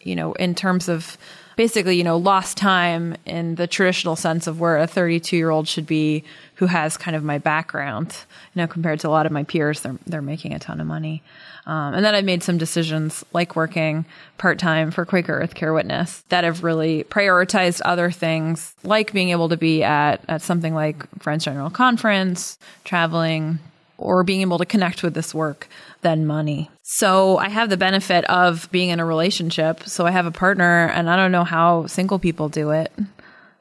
you 0.00 0.16
know, 0.16 0.32
in 0.32 0.54
terms 0.54 0.88
of 0.88 1.18
basically, 1.56 1.96
you 1.96 2.04
know, 2.04 2.16
lost 2.16 2.56
time 2.56 3.16
in 3.24 3.56
the 3.56 3.66
traditional 3.66 4.14
sense 4.14 4.46
of 4.46 4.60
where 4.60 4.78
a 4.78 4.86
32 4.86 5.36
year 5.36 5.50
old 5.50 5.66
should 5.66 5.86
be 5.86 6.22
who 6.56 6.66
has 6.66 6.96
kind 6.96 7.16
of 7.16 7.24
my 7.24 7.38
background, 7.38 8.16
you 8.54 8.62
know, 8.62 8.66
compared 8.66 9.00
to 9.00 9.08
a 9.08 9.10
lot 9.10 9.26
of 9.26 9.32
my 9.32 9.42
peers, 9.42 9.80
they're, 9.80 9.96
they're 10.06 10.22
making 10.22 10.52
a 10.52 10.58
ton 10.58 10.80
of 10.80 10.86
money. 10.86 11.22
Um, 11.66 11.94
and 11.94 12.04
then 12.04 12.14
I've 12.14 12.24
made 12.24 12.44
some 12.44 12.58
decisions 12.58 13.24
like 13.32 13.56
working 13.56 14.04
part 14.38 14.58
time 14.58 14.92
for 14.92 15.04
Quaker 15.04 15.40
Earth 15.40 15.54
Care 15.54 15.72
Witness 15.72 16.22
that 16.28 16.44
have 16.44 16.62
really 16.62 17.04
prioritized 17.04 17.80
other 17.84 18.10
things 18.10 18.74
like 18.84 19.12
being 19.12 19.30
able 19.30 19.48
to 19.48 19.56
be 19.56 19.82
at, 19.82 20.24
at 20.28 20.42
something 20.42 20.74
like 20.74 21.08
Friends 21.20 21.44
General 21.44 21.70
Conference, 21.70 22.58
traveling, 22.84 23.58
or 23.98 24.22
being 24.22 24.42
able 24.42 24.58
to 24.58 24.66
connect 24.66 25.02
with 25.02 25.14
this 25.14 25.34
work 25.34 25.68
than 26.02 26.26
money. 26.26 26.70
So 26.88 27.36
I 27.36 27.48
have 27.48 27.68
the 27.68 27.76
benefit 27.76 28.24
of 28.26 28.70
being 28.70 28.90
in 28.90 29.00
a 29.00 29.04
relationship. 29.04 29.82
So 29.88 30.06
I 30.06 30.12
have 30.12 30.24
a 30.24 30.30
partner 30.30 30.86
and 30.86 31.10
I 31.10 31.16
don't 31.16 31.32
know 31.32 31.42
how 31.42 31.86
single 31.88 32.20
people 32.20 32.48
do 32.48 32.70
it. 32.70 32.92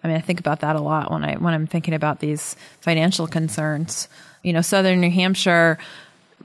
I 0.04 0.08
mean, 0.08 0.16
I 0.16 0.22
think 0.22 0.40
about 0.40 0.60
that 0.60 0.76
a 0.76 0.80
lot 0.80 1.10
when 1.10 1.26
I 1.26 1.34
when 1.34 1.56
I'm 1.56 1.66
thinking 1.66 1.96
about 1.96 2.20
these 2.20 2.56
financial 2.82 3.26
concerns. 3.26 4.08
You 4.44 4.54
know, 4.54 4.62
southern 4.62 5.02
New 5.02 5.10
Hampshire 5.10 5.80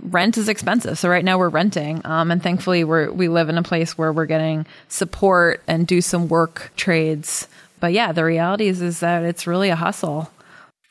rent 0.03 0.39
is 0.39 0.49
expensive. 0.49 0.99
So 0.99 1.11
right 1.11 1.23
now 1.23 1.37
we're 1.39 1.51
renting, 1.51 2.01
um, 2.07 2.31
and 2.31 2.43
thankfully 2.43 2.83
we 2.85 3.09
we 3.09 3.29
live 3.29 3.51
in 3.51 3.59
a 3.59 3.63
place 3.63 3.99
where 3.99 4.11
we're 4.11 4.25
getting 4.25 4.65
support 4.89 5.63
and 5.67 5.87
do 5.87 6.01
some 6.01 6.29
work 6.29 6.73
trades. 6.77 7.47
But 7.79 7.93
yeah, 7.93 8.13
the 8.13 8.25
reality 8.25 8.69
is 8.69 8.81
is 8.81 9.01
that 9.01 9.23
it's 9.23 9.47
really 9.47 9.69
a 9.69 9.77
hustle. 9.77 10.31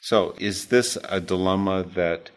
So 0.02 0.36
is 0.38 0.68
this 0.68 1.00
a 1.06 1.20
dilemma 1.20 1.84
that 1.96 2.30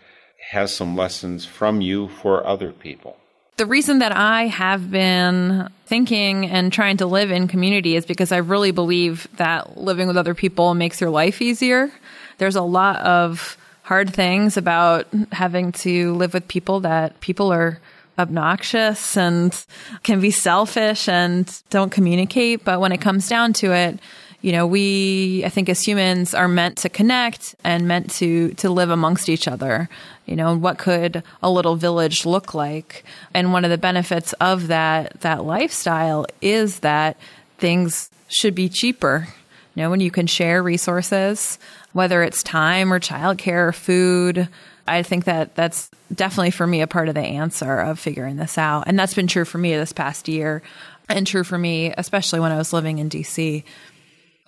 has 0.53 0.74
some 0.74 0.96
lessons 0.96 1.44
from 1.44 1.82
you 1.82 2.09
for 2.09 2.46
other 2.46 2.72
people. 2.72 3.18
The 3.57 3.66
reason 3.66 3.98
that 3.98 4.12
I 4.12 4.46
have 4.46 4.90
been 4.90 5.68
thinking 5.84 6.46
and 6.46 6.72
trying 6.72 6.96
to 6.96 7.07
live 7.07 7.30
in 7.30 7.48
community 7.48 7.96
is 7.96 8.07
because 8.07 8.32
I 8.32 8.38
really 8.38 8.70
believe 8.70 9.28
that 9.36 9.76
living 9.76 10.09
with 10.09 10.16
other 10.16 10.34
people 10.34 10.74
makes 10.74 11.00
your 11.00 11.11
life 11.11 11.42
easier. 11.42 11.92
There's 12.38 12.57
a 12.57 12.62
lot 12.62 12.96
of 13.00 13.59
hard 13.82 14.14
things 14.14 14.57
about 14.57 15.07
having 15.32 15.72
to 15.72 16.14
live 16.14 16.32
with 16.32 16.48
people 16.48 16.80
that 16.80 17.20
people 17.20 17.53
are 17.53 17.78
obnoxious 18.18 19.16
and 19.16 19.64
can 20.03 20.20
be 20.20 20.30
selfish 20.30 21.09
and 21.09 21.62
don't 21.68 21.90
communicate. 21.90 22.64
But 22.64 22.80
when 22.80 22.92
it 22.92 23.00
comes 23.03 23.28
down 23.28 23.53
to 23.55 23.72
it, 23.72 23.98
you 24.43 24.51
know, 24.51 24.66
we, 24.66 25.43
I 25.45 25.49
think 25.49 25.68
as 25.68 25.80
humans 25.80 26.34
are 26.34 26.49
meant 26.49 26.78
to 26.78 26.88
connect 26.88 27.55
and 27.62 27.86
meant 27.86 28.11
to, 28.14 28.51
to 28.55 28.68
live 28.68 28.90
amongst 28.90 29.28
each 29.28 29.47
other. 29.47 29.88
You 30.26 30.34
know, 30.34 30.57
what 30.57 30.78
could 30.78 31.22
a 31.43 31.51
little 31.51 31.76
village 31.76 32.26
look 32.26 32.53
like? 32.53 33.05
And 33.32 33.53
one 33.53 33.64
of 33.64 33.70
the 33.70 33.78
benefits 33.78 34.32
of 34.34 34.66
that, 34.66 35.20
that 35.20 35.45
lifestyle 35.45 36.26
is 36.40 36.80
that 36.80 37.16
things 37.59 38.11
should 38.28 38.57
be 38.57 38.68
cheaper. 38.68 39.28
You 39.76 39.84
know, 39.84 39.90
when 39.90 40.01
you 40.01 40.11
can 40.11 40.26
share 40.26 40.61
resources, 40.61 41.59
whether 41.93 42.24
it's 42.24 42.43
time 42.43 42.93
or 42.93 42.99
childcare 42.99 43.68
or 43.68 43.72
food, 43.72 44.49
I 44.88 45.05
think 45.05 45.24
that 45.24 45.55
that's 45.55 45.88
definitely 46.12 46.51
for 46.51 46.66
me 46.66 46.80
a 46.80 46.88
part 46.88 47.09
of 47.09 47.14
the 47.14 47.20
answer 47.20 47.78
of 47.78 48.01
figuring 48.01 48.36
this 48.36 48.59
out. 48.59 48.84
And 48.88 48.99
that's 48.99 49.14
been 49.14 49.28
true 49.28 49.45
for 49.45 49.59
me 49.59 49.76
this 49.76 49.93
past 49.93 50.26
year 50.26 50.62
and 51.09 51.26
true 51.26 51.45
for 51.45 51.59
me, 51.59 51.93
especially 51.97 52.40
when 52.40 52.53
I 52.53 52.59
was 52.59 52.72
living 52.72 52.99
in 52.99 53.09
DC 53.09 53.62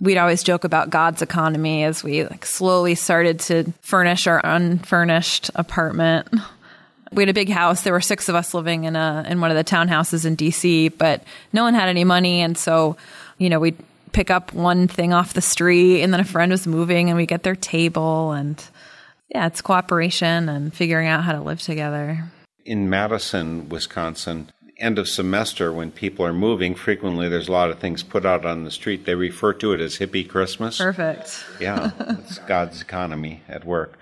we'd 0.04 0.18
always 0.18 0.42
joke 0.42 0.64
about 0.64 0.90
God's 0.90 1.22
economy 1.22 1.82
as 1.82 2.04
we 2.04 2.24
like 2.24 2.44
slowly 2.44 2.94
started 2.94 3.40
to 3.40 3.72
furnish 3.80 4.26
our 4.26 4.40
unfurnished 4.44 5.50
apartment. 5.54 6.28
We 7.12 7.22
had 7.22 7.30
a 7.30 7.34
big 7.34 7.48
house. 7.48 7.82
There 7.82 7.92
were 7.92 8.00
six 8.00 8.28
of 8.28 8.34
us 8.34 8.54
living 8.54 8.84
in 8.84 8.96
a 8.96 9.24
in 9.28 9.40
one 9.40 9.50
of 9.50 9.56
the 9.56 9.64
townhouses 9.64 10.26
in 10.26 10.36
DC, 10.36 10.92
but 10.98 11.24
no 11.52 11.62
one 11.62 11.74
had 11.74 11.88
any 11.88 12.04
money, 12.04 12.42
and 12.42 12.56
so 12.56 12.96
you 13.38 13.48
know 13.48 13.58
we'd 13.58 13.78
pick 14.12 14.30
up 14.30 14.52
one 14.52 14.88
thing 14.88 15.12
off 15.12 15.32
the 15.32 15.40
street, 15.40 16.02
and 16.02 16.12
then 16.12 16.20
a 16.20 16.24
friend 16.24 16.52
was 16.52 16.66
moving, 16.66 17.08
and 17.08 17.16
we 17.16 17.26
get 17.26 17.42
their 17.42 17.56
table, 17.56 18.32
and 18.32 18.62
yeah, 19.30 19.46
it's 19.46 19.62
cooperation 19.62 20.48
and 20.48 20.74
figuring 20.74 21.08
out 21.08 21.24
how 21.24 21.32
to 21.32 21.40
live 21.40 21.62
together. 21.62 22.24
In 22.64 22.90
Madison, 22.90 23.68
Wisconsin, 23.68 24.50
end 24.78 24.98
of 24.98 25.08
semester 25.08 25.72
when 25.72 25.90
people 25.90 26.24
are 26.26 26.32
moving, 26.32 26.74
frequently 26.74 27.28
there's 27.28 27.48
a 27.48 27.52
lot 27.52 27.70
of 27.70 27.78
things 27.78 28.02
put 28.02 28.26
out 28.26 28.44
on 28.44 28.64
the 28.64 28.70
street. 28.70 29.04
They 29.04 29.14
refer 29.14 29.52
to 29.54 29.72
it 29.72 29.80
as 29.80 29.98
hippie 29.98 30.28
Christmas. 30.28 30.78
Perfect. 30.78 31.44
yeah, 31.60 31.90
it's 32.18 32.38
God's 32.46 32.82
economy 32.82 33.42
at 33.48 33.64
work. 33.64 33.98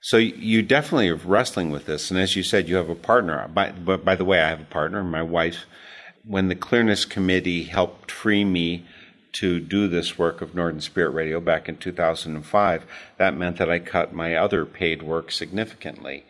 So 0.00 0.16
you 0.16 0.62
definitely 0.62 1.08
are 1.08 1.16
wrestling 1.16 1.70
with 1.70 1.86
this, 1.86 2.10
and 2.10 2.20
as 2.20 2.36
you 2.36 2.42
said, 2.42 2.68
you 2.68 2.76
have 2.76 2.88
a 2.88 2.94
partner. 2.94 3.48
By, 3.48 3.72
by 3.72 4.14
the 4.14 4.24
way, 4.24 4.40
I 4.40 4.48
have 4.48 4.60
a 4.60 4.64
partner, 4.64 5.02
my 5.02 5.22
wife. 5.22 5.66
When 6.24 6.48
the 6.48 6.54
Clearness 6.54 7.04
Committee 7.04 7.64
helped 7.64 8.10
free 8.10 8.44
me 8.44 8.86
to 9.32 9.60
do 9.60 9.88
this 9.88 10.18
work 10.18 10.40
of 10.40 10.54
Northern 10.54 10.80
Spirit 10.80 11.10
Radio 11.10 11.40
back 11.40 11.68
in 11.68 11.76
2005, 11.76 12.86
that 13.18 13.36
meant 13.36 13.56
that 13.58 13.70
I 13.70 13.78
cut 13.78 14.12
my 14.12 14.34
other 14.36 14.64
paid 14.64 15.02
work 15.02 15.32
significantly 15.32 16.24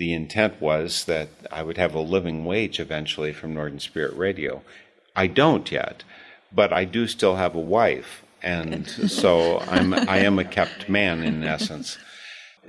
the 0.00 0.14
intent 0.14 0.62
was 0.62 1.04
that 1.04 1.28
I 1.52 1.62
would 1.62 1.76
have 1.76 1.94
a 1.94 2.00
living 2.00 2.46
wage 2.46 2.80
eventually 2.80 3.34
from 3.34 3.52
Northern 3.52 3.80
Spirit 3.80 4.16
Radio. 4.16 4.62
I 5.14 5.26
don't 5.26 5.70
yet, 5.70 6.04
but 6.50 6.72
I 6.72 6.86
do 6.86 7.06
still 7.06 7.36
have 7.36 7.54
a 7.54 7.60
wife, 7.60 8.24
and 8.42 8.88
so 9.10 9.58
I'm 9.58 9.92
I 9.92 10.20
am 10.20 10.38
a 10.38 10.44
kept 10.44 10.88
man 10.88 11.22
in 11.22 11.44
essence. 11.44 11.98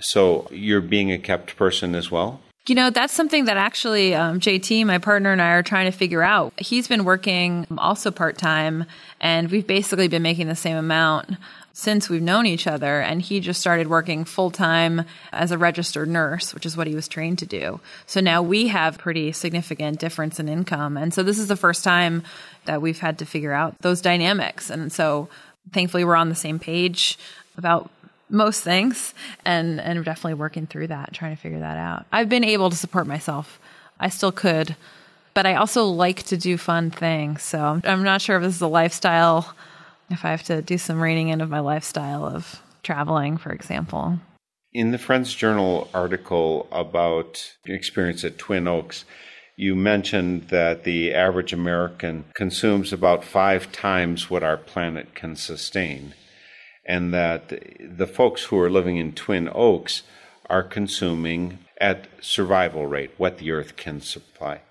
So 0.02 0.50
you're 0.52 0.82
being 0.82 1.10
a 1.10 1.18
kept 1.18 1.56
person 1.56 1.96
as 1.96 2.12
well? 2.12 2.42
You 2.68 2.76
know, 2.76 2.90
that's 2.90 3.14
something 3.14 3.46
that 3.46 3.56
actually 3.56 4.14
um, 4.14 4.42
JT, 4.42 4.86
my 4.86 4.98
partner, 4.98 5.32
and 5.32 5.42
I 5.42 5.52
are 5.52 5.64
trying 5.64 5.90
to 5.90 5.98
figure 5.98 6.22
out. 6.22 6.54
He's 6.58 6.90
been 6.90 7.06
working 7.06 7.66
also 7.78 8.12
part 8.12 8.38
time, 8.38 8.86
and 9.22 9.50
we've 9.50 9.66
basically 9.66 10.10
been 10.10 10.22
making 10.22 10.48
the 10.48 10.56
same 10.56 10.76
amount 10.76 11.38
since 11.74 12.10
we've 12.10 12.22
known 12.22 12.46
each 12.46 12.68
other. 12.68 13.00
And 13.00 13.22
he 13.22 13.40
just 13.40 13.62
started 13.62 13.88
working 13.88 14.26
full 14.26 14.52
time 14.52 15.06
as 15.32 15.52
a 15.52 15.58
registered 15.58 16.10
nurse, 16.10 16.54
which 16.54 16.66
is 16.66 16.76
what 16.76 16.88
he 16.88 16.96
was 16.96 17.08
trained 17.08 17.40
to 17.40 17.46
do. 17.46 17.80
So 18.06 18.20
now 18.20 18.42
we 18.42 18.68
have 18.68 18.98
pretty 18.98 19.32
significant 19.32 20.00
difference 20.00 20.40
in 20.40 20.50
income. 20.50 20.98
And 20.98 21.14
so 21.14 21.24
this 21.24 21.40
is 21.40 21.48
the 21.48 21.56
first 21.56 21.84
time 21.84 22.24
that 22.66 22.82
we've 22.82 23.00
had 23.00 23.20
to 23.20 23.26
figure 23.26 23.54
out 23.54 23.80
those 23.82 24.02
dynamics. 24.02 24.70
And 24.70 24.92
so 24.92 25.30
thankfully, 25.72 26.04
we're 26.04 26.16
on 26.16 26.30
the 26.30 26.36
same 26.36 26.60
page 26.60 27.18
about 27.58 27.90
most 28.32 28.64
things 28.64 29.14
and 29.44 29.80
and 29.82 30.04
definitely 30.06 30.34
working 30.34 30.66
through 30.66 30.88
that 30.88 31.14
trying 31.14 31.36
to 31.36 31.42
figure 31.42 31.60
that 31.60 31.78
out 31.78 32.06
i've 32.14 32.30
been 32.30 32.46
able 32.46 32.70
to 32.70 32.78
support 32.78 33.06
myself 33.06 33.60
i 34.00 34.08
still 34.08 34.32
could 34.32 34.76
but 35.34 35.46
i 35.46 35.56
also 35.56 35.86
like 35.86 36.24
to 36.24 36.38
do 36.38 36.58
fun 36.58 36.90
things 36.90 37.44
so 37.44 37.82
i'm 37.84 38.04
not 38.04 38.22
sure 38.22 38.38
if 38.38 38.44
this 38.44 38.56
is 38.56 38.62
a 38.62 38.68
lifestyle 38.68 39.54
if 40.12 40.26
i 40.26 40.32
have 40.32 40.44
to 40.44 40.62
do 40.62 40.78
some 40.78 41.02
reining 41.02 41.30
in 41.30 41.42
of 41.42 41.50
my 41.50 41.60
lifestyle 41.60 42.26
of 42.26 42.62
traveling 42.84 43.38
for 43.38 43.52
example 43.52 44.20
in 44.74 44.92
the 44.92 44.98
friends 44.98 45.34
journal 45.34 45.90
article 45.94 46.68
about 46.72 47.54
your 47.66 47.76
experience 47.76 48.24
at 48.24 48.38
twin 48.38 48.68
oaks 48.68 49.06
you 49.58 49.76
mentioned 49.76 50.48
that 50.50 50.84
the 50.84 51.14
average 51.14 51.54
american 51.54 52.26
consumes 52.34 52.92
about 52.92 53.24
five 53.24 53.72
times 53.72 54.30
what 54.30 54.44
our 54.44 54.58
planet 54.58 55.14
can 55.14 55.36
sustain 55.36 56.14
and 56.86 57.14
that 57.14 57.54
the 57.80 58.08
folks 58.08 58.46
who 58.46 58.60
are 58.60 58.70
living 58.70 58.98
in 58.98 59.14
Twin 59.14 59.50
Oaks 59.54 60.04
are 60.50 60.64
consuming 60.64 61.60
at 61.80 62.08
survival 62.20 62.86
rate 62.86 63.12
what 63.18 63.38
the 63.38 63.52
earth 63.52 63.76
can 63.76 64.02
supply. 64.02 64.62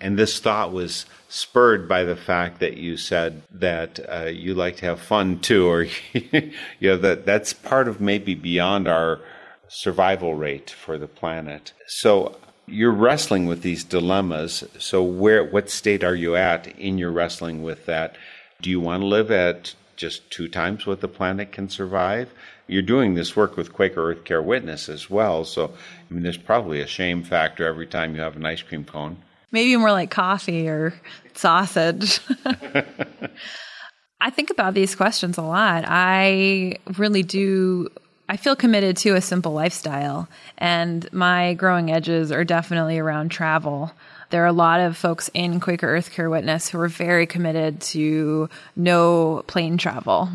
And 0.00 0.18
this 0.18 0.38
thought 0.38 0.72
was 0.72 1.06
spurred 1.28 1.88
by 1.88 2.04
the 2.04 2.16
fact 2.16 2.60
that 2.60 2.76
you 2.76 2.96
said 2.96 3.42
that 3.52 4.00
uh, 4.08 4.24
you 4.26 4.54
like 4.54 4.76
to 4.76 4.86
have 4.86 5.00
fun 5.00 5.40
too, 5.40 5.68
or 5.68 5.86
you 6.12 6.52
know 6.80 6.96
that 6.96 7.26
that's 7.26 7.52
part 7.52 7.88
of 7.88 8.00
maybe 8.00 8.34
beyond 8.34 8.88
our 8.88 9.20
survival 9.68 10.34
rate 10.34 10.70
for 10.70 10.98
the 10.98 11.06
planet. 11.06 11.72
So 11.86 12.38
you're 12.66 12.90
wrestling 12.90 13.46
with 13.46 13.62
these 13.62 13.84
dilemmas. 13.84 14.64
So 14.78 15.02
where, 15.02 15.44
what 15.44 15.70
state 15.70 16.02
are 16.02 16.14
you 16.14 16.36
at 16.36 16.66
in 16.78 16.98
your 16.98 17.10
wrestling 17.10 17.62
with 17.62 17.86
that? 17.86 18.16
Do 18.60 18.70
you 18.70 18.80
want 18.80 19.02
to 19.02 19.06
live 19.06 19.30
at 19.30 19.74
just 20.00 20.30
two 20.30 20.48
times 20.48 20.86
what 20.86 21.02
the 21.02 21.08
planet 21.08 21.52
can 21.52 21.68
survive. 21.68 22.32
You're 22.66 22.80
doing 22.80 23.14
this 23.14 23.36
work 23.36 23.56
with 23.58 23.74
Quaker 23.74 24.10
Earth 24.10 24.24
Care 24.24 24.40
Witness 24.40 24.88
as 24.88 25.10
well, 25.10 25.44
so 25.44 25.66
I 25.66 26.14
mean, 26.14 26.22
there's 26.22 26.38
probably 26.38 26.80
a 26.80 26.86
shame 26.86 27.22
factor 27.22 27.66
every 27.66 27.86
time 27.86 28.14
you 28.14 28.22
have 28.22 28.34
an 28.36 28.46
ice 28.46 28.62
cream 28.62 28.84
cone. 28.84 29.18
Maybe 29.52 29.76
more 29.76 29.92
like 29.92 30.10
coffee 30.10 30.68
or 30.68 30.94
sausage. 31.34 32.20
I 34.20 34.30
think 34.30 34.50
about 34.50 34.74
these 34.74 34.94
questions 34.94 35.38
a 35.38 35.42
lot. 35.42 35.84
I 35.86 36.78
really 36.98 37.22
do. 37.22 37.88
I 38.28 38.36
feel 38.36 38.54
committed 38.54 38.96
to 38.98 39.16
a 39.16 39.20
simple 39.20 39.52
lifestyle, 39.52 40.28
and 40.58 41.10
my 41.12 41.54
growing 41.54 41.90
edges 41.90 42.30
are 42.30 42.44
definitely 42.44 42.98
around 42.98 43.30
travel. 43.30 43.92
There 44.30 44.44
are 44.44 44.46
a 44.46 44.52
lot 44.52 44.78
of 44.80 44.96
folks 44.96 45.30
in 45.34 45.58
Quaker 45.58 45.88
Earth 45.88 46.12
Care 46.12 46.30
Witness 46.30 46.68
who 46.68 46.78
are 46.78 46.88
very 46.88 47.26
committed 47.26 47.80
to 47.80 48.48
no 48.76 49.42
plane 49.48 49.78
travel. 49.78 50.28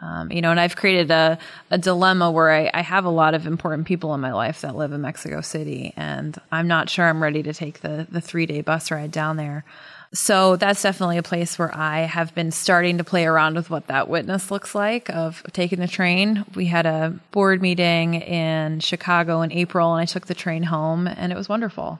Um, 0.00 0.30
you 0.30 0.42
know, 0.42 0.50
and 0.50 0.60
I've 0.60 0.76
created 0.76 1.10
a, 1.10 1.38
a 1.70 1.78
dilemma 1.78 2.30
where 2.30 2.52
I, 2.52 2.70
I, 2.74 2.82
have 2.82 3.06
a 3.06 3.10
lot 3.10 3.32
of 3.32 3.46
important 3.46 3.86
people 3.86 4.12
in 4.14 4.20
my 4.20 4.32
life 4.32 4.60
that 4.60 4.76
live 4.76 4.92
in 4.92 5.00
Mexico 5.00 5.40
City, 5.40 5.94
and 5.96 6.38
I'm 6.52 6.68
not 6.68 6.90
sure 6.90 7.06
I'm 7.06 7.22
ready 7.22 7.42
to 7.44 7.54
take 7.54 7.80
the, 7.80 8.06
the 8.10 8.20
three 8.20 8.44
day 8.44 8.60
bus 8.60 8.90
ride 8.90 9.10
down 9.10 9.38
there. 9.38 9.64
So 10.12 10.56
that's 10.56 10.82
definitely 10.82 11.18
a 11.18 11.22
place 11.22 11.58
where 11.58 11.74
I 11.74 12.00
have 12.00 12.34
been 12.34 12.50
starting 12.50 12.98
to 12.98 13.04
play 13.04 13.26
around 13.26 13.56
with 13.56 13.70
what 13.70 13.88
that 13.88 14.08
witness 14.08 14.50
looks 14.50 14.74
like 14.74 15.10
of 15.10 15.42
taking 15.52 15.80
the 15.80 15.88
train. 15.88 16.44
We 16.54 16.66
had 16.66 16.86
a 16.86 17.18
board 17.32 17.60
meeting 17.60 18.14
in 18.14 18.80
Chicago 18.80 19.42
in 19.42 19.52
April, 19.52 19.92
and 19.92 20.00
I 20.00 20.04
took 20.04 20.26
the 20.26 20.34
train 20.34 20.62
home, 20.64 21.06
and 21.06 21.32
it 21.32 21.36
was 21.36 21.48
wonderful. 21.48 21.98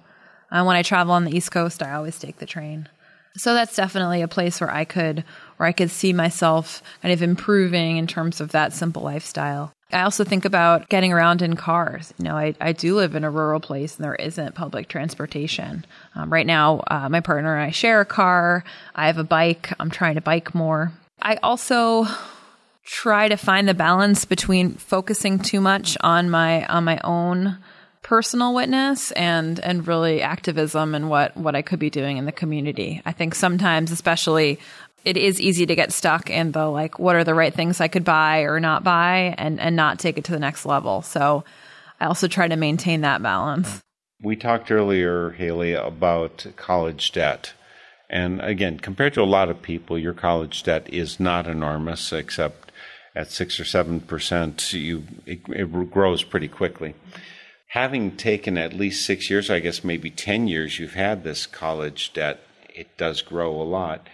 Uh, 0.51 0.65
when 0.65 0.77
I 0.77 0.83
travel 0.83 1.15
on 1.15 1.25
the 1.25 1.37
East 1.37 1.51
Coast, 1.51 1.83
I 1.83 1.95
always 1.95 2.19
take 2.19 2.39
the 2.39 2.47
train. 2.47 2.89
So 3.37 3.53
that's 3.53 3.77
definitely 3.77 4.23
a 4.23 4.29
place 4.29 4.61
where 4.61 4.71
I 4.71 4.85
could 4.85 5.25
where 5.57 5.69
I 5.69 5.73
could 5.73 5.91
see 5.91 6.13
myself 6.13 6.83
kind 7.03 7.13
of 7.13 7.23
improving 7.23 7.97
in 7.97 8.07
terms 8.07 8.41
of 8.41 8.53
that 8.53 8.73
simple 8.73 9.03
lifestyle. 9.03 9.73
I 9.93 10.03
also 10.03 10.25
think 10.25 10.45
about 10.45 10.89
getting 10.89 11.13
around 11.13 11.43
in 11.43 11.55
cars. 11.55 12.13
You 12.19 12.25
know, 12.25 12.37
I, 12.37 12.55
I 12.61 12.73
do 12.73 12.97
live 12.97 13.15
in 13.15 13.23
a 13.23 13.31
rural 13.31 13.61
place 13.61 13.97
and 13.97 14.05
there 14.05 14.17
isn't 14.17 14.57
public 14.57 14.89
transportation. 14.89 15.87
Um, 16.17 16.33
right 16.33 16.47
now, 16.47 16.83
uh, 16.91 17.09
my 17.09 17.21
partner 17.21 17.55
and 17.55 17.65
I 17.65 17.71
share 17.71 18.01
a 18.01 18.07
car. 18.07 18.65
I 18.95 19.07
have 19.07 19.19
a 19.19 19.25
bike. 19.25 19.73
I'm 19.79 19.91
trying 19.91 20.17
to 20.17 20.21
bike 20.21 20.55
more. 20.55 20.93
I 21.23 21.37
also 21.37 22.07
try 22.85 23.29
to 23.29 23.37
find 23.37 23.69
the 23.69 23.75
balance 23.75 24.25
between 24.25 24.75
focusing 24.75 25.39
too 25.39 25.61
much 25.61 25.97
on 26.01 26.31
my 26.31 26.65
on 26.67 26.85
my 26.85 27.01
own 27.03 27.59
personal 28.03 28.55
witness 28.55 29.11
and 29.13 29.59
and 29.59 29.89
really 29.89 30.23
activism 30.23 30.95
and 30.95 31.11
what 31.11 31.37
what 31.37 31.57
I 31.57 31.63
could 31.63 31.81
be 31.81 31.91
doing 31.91 32.17
in 32.17 32.25
the 32.25 32.33
community. 32.33 33.03
I 33.05 33.13
think 33.13 33.35
sometimes 33.35 33.91
especially 33.91 34.61
it 35.07 35.17
is 35.17 35.41
easy 35.41 35.67
to 35.67 35.75
get 35.75 35.93
stuck 35.93 36.29
in 36.29 36.53
the 36.53 36.67
like 36.67 36.99
what 36.99 37.17
are 37.17 37.25
the 37.25 37.35
right 37.35 37.55
things 37.55 37.81
I 37.81 37.89
could 37.89 38.05
buy 38.05 38.41
or 38.41 38.61
not 38.61 38.85
buy 38.85 39.35
and 39.39 39.61
and 39.61 39.77
not 39.77 39.99
take 39.99 40.19
it 40.19 40.25
to 40.25 40.33
the 40.33 40.39
next 40.39 40.67
level. 40.67 41.03
So 41.03 41.45
I 42.01 42.07
also 42.07 42.29
try 42.29 42.49
to 42.49 42.57
maintain 42.57 43.03
that 43.03 43.23
balance. 43.23 43.81
We 44.23 44.37
talked 44.37 44.71
earlier 44.71 45.31
Haley 45.31 45.75
about 45.75 46.47
college 46.57 47.13
debt. 47.13 47.53
And 48.09 48.41
again, 48.41 48.79
compared 48.79 49.15
to 49.15 49.23
a 49.23 49.25
lot 49.25 49.49
of 49.49 49.63
people, 49.63 49.99
your 49.99 50.15
college 50.15 50.63
debt 50.63 50.93
is 50.93 51.19
not 51.19 51.47
enormous 51.47 52.13
except 52.13 52.71
at 53.15 53.31
6 53.31 53.61
or 53.61 53.65
7% 53.65 54.73
you 54.75 55.05
it, 55.25 55.41
it 55.49 55.91
grows 55.91 56.23
pretty 56.23 56.49
quickly 56.49 56.95
having 57.69 58.17
taken 58.17 58.57
at 58.57 58.73
least 58.73 59.05
six 59.05 59.29
years, 59.29 59.51
I 59.51 59.61
guess 59.61 59.85
maybe 59.85 60.11
10 60.11 60.49
years, 60.49 60.79
you've 60.79 60.95
had 60.95 61.25
this 61.25 61.47
college 61.47 62.13
debt, 62.15 62.41
it 62.75 62.97
does 62.97 63.21
grow 63.23 63.51
a 63.51 63.65
lot. 63.65 64.09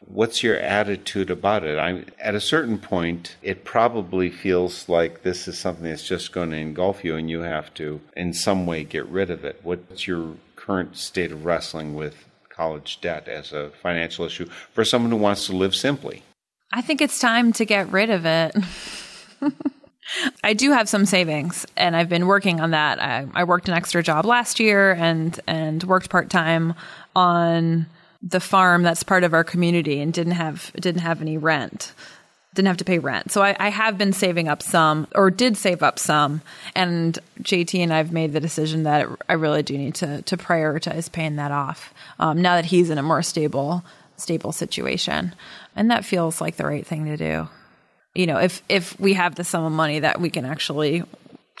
What's 0.00 0.42
your 0.42 0.56
attitude 0.56 1.30
about 1.30 1.64
it? 1.64 1.78
I'm, 1.78 2.06
at 2.18 2.34
a 2.34 2.40
certain 2.40 2.78
point, 2.78 3.36
it 3.42 3.64
probably 3.64 4.30
feels 4.30 4.88
like 4.88 5.22
this 5.22 5.48
is 5.48 5.58
something 5.58 5.84
that's 5.84 6.06
just 6.06 6.32
going 6.32 6.50
to 6.50 6.56
engulf 6.56 7.04
you 7.04 7.16
and 7.16 7.28
you 7.28 7.40
have 7.40 7.74
to, 7.74 8.00
in 8.16 8.32
some 8.32 8.66
way, 8.66 8.84
get 8.84 9.06
rid 9.06 9.30
of 9.30 9.44
it. 9.44 9.60
What's 9.62 10.06
your 10.06 10.36
current 10.56 10.96
state 10.96 11.32
of 11.32 11.44
wrestling 11.44 11.94
with 11.94 12.26
college 12.48 13.00
debt 13.00 13.28
as 13.28 13.52
a 13.52 13.70
financial 13.82 14.24
issue 14.24 14.46
for 14.72 14.84
someone 14.84 15.10
who 15.10 15.16
wants 15.16 15.46
to 15.46 15.56
live 15.56 15.74
simply? 15.74 16.22
I 16.72 16.82
think 16.82 17.00
it's 17.00 17.18
time 17.18 17.52
to 17.54 17.64
get 17.64 17.90
rid 17.90 18.10
of 18.10 18.26
it. 18.26 18.54
I 20.42 20.54
do 20.54 20.72
have 20.72 20.88
some 20.88 21.06
savings, 21.06 21.66
and 21.76 21.94
I've 21.94 22.08
been 22.08 22.26
working 22.26 22.60
on 22.60 22.70
that. 22.70 23.00
I, 23.00 23.26
I 23.34 23.44
worked 23.44 23.68
an 23.68 23.74
extra 23.74 24.02
job 24.02 24.24
last 24.24 24.58
year, 24.58 24.92
and 24.92 25.38
and 25.46 25.82
worked 25.84 26.08
part 26.10 26.30
time 26.30 26.74
on 27.14 27.86
the 28.22 28.40
farm 28.40 28.82
that's 28.82 29.02
part 29.02 29.24
of 29.24 29.34
our 29.34 29.44
community, 29.44 30.00
and 30.00 30.12
didn't 30.12 30.34
have 30.34 30.72
didn't 30.74 31.02
have 31.02 31.20
any 31.20 31.38
rent, 31.38 31.92
didn't 32.54 32.68
have 32.68 32.76
to 32.78 32.84
pay 32.84 32.98
rent. 32.98 33.30
So 33.30 33.42
I, 33.42 33.56
I 33.58 33.68
have 33.68 33.96
been 33.98 34.12
saving 34.12 34.48
up 34.48 34.62
some, 34.62 35.06
or 35.14 35.30
did 35.30 35.56
save 35.56 35.82
up 35.82 35.98
some, 35.98 36.42
and 36.74 37.18
JT 37.42 37.78
and 37.80 37.92
I've 37.92 38.12
made 38.12 38.32
the 38.32 38.40
decision 38.40 38.82
that 38.84 39.08
I 39.28 39.34
really 39.34 39.62
do 39.62 39.76
need 39.78 39.94
to 39.96 40.22
to 40.22 40.36
prioritize 40.36 41.10
paying 41.10 41.36
that 41.36 41.52
off 41.52 41.94
um, 42.18 42.42
now 42.42 42.56
that 42.56 42.66
he's 42.66 42.90
in 42.90 42.98
a 42.98 43.02
more 43.02 43.22
stable 43.22 43.84
stable 44.16 44.52
situation, 44.52 45.34
and 45.76 45.90
that 45.90 46.04
feels 46.04 46.40
like 46.40 46.56
the 46.56 46.66
right 46.66 46.86
thing 46.86 47.04
to 47.06 47.16
do 47.16 47.48
you 48.18 48.26
know, 48.26 48.38
if 48.38 48.62
if 48.68 48.98
we 48.98 49.14
have 49.14 49.36
the 49.36 49.44
sum 49.44 49.64
of 49.64 49.70
money 49.70 50.00
that 50.00 50.20
we 50.20 50.28
can 50.28 50.44
actually 50.44 51.04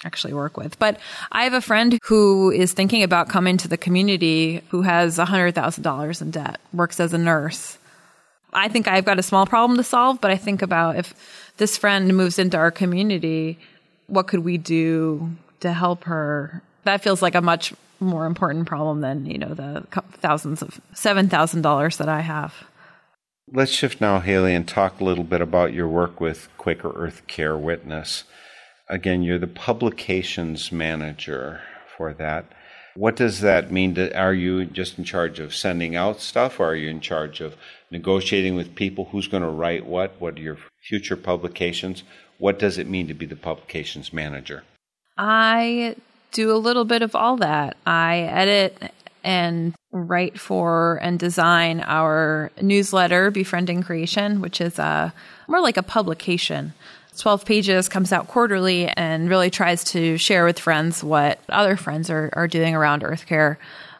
actually 0.04 0.32
work 0.32 0.56
with. 0.56 0.78
But 0.78 0.98
I 1.32 1.44
have 1.44 1.54
a 1.54 1.60
friend 1.60 1.98
who 2.04 2.50
is 2.50 2.72
thinking 2.72 3.02
about 3.02 3.28
coming 3.28 3.56
to 3.58 3.68
the 3.68 3.76
community 3.76 4.62
who 4.68 4.82
has 4.82 5.18
$100,000 5.18 6.22
in 6.22 6.30
debt, 6.30 6.60
works 6.72 7.00
as 7.00 7.12
a 7.12 7.18
nurse. 7.18 7.78
I 8.52 8.68
think 8.68 8.88
I've 8.88 9.04
got 9.04 9.18
a 9.18 9.22
small 9.22 9.46
problem 9.46 9.76
to 9.76 9.82
solve, 9.82 10.20
but 10.20 10.30
I 10.30 10.36
think 10.36 10.62
about 10.62 10.96
if 10.96 11.14
this 11.58 11.76
friend 11.76 12.16
moves 12.16 12.38
into 12.38 12.56
our 12.56 12.70
community, 12.70 13.58
what 14.06 14.28
could 14.28 14.40
we 14.40 14.56
do 14.56 15.30
to 15.60 15.72
help 15.72 16.04
her? 16.04 16.62
That 16.84 17.02
feels 17.02 17.20
like 17.20 17.34
a 17.34 17.40
much 17.40 17.74
more 18.00 18.26
important 18.26 18.66
problem 18.66 19.00
than, 19.00 19.26
you 19.26 19.38
know, 19.38 19.52
the 19.52 19.84
thousands 20.20 20.62
of 20.62 20.80
$7,000 20.94 21.96
that 21.98 22.08
I 22.08 22.20
have. 22.20 22.54
Let's 23.52 23.72
shift 23.72 24.00
now, 24.00 24.20
Haley, 24.20 24.54
and 24.54 24.68
talk 24.68 25.00
a 25.00 25.04
little 25.04 25.24
bit 25.24 25.40
about 25.40 25.72
your 25.72 25.88
work 25.88 26.20
with 26.20 26.48
Quaker 26.58 26.92
Earth 26.94 27.26
Care 27.26 27.56
Witness. 27.56 28.24
Again, 28.90 29.22
you're 29.22 29.38
the 29.38 29.46
publications 29.46 30.72
manager 30.72 31.60
for 31.96 32.14
that. 32.14 32.46
What 32.94 33.16
does 33.16 33.40
that 33.42 33.70
mean? 33.70 33.96
Are 34.14 34.34
you 34.34 34.64
just 34.64 34.98
in 34.98 35.04
charge 35.04 35.38
of 35.38 35.54
sending 35.54 35.94
out 35.94 36.20
stuff, 36.20 36.58
or 36.58 36.70
are 36.70 36.74
you 36.74 36.88
in 36.88 37.00
charge 37.00 37.40
of 37.40 37.54
negotiating 37.90 38.56
with 38.56 38.74
people 38.74 39.06
who's 39.06 39.28
going 39.28 39.42
to 39.42 39.48
write 39.48 39.86
what? 39.86 40.20
What 40.20 40.36
are 40.36 40.42
your 40.42 40.58
future 40.82 41.16
publications? 41.16 42.02
What 42.38 42.58
does 42.58 42.78
it 42.78 42.88
mean 42.88 43.06
to 43.08 43.14
be 43.14 43.26
the 43.26 43.36
publications 43.36 44.12
manager? 44.12 44.64
I 45.16 45.96
do 46.32 46.50
a 46.50 46.58
little 46.58 46.84
bit 46.84 47.02
of 47.02 47.14
all 47.14 47.36
that. 47.36 47.76
I 47.86 48.20
edit 48.20 48.92
and 49.22 49.74
write 49.92 50.40
for 50.40 50.98
and 51.02 51.18
design 51.18 51.80
our 51.86 52.50
newsletter, 52.60 53.30
Befriending 53.30 53.82
Creation, 53.82 54.40
which 54.40 54.60
is 54.60 54.78
a 54.78 55.12
more 55.46 55.60
like 55.60 55.76
a 55.76 55.82
publication. 55.82 56.72
12 57.18 57.44
pages 57.44 57.88
comes 57.88 58.12
out 58.12 58.28
quarterly 58.28 58.86
and 58.88 59.28
really 59.28 59.50
tries 59.50 59.84
to 59.84 60.16
share 60.16 60.44
with 60.44 60.58
friends 60.58 61.02
what 61.02 61.40
other 61.48 61.76
friends 61.76 62.10
are, 62.10 62.30
are 62.32 62.48
doing 62.48 62.74
around 62.74 63.04
Earth 63.04 63.26
Care 63.26 63.58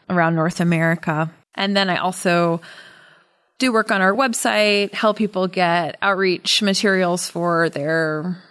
around 0.09 0.35
North 0.35 0.59
America. 0.59 1.29
And 1.55 1.75
then 1.75 1.89
I 1.89 1.97
also 1.97 2.61
do 3.57 3.73
work 3.73 3.91
on 3.91 4.01
our 4.01 4.13
website, 4.13 4.93
help 4.93 5.17
people 5.17 5.47
get 5.47 5.97
outreach 6.01 6.61
materials 6.61 7.29
for 7.29 7.69
their 7.69 8.41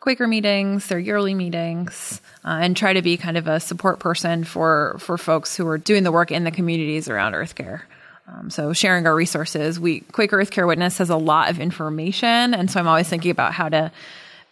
Quaker 0.00 0.28
meetings, 0.28 0.86
their 0.86 1.00
yearly 1.00 1.34
meetings, 1.34 2.20
uh, 2.44 2.58
and 2.60 2.76
try 2.76 2.92
to 2.92 3.02
be 3.02 3.16
kind 3.16 3.36
of 3.36 3.48
a 3.48 3.58
support 3.58 3.98
person 3.98 4.44
for 4.44 4.96
for 5.00 5.18
folks 5.18 5.56
who 5.56 5.66
are 5.66 5.78
doing 5.78 6.04
the 6.04 6.12
work 6.12 6.30
in 6.30 6.44
the 6.44 6.52
communities 6.52 7.08
around 7.08 7.34
Earth 7.34 7.56
Care. 7.56 7.84
Um, 8.28 8.50
so 8.50 8.72
sharing 8.72 9.06
our 9.06 9.14
resources, 9.14 9.78
we 9.78 10.00
Quaker 10.00 10.40
Earth 10.40 10.50
Care 10.50 10.66
Witness 10.66 10.98
has 10.98 11.10
a 11.10 11.16
lot 11.16 11.50
of 11.50 11.60
information, 11.60 12.54
and 12.54 12.70
so 12.70 12.80
I'm 12.80 12.88
always 12.88 13.08
thinking 13.08 13.30
about 13.30 13.52
how 13.52 13.68
to 13.68 13.92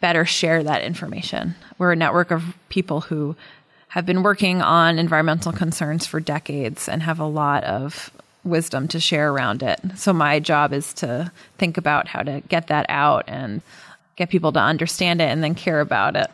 better 0.00 0.24
share 0.24 0.62
that 0.62 0.82
information. 0.82 1.54
We're 1.78 1.92
a 1.92 1.96
network 1.96 2.30
of 2.30 2.44
people 2.68 3.00
who 3.00 3.36
have 3.88 4.06
been 4.06 4.22
working 4.22 4.60
on 4.60 4.98
environmental 4.98 5.52
concerns 5.52 6.06
for 6.06 6.20
decades 6.20 6.88
and 6.88 7.02
have 7.02 7.20
a 7.20 7.26
lot 7.26 7.64
of 7.64 8.10
wisdom 8.44 8.86
to 8.88 9.00
share 9.00 9.30
around 9.30 9.62
it. 9.62 9.80
So 9.96 10.12
my 10.12 10.40
job 10.40 10.72
is 10.72 10.92
to 10.94 11.32
think 11.58 11.78
about 11.78 12.08
how 12.08 12.22
to 12.22 12.42
get 12.48 12.66
that 12.68 12.86
out 12.88 13.24
and 13.28 13.62
get 14.16 14.28
people 14.28 14.52
to 14.52 14.60
understand 14.60 15.20
it 15.20 15.30
and 15.30 15.42
then 15.42 15.54
care 15.54 15.80
about 15.80 16.16
it. 16.16 16.30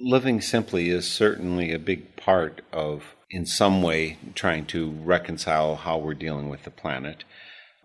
Living 0.00 0.40
simply 0.40 0.90
is 0.90 1.06
certainly 1.06 1.72
a 1.72 1.78
big 1.78 2.16
part 2.16 2.62
of, 2.72 3.13
in 3.34 3.44
some 3.44 3.82
way, 3.82 4.16
trying 4.36 4.64
to 4.64 4.92
reconcile 5.02 5.74
how 5.74 5.98
we're 5.98 6.14
dealing 6.14 6.48
with 6.48 6.62
the 6.62 6.70
planet. 6.70 7.24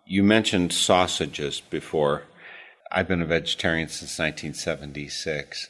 You 0.05 0.21
mentioned 0.21 0.71
sausages 0.71 1.59
before. 1.59 2.25
I've 2.91 3.07
been 3.07 3.23
a 3.23 3.25
vegetarian 3.25 3.87
since 3.87 4.19
1976. 4.19 5.69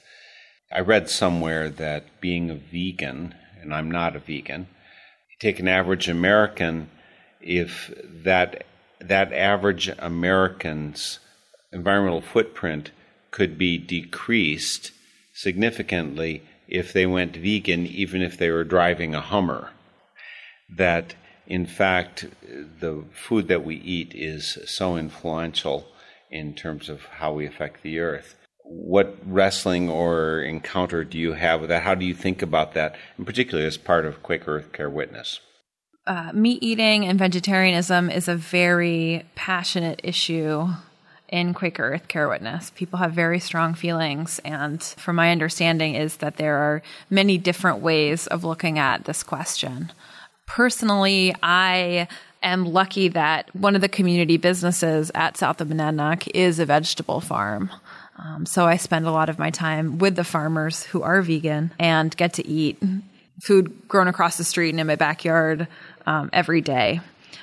I 0.70 0.82
read 0.82 1.10
somewhere 1.10 1.70
that 1.70 2.20
being 2.20 2.50
a 2.50 2.56
vegan, 2.56 3.36
and 3.62 3.74
I'm 3.74 3.90
not 3.90 4.18
a 4.18 4.20
vegan, 4.20 4.68
take 5.40 5.60
an 5.62 5.70
average 5.70 6.10
American, 6.10 6.90
if 7.40 7.90
that 8.04 8.66
that 9.00 9.32
average 9.32 9.90
American's 9.98 11.20
environmental 11.72 12.20
footprint 12.20 12.92
could 13.32 13.58
be 13.58 13.78
decreased 13.78 14.92
significantly 15.34 16.44
if 16.70 16.94
they 16.94 17.06
went 17.06 17.36
vegan, 17.36 17.86
even 17.88 18.22
if 18.22 18.38
they 18.38 18.50
were 18.50 18.64
driving 18.64 19.16
a 19.16 19.22
Hummer. 19.22 19.72
That, 20.70 21.16
in 21.48 21.66
fact, 21.66 22.28
the 22.44 23.04
food 23.12 23.48
that 23.48 23.66
we 23.66 23.76
eat 23.78 24.14
is 24.14 24.60
so 24.66 24.96
influential 24.96 25.88
in 26.30 26.54
terms 26.54 26.88
of 26.90 27.06
how 27.06 27.34
we 27.34 27.48
affect 27.48 27.82
the 27.82 28.00
earth. 28.00 28.36
What 28.64 29.18
wrestling 29.26 29.90
or 29.90 30.42
encounter 30.42 31.04
do 31.04 31.18
you 31.18 31.34
have 31.34 31.62
with 31.62 31.70
that? 31.70 31.82
How 31.82 31.96
do 31.96 32.06
you 32.06 32.14
think 32.14 32.44
about 32.44 32.76
that, 32.76 32.96
in 33.18 33.26
particular 33.26 33.66
as 33.66 33.78
part 33.78 34.06
of 34.06 34.22
Quaker 34.22 34.58
Earth 34.58 34.72
Care 34.72 34.92
Witness? 34.92 35.40
Uh, 36.06 36.32
meat 36.34 36.62
eating 36.62 37.04
and 37.06 37.18
vegetarianism 37.18 38.12
is 38.12 38.28
a 38.28 38.36
very 38.36 39.26
passionate 39.36 40.02
issue 40.04 40.68
in 41.30 41.54
Quaker 41.54 41.94
Earth 41.94 42.08
Care 42.08 42.28
Witness. 42.28 42.72
People 42.72 43.00
have 43.00 43.14
very 43.14 43.40
strong 43.40 43.74
feelings, 43.74 44.40
and 44.44 44.82
from 44.84 45.16
my 45.16 45.32
understanding, 45.32 45.96
is 45.96 46.18
that 46.18 46.38
there 46.38 46.58
are 46.58 46.82
many 47.10 47.38
different 47.38 47.80
ways 47.80 48.28
of 48.28 48.44
looking 48.44 48.80
at 48.80 49.06
this 49.06 49.24
question. 49.24 49.92
Personally, 50.46 51.34
I 51.44 52.08
am 52.42 52.66
lucky 52.66 53.10
that 53.10 53.54
one 53.56 53.76
of 53.76 53.82
the 53.82 53.90
community 53.90 54.38
businesses 54.38 55.12
at 55.14 55.38
South 55.38 55.62
of 55.62 55.68
Monadnock 55.68 56.28
is 56.34 56.60
a 56.60 56.66
vegetable 56.66 57.22
farm. 57.22 57.70
Um, 58.18 58.46
so 58.46 58.66
I 58.66 58.78
spend 58.78 59.06
a 59.06 59.12
lot 59.12 59.30
of 59.30 59.40
my 59.40 59.50
time 59.50 59.98
with 59.98 60.16
the 60.16 60.24
farmers 60.24 60.84
who 60.84 61.04
are 61.04 61.22
vegan 61.22 61.72
and 61.80 62.16
get 62.18 62.34
to 62.34 62.48
eat 62.48 62.82
food 63.42 63.88
grown 63.88 64.08
across 64.08 64.38
the 64.38 64.44
street 64.44 64.72
and 64.72 64.80
in 64.80 64.88
my 64.88 64.96
backyard 64.96 65.68
um, 66.06 66.30
every 66.34 66.62
day. 66.62 67.00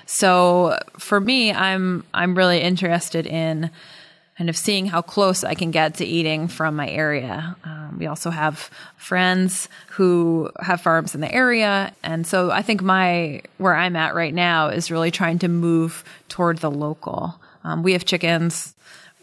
So 0.07 0.79
for 0.99 1.21
me, 1.21 1.53
I'm 1.53 2.05
I'm 2.15 2.37
really 2.37 2.61
interested 2.61 3.27
in 3.27 3.71
kind 4.39 4.49
of 4.51 4.57
seeing 4.57 4.87
how 4.87 5.03
close 5.03 5.45
I 5.45 5.55
can 5.55 5.71
get 5.71 5.95
to 5.95 6.05
eating 6.05 6.47
from 6.47 6.77
my 6.77 6.89
area. 6.89 7.57
Um, 7.65 7.97
we 7.99 8.07
also 8.07 8.31
have 8.31 8.71
friends 8.97 9.69
who 9.91 10.51
have 10.61 10.81
farms 10.81 11.15
in 11.15 11.21
the 11.21 11.33
area, 11.33 11.93
and 12.03 12.27
so 12.27 12.51
I 12.51 12.63
think 12.63 12.83
my 12.83 13.43
where 13.59 13.75
I'm 13.75 13.97
at 13.97 14.15
right 14.15 14.35
now 14.35 14.69
is 14.69 14.91
really 14.91 15.11
trying 15.11 15.41
to 15.41 15.49
move 15.49 16.05
toward 16.29 16.59
the 16.59 16.71
local. 16.71 17.41
Um, 17.65 17.83
we 17.83 17.93
have 17.93 18.05
chickens 18.05 18.75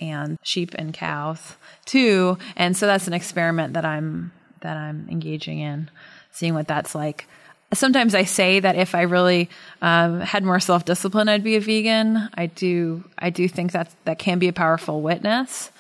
and 0.02 0.38
sheep 0.44 0.74
and 0.76 0.94
cows 0.94 1.56
too, 1.86 2.38
and 2.58 2.76
so 2.76 2.88
that's 2.88 3.08
an 3.08 3.14
experiment 3.14 3.74
that 3.74 3.86
I'm 3.86 4.34
that 4.62 4.76
I'm 4.76 5.08
engaging 5.10 5.60
in, 5.60 5.90
seeing 6.32 6.56
what 6.56 6.68
that's 6.68 6.94
like 6.94 7.28
sometimes 7.74 8.16
I 8.16 8.24
say 8.24 8.60
that 8.60 8.76
if 8.76 8.96
I 8.96 9.02
really 9.04 9.50
um, 9.82 10.20
had 10.22 10.44
more 10.44 10.60
self 10.60 10.86
discipline, 10.86 11.30
I'd 11.30 11.44
be 11.44 11.56
a 11.56 11.62
vegan. 11.62 12.30
I 12.36 12.48
do. 12.48 13.04
I 13.18 13.30
do 13.30 13.48
think 13.48 13.72
that 13.72 13.94
that 14.06 14.20
can 14.20 14.40
be 14.40 14.48
a 14.48 14.54
powerful 14.54 15.02
witness, 15.02 15.72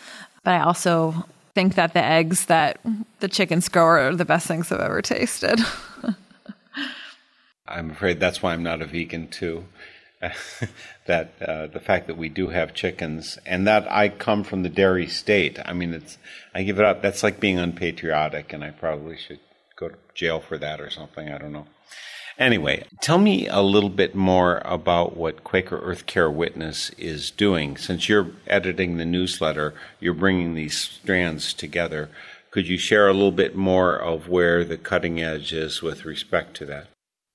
but 0.44 0.54
I 0.54 0.62
also 0.62 1.26
think 1.54 1.76
that 1.76 1.94
the 1.94 2.04
eggs 2.04 2.46
that 2.46 2.80
the 3.20 3.28
chickens 3.28 3.70
grow 3.70 3.86
are 3.86 4.16
the 4.16 4.26
best 4.26 4.48
things 4.48 4.72
I've 4.72 4.80
ever 4.80 5.02
tasted. 5.02 5.60
I'm 7.68 7.91
afraid 7.91 8.20
that's 8.20 8.41
why 8.41 8.54
I'm 8.54 8.64
not 8.64 8.82
a 8.82 8.86
vegan 8.86 9.28
too. 9.28 9.66
that 11.06 11.34
uh, 11.41 11.68
the 11.68 11.82
fact 11.82 12.08
that 12.08 12.18
we 12.18 12.30
do 12.30 12.48
have 12.48 12.74
chickens 12.74 13.38
and 13.46 13.68
that 13.68 13.91
I 13.91 14.10
come 14.10 14.44
from 14.44 14.64
the 14.64 14.70
dairy 14.70 15.08
state. 15.08 15.60
I 15.64 15.74
mean, 15.74 15.94
it's 15.94 16.18
I 16.56 16.64
give 16.64 16.80
it 16.80 16.86
up. 16.86 17.02
That's 17.02 17.24
like 17.24 17.39
being 17.39 17.60
unpatriotic, 17.60 18.54
and 18.54 18.64
I 18.64 18.72
probably 18.72 19.18
should 19.18 19.39
go 19.76 19.89
to 19.89 19.96
jail 20.14 20.39
for 20.39 20.58
that 20.58 20.80
or 20.80 20.89
something. 20.89 21.30
I 21.30 21.38
don't 21.38 21.52
know. 21.52 21.68
Anyway, 22.40 22.84
tell 23.02 23.18
me 23.18 23.48
a 23.48 23.62
little 23.62 23.90
bit 23.90 24.16
more 24.16 24.62
about 24.66 25.16
what 25.16 25.44
Quaker 25.44 25.80
Earth 25.80 26.06
Care 26.06 26.32
Witness 26.32 26.90
is 26.98 27.30
doing. 27.30 27.78
Since 27.78 28.10
you're 28.10 28.32
editing 28.48 28.98
the 28.98 29.06
newsletter, 29.06 29.74
you're 30.00 30.14
bringing 30.14 30.56
these 30.56 30.78
strands 30.78 31.54
together. 31.54 32.10
Could 32.50 32.68
you 32.68 32.78
share 32.78 33.08
a 33.08 33.14
little 33.14 33.32
bit 33.32 33.56
more 33.56 33.96
of 33.96 34.28
where 34.28 34.64
the 34.64 34.78
cutting 34.78 35.22
edge 35.22 35.54
is 35.54 35.82
with 35.82 36.06
respect 36.06 36.56
to 36.58 36.66
that? 36.66 36.88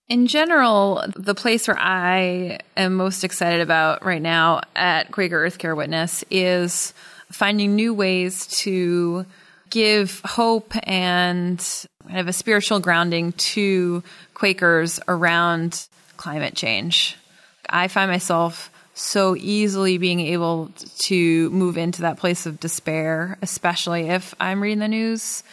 In 0.09 0.27
general, 0.27 1.05
the 1.15 1.35
place 1.35 1.69
where 1.69 1.79
I 1.79 2.61
am 2.77 2.95
most 2.95 3.25
excited 3.25 3.61
about 3.61 4.05
right 4.05 4.23
now 4.23 4.63
at 4.75 5.13
Quaker 5.13 5.45
Earth 5.45 5.59
Care 5.59 5.75
Witness 5.75 6.25
is 6.31 6.95
finding 7.31 7.77
new 7.77 7.93
ways 7.93 8.47
to 8.47 9.27
give 9.71 10.21
hope 10.25 10.73
and 10.85 11.59
kind 12.07 12.21
of 12.21 12.29
a 12.29 12.33
spiritual 12.33 12.81
grounding 12.81 13.33
to 13.33 14.03
Quakers 14.35 15.01
around 15.09 15.87
climate 16.17 16.55
change. 16.55 17.17
I 17.69 17.89
find 17.89 18.11
myself 18.11 18.71
so 18.95 19.37
easily 19.37 19.99
being 19.99 20.21
able 20.21 20.71
to 20.99 21.51
move 21.51 21.79
into 21.79 22.03
that 22.03 22.19
place 22.19 22.47
of 22.47 22.59
despair, 22.59 23.39
especially 23.43 24.09
if 24.09 24.35
I'm 24.41 24.61
reading 24.61 24.81
the 24.81 24.89
news 24.89 25.45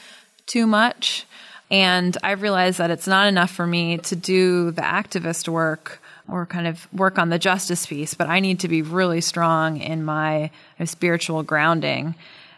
too 0.45 0.65
much. 0.65 1.25
And 1.69 2.15
I've 2.23 2.41
realized 2.41 2.77
that 2.77 2.91
it's 2.91 3.07
not 3.07 3.27
enough 3.27 3.51
for 3.51 3.65
me 3.65 3.97
to 3.99 4.15
do 4.15 4.71
the 4.71 4.81
activist 4.81 5.47
work 5.47 6.01
or 6.27 6.45
kind 6.45 6.67
of 6.67 6.91
work 6.93 7.19
on 7.19 7.29
the 7.29 7.39
justice 7.39 7.85
piece, 7.85 8.13
but 8.13 8.27
I 8.27 8.39
need 8.39 8.59
to 8.61 8.67
be 8.67 8.81
really 8.81 9.21
strong 9.21 9.77
in 9.77 10.03
my 10.03 10.51
spiritual 10.83 11.43
grounding. 11.43 12.15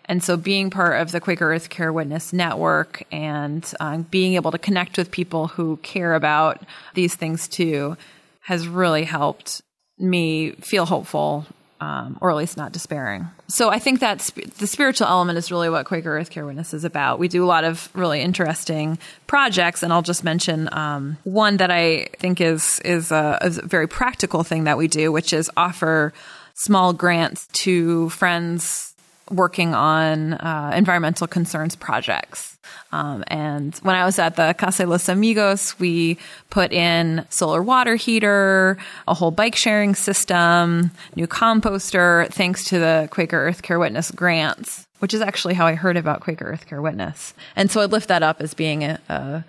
And 0.08 0.24
so 0.24 0.38
being 0.38 0.70
part 0.70 1.02
of 1.02 1.12
the 1.12 1.20
Quaker 1.20 1.54
Earth 1.54 1.70
Care 1.70 1.92
Witness 1.92 2.32
Network 2.32 3.04
and 3.12 3.70
uh, 3.80 3.98
being 3.98 4.36
able 4.36 4.52
to 4.52 4.58
connect 4.58 4.98
with 4.98 5.12
people 5.12 5.48
who 5.48 5.78
care 5.78 6.14
about 6.14 6.62
these 6.94 7.16
things 7.16 7.48
too 7.48 7.98
has 8.42 8.68
really 8.68 9.04
helped 9.04 9.62
me 10.00 10.52
feel 10.52 10.86
hopeful 10.86 11.46
um, 11.80 12.18
or 12.22 12.32
at 12.32 12.38
least 12.38 12.58
not 12.58 12.72
despairing. 12.72 13.28
So 13.48 13.70
I 13.70 13.80
think 13.80 14.00
that 14.00 14.22
sp- 14.24 14.50
the 14.58 14.68
spiritual 14.68 15.08
element 15.08 15.38
is 15.38 15.52
really 15.52 15.70
what 15.70 15.86
Quaker 15.86 16.18
Earth 16.18 16.30
Care 16.30 16.46
Witness 16.46 16.74
is 16.74 16.84
about. 16.84 17.20
We 17.20 17.28
do 17.28 17.44
a 17.44 17.48
lot 17.48 17.64
of 17.64 17.90
really 17.94 18.22
interesting 18.22 18.98
projects, 19.28 19.84
and 19.84 19.94
I'll 19.94 20.02
just 20.02 20.24
mention 20.24 20.70
um, 20.72 21.18
one 21.24 21.58
that 21.58 21.70
I 21.72 22.08
think 22.18 22.42
is 22.42 22.80
is 22.80 23.12
a, 23.12 23.38
is 23.44 23.60
a 23.60 23.66
very 23.66 23.88
practical 23.88 24.44
thing 24.44 24.64
that 24.64 24.78
we 24.78 24.88
do, 24.88 25.12
which 25.12 25.34
is 25.34 25.52
offer 25.56 26.14
small 26.56 26.94
grants 26.94 27.48
to 27.54 28.10
friends 28.10 28.96
working 29.30 29.74
on 29.74 30.34
uh, 30.34 30.72
environmental 30.76 31.28
concerns 31.28 31.76
projects. 31.76 32.58
Um, 32.92 33.24
and 33.28 33.76
when 33.78 33.96
I 33.96 34.06
was 34.06 34.20
at 34.20 34.36
the 34.36 34.54
Casa 34.58 34.86
los 34.86 35.10
Amigos, 35.10 35.78
we 35.80 36.18
put 36.50 36.72
in 36.72 37.26
solar 37.30 37.62
water 37.62 37.96
heater, 37.96 38.78
a 39.08 39.14
whole 39.14 39.32
bike 39.32 39.56
sharing 39.56 39.96
system, 39.96 40.92
new 41.16 41.28
composter, 41.28 42.28
thanks 42.30 42.66
to 42.66 42.80
the 42.80 43.08
Quaker 43.12 43.38
Earth 43.38 43.62
Care 43.62 43.80
Witness 43.80 44.12
grants, 44.12 44.88
which 45.00 45.14
is 45.14 45.22
actually 45.22 45.54
how 45.54 45.66
I 45.66 45.76
heard 45.76 45.98
about 45.98 46.22
Quaker 46.22 46.46
Earth 46.46 46.66
Care 46.66 46.82
Witness. 46.82 47.34
And 47.56 47.70
so 47.70 47.82
I 47.82 47.86
lift 47.86 48.08
that 48.08 48.24
up 48.24 48.42
as 48.42 48.54
being 48.54 48.84
a, 48.84 49.00
a, 49.10 49.44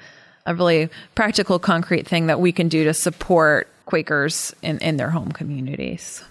a 0.47 0.55
really 0.55 0.89
practical, 1.15 1.59
concrete 1.59 2.07
thing 2.07 2.27
that 2.27 2.41
we 2.41 2.53
can 2.53 2.69
do 2.69 2.85
to 2.85 2.95
support 2.95 3.69
Quakers 3.87 4.55
in, 4.63 4.79
in 4.79 4.97
their 4.97 5.11
home 5.11 5.33
communities. 5.33 6.23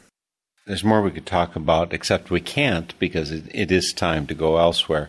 There's 0.67 0.83
more 0.83 1.01
we 1.01 1.11
could 1.11 1.25
talk 1.25 1.55
about, 1.55 1.93
except 1.93 2.29
we 2.29 2.41
can't 2.41 2.93
because 2.99 3.31
it, 3.31 3.45
it 3.53 3.71
is 3.71 3.93
time 3.93 4.27
to 4.27 4.33
go 4.33 4.57
elsewhere. 4.57 5.07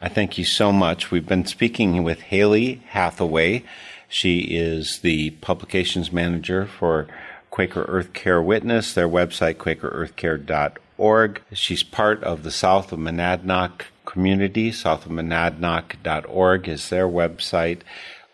I 0.00 0.08
thank 0.08 0.38
you 0.38 0.44
so 0.44 0.70
much. 0.72 1.10
We've 1.10 1.26
been 1.26 1.46
speaking 1.46 2.04
with 2.04 2.20
Haley 2.20 2.82
Hathaway. 2.90 3.64
She 4.08 4.38
is 4.56 5.00
the 5.00 5.30
publications 5.30 6.12
manager 6.12 6.64
for 6.64 7.08
Quaker 7.50 7.82
Earth 7.88 8.12
Care 8.12 8.40
Witness, 8.40 8.94
their 8.94 9.08
website, 9.08 9.54
quakerearthcare.org. 9.54 11.42
She's 11.54 11.82
part 11.82 12.22
of 12.22 12.44
the 12.44 12.52
South 12.52 12.92
of 12.92 13.00
Monadnock 13.00 13.86
community. 14.04 14.70
Southofmonadnock.org 14.70 16.68
is 16.68 16.88
their 16.88 17.08
website 17.08 17.80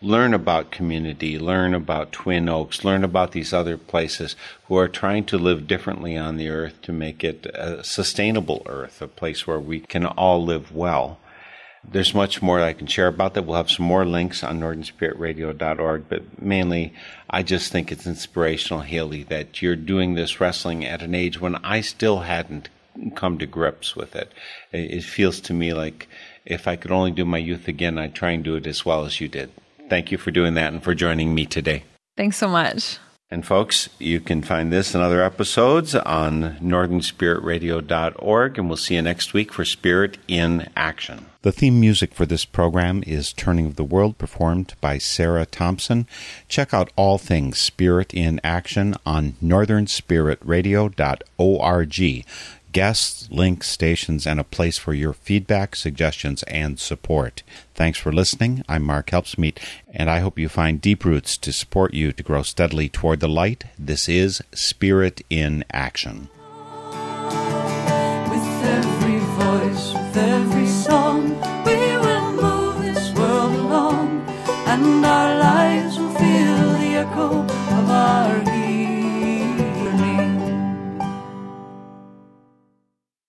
learn 0.01 0.33
about 0.33 0.71
community, 0.71 1.39
learn 1.39 1.73
about 1.73 2.11
Twin 2.11 2.47
Oaks, 2.47 2.83
learn 2.83 3.03
about 3.03 3.31
these 3.31 3.51
other 3.51 3.77
places 3.77 4.35
who 4.65 4.77
are 4.77 4.87
trying 4.87 5.25
to 5.25 5.37
live 5.37 5.67
differently 5.67 6.15
on 6.15 6.37
the 6.37 6.49
earth 6.49 6.81
to 6.83 6.91
make 6.91 7.23
it 7.23 7.47
a 7.47 7.83
sustainable 7.83 8.61
earth, 8.67 9.01
a 9.01 9.07
place 9.07 9.47
where 9.47 9.59
we 9.59 9.79
can 9.79 10.05
all 10.05 10.43
live 10.43 10.71
well. 10.71 11.19
There's 11.89 12.13
much 12.13 12.41
more 12.41 12.59
I 12.59 12.73
can 12.73 12.87
share 12.87 13.07
about 13.07 13.33
that. 13.33 13.45
We'll 13.45 13.55
have 13.55 13.71
some 13.71 13.85
more 13.85 14.05
links 14.05 14.43
on 14.43 14.59
northernspiritradio.org, 14.59 16.09
but 16.09 16.41
mainly 16.41 16.93
I 17.29 17.43
just 17.43 17.71
think 17.71 17.91
it's 17.91 18.05
inspirational, 18.05 18.81
Haley, 18.81 19.23
that 19.23 19.61
you're 19.61 19.75
doing 19.75 20.13
this 20.13 20.39
wrestling 20.39 20.85
at 20.85 21.01
an 21.01 21.15
age 21.15 21.39
when 21.39 21.55
I 21.57 21.81
still 21.81 22.19
hadn't 22.19 22.69
come 23.15 23.37
to 23.37 23.45
grips 23.45 23.95
with 23.95 24.15
it. 24.15 24.31
It 24.71 25.03
feels 25.03 25.39
to 25.41 25.53
me 25.53 25.73
like 25.73 26.07
if 26.45 26.67
I 26.67 26.75
could 26.75 26.91
only 26.91 27.11
do 27.11 27.25
my 27.25 27.37
youth 27.37 27.67
again, 27.67 27.97
I'd 27.97 28.15
try 28.15 28.31
and 28.31 28.43
do 28.43 28.55
it 28.55 28.67
as 28.67 28.85
well 28.85 29.05
as 29.05 29.21
you 29.21 29.27
did. 29.27 29.51
Thank 29.89 30.11
you 30.11 30.17
for 30.17 30.31
doing 30.31 30.55
that 30.55 30.73
and 30.73 30.83
for 30.83 30.93
joining 30.93 31.33
me 31.33 31.45
today. 31.45 31.83
Thanks 32.15 32.37
so 32.37 32.47
much. 32.47 32.99
And 33.29 33.45
folks, 33.45 33.89
you 33.99 34.21
can 34.21 34.41
find 34.41 34.71
this 34.71 34.95
and 34.95 35.03
other 35.03 35.21
episodes 35.21 35.93
on 35.93 36.55
northernspiritradio.org, 36.61 38.57
and 38.57 38.69
we'll 38.69 38.77
see 38.77 38.95
you 38.95 39.01
next 39.01 39.33
week 39.33 39.51
for 39.51 39.65
Spirit 39.65 40.17
in 40.29 40.69
Action. 40.77 41.25
The 41.41 41.51
theme 41.51 41.77
music 41.77 42.13
for 42.13 42.25
this 42.25 42.45
program 42.45 43.03
is 43.05 43.33
Turning 43.33 43.65
of 43.65 43.75
the 43.75 43.83
World, 43.83 44.17
performed 44.17 44.75
by 44.79 44.97
Sarah 44.97 45.45
Thompson. 45.45 46.07
Check 46.47 46.73
out 46.73 46.89
all 46.95 47.17
things 47.17 47.57
Spirit 47.57 48.13
in 48.13 48.39
Action 48.45 48.95
on 49.05 49.33
northernspiritradio.org 49.43 52.23
guests, 52.71 53.29
links, 53.31 53.69
stations, 53.69 54.27
and 54.27 54.39
a 54.39 54.43
place 54.43 54.77
for 54.77 54.93
your 54.93 55.13
feedback, 55.13 55.75
suggestions, 55.75 56.43
and 56.43 56.79
support. 56.79 57.43
Thanks 57.73 57.97
for 57.97 58.11
listening. 58.11 58.63
I'm 58.67 58.83
Mark 58.83 59.11
Helpsmeet, 59.11 59.57
and 59.93 60.09
I 60.09 60.19
hope 60.19 60.39
you 60.39 60.49
find 60.49 60.81
deep 60.81 61.05
roots 61.05 61.37
to 61.37 61.51
support 61.51 61.93
you 61.93 62.11
to 62.11 62.23
grow 62.23 62.43
steadily 62.43 62.89
toward 62.89 63.19
the 63.19 63.27
light. 63.27 63.65
This 63.77 64.07
is 64.07 64.41
Spirit 64.53 65.21
in 65.29 65.63
Action. 65.71 66.29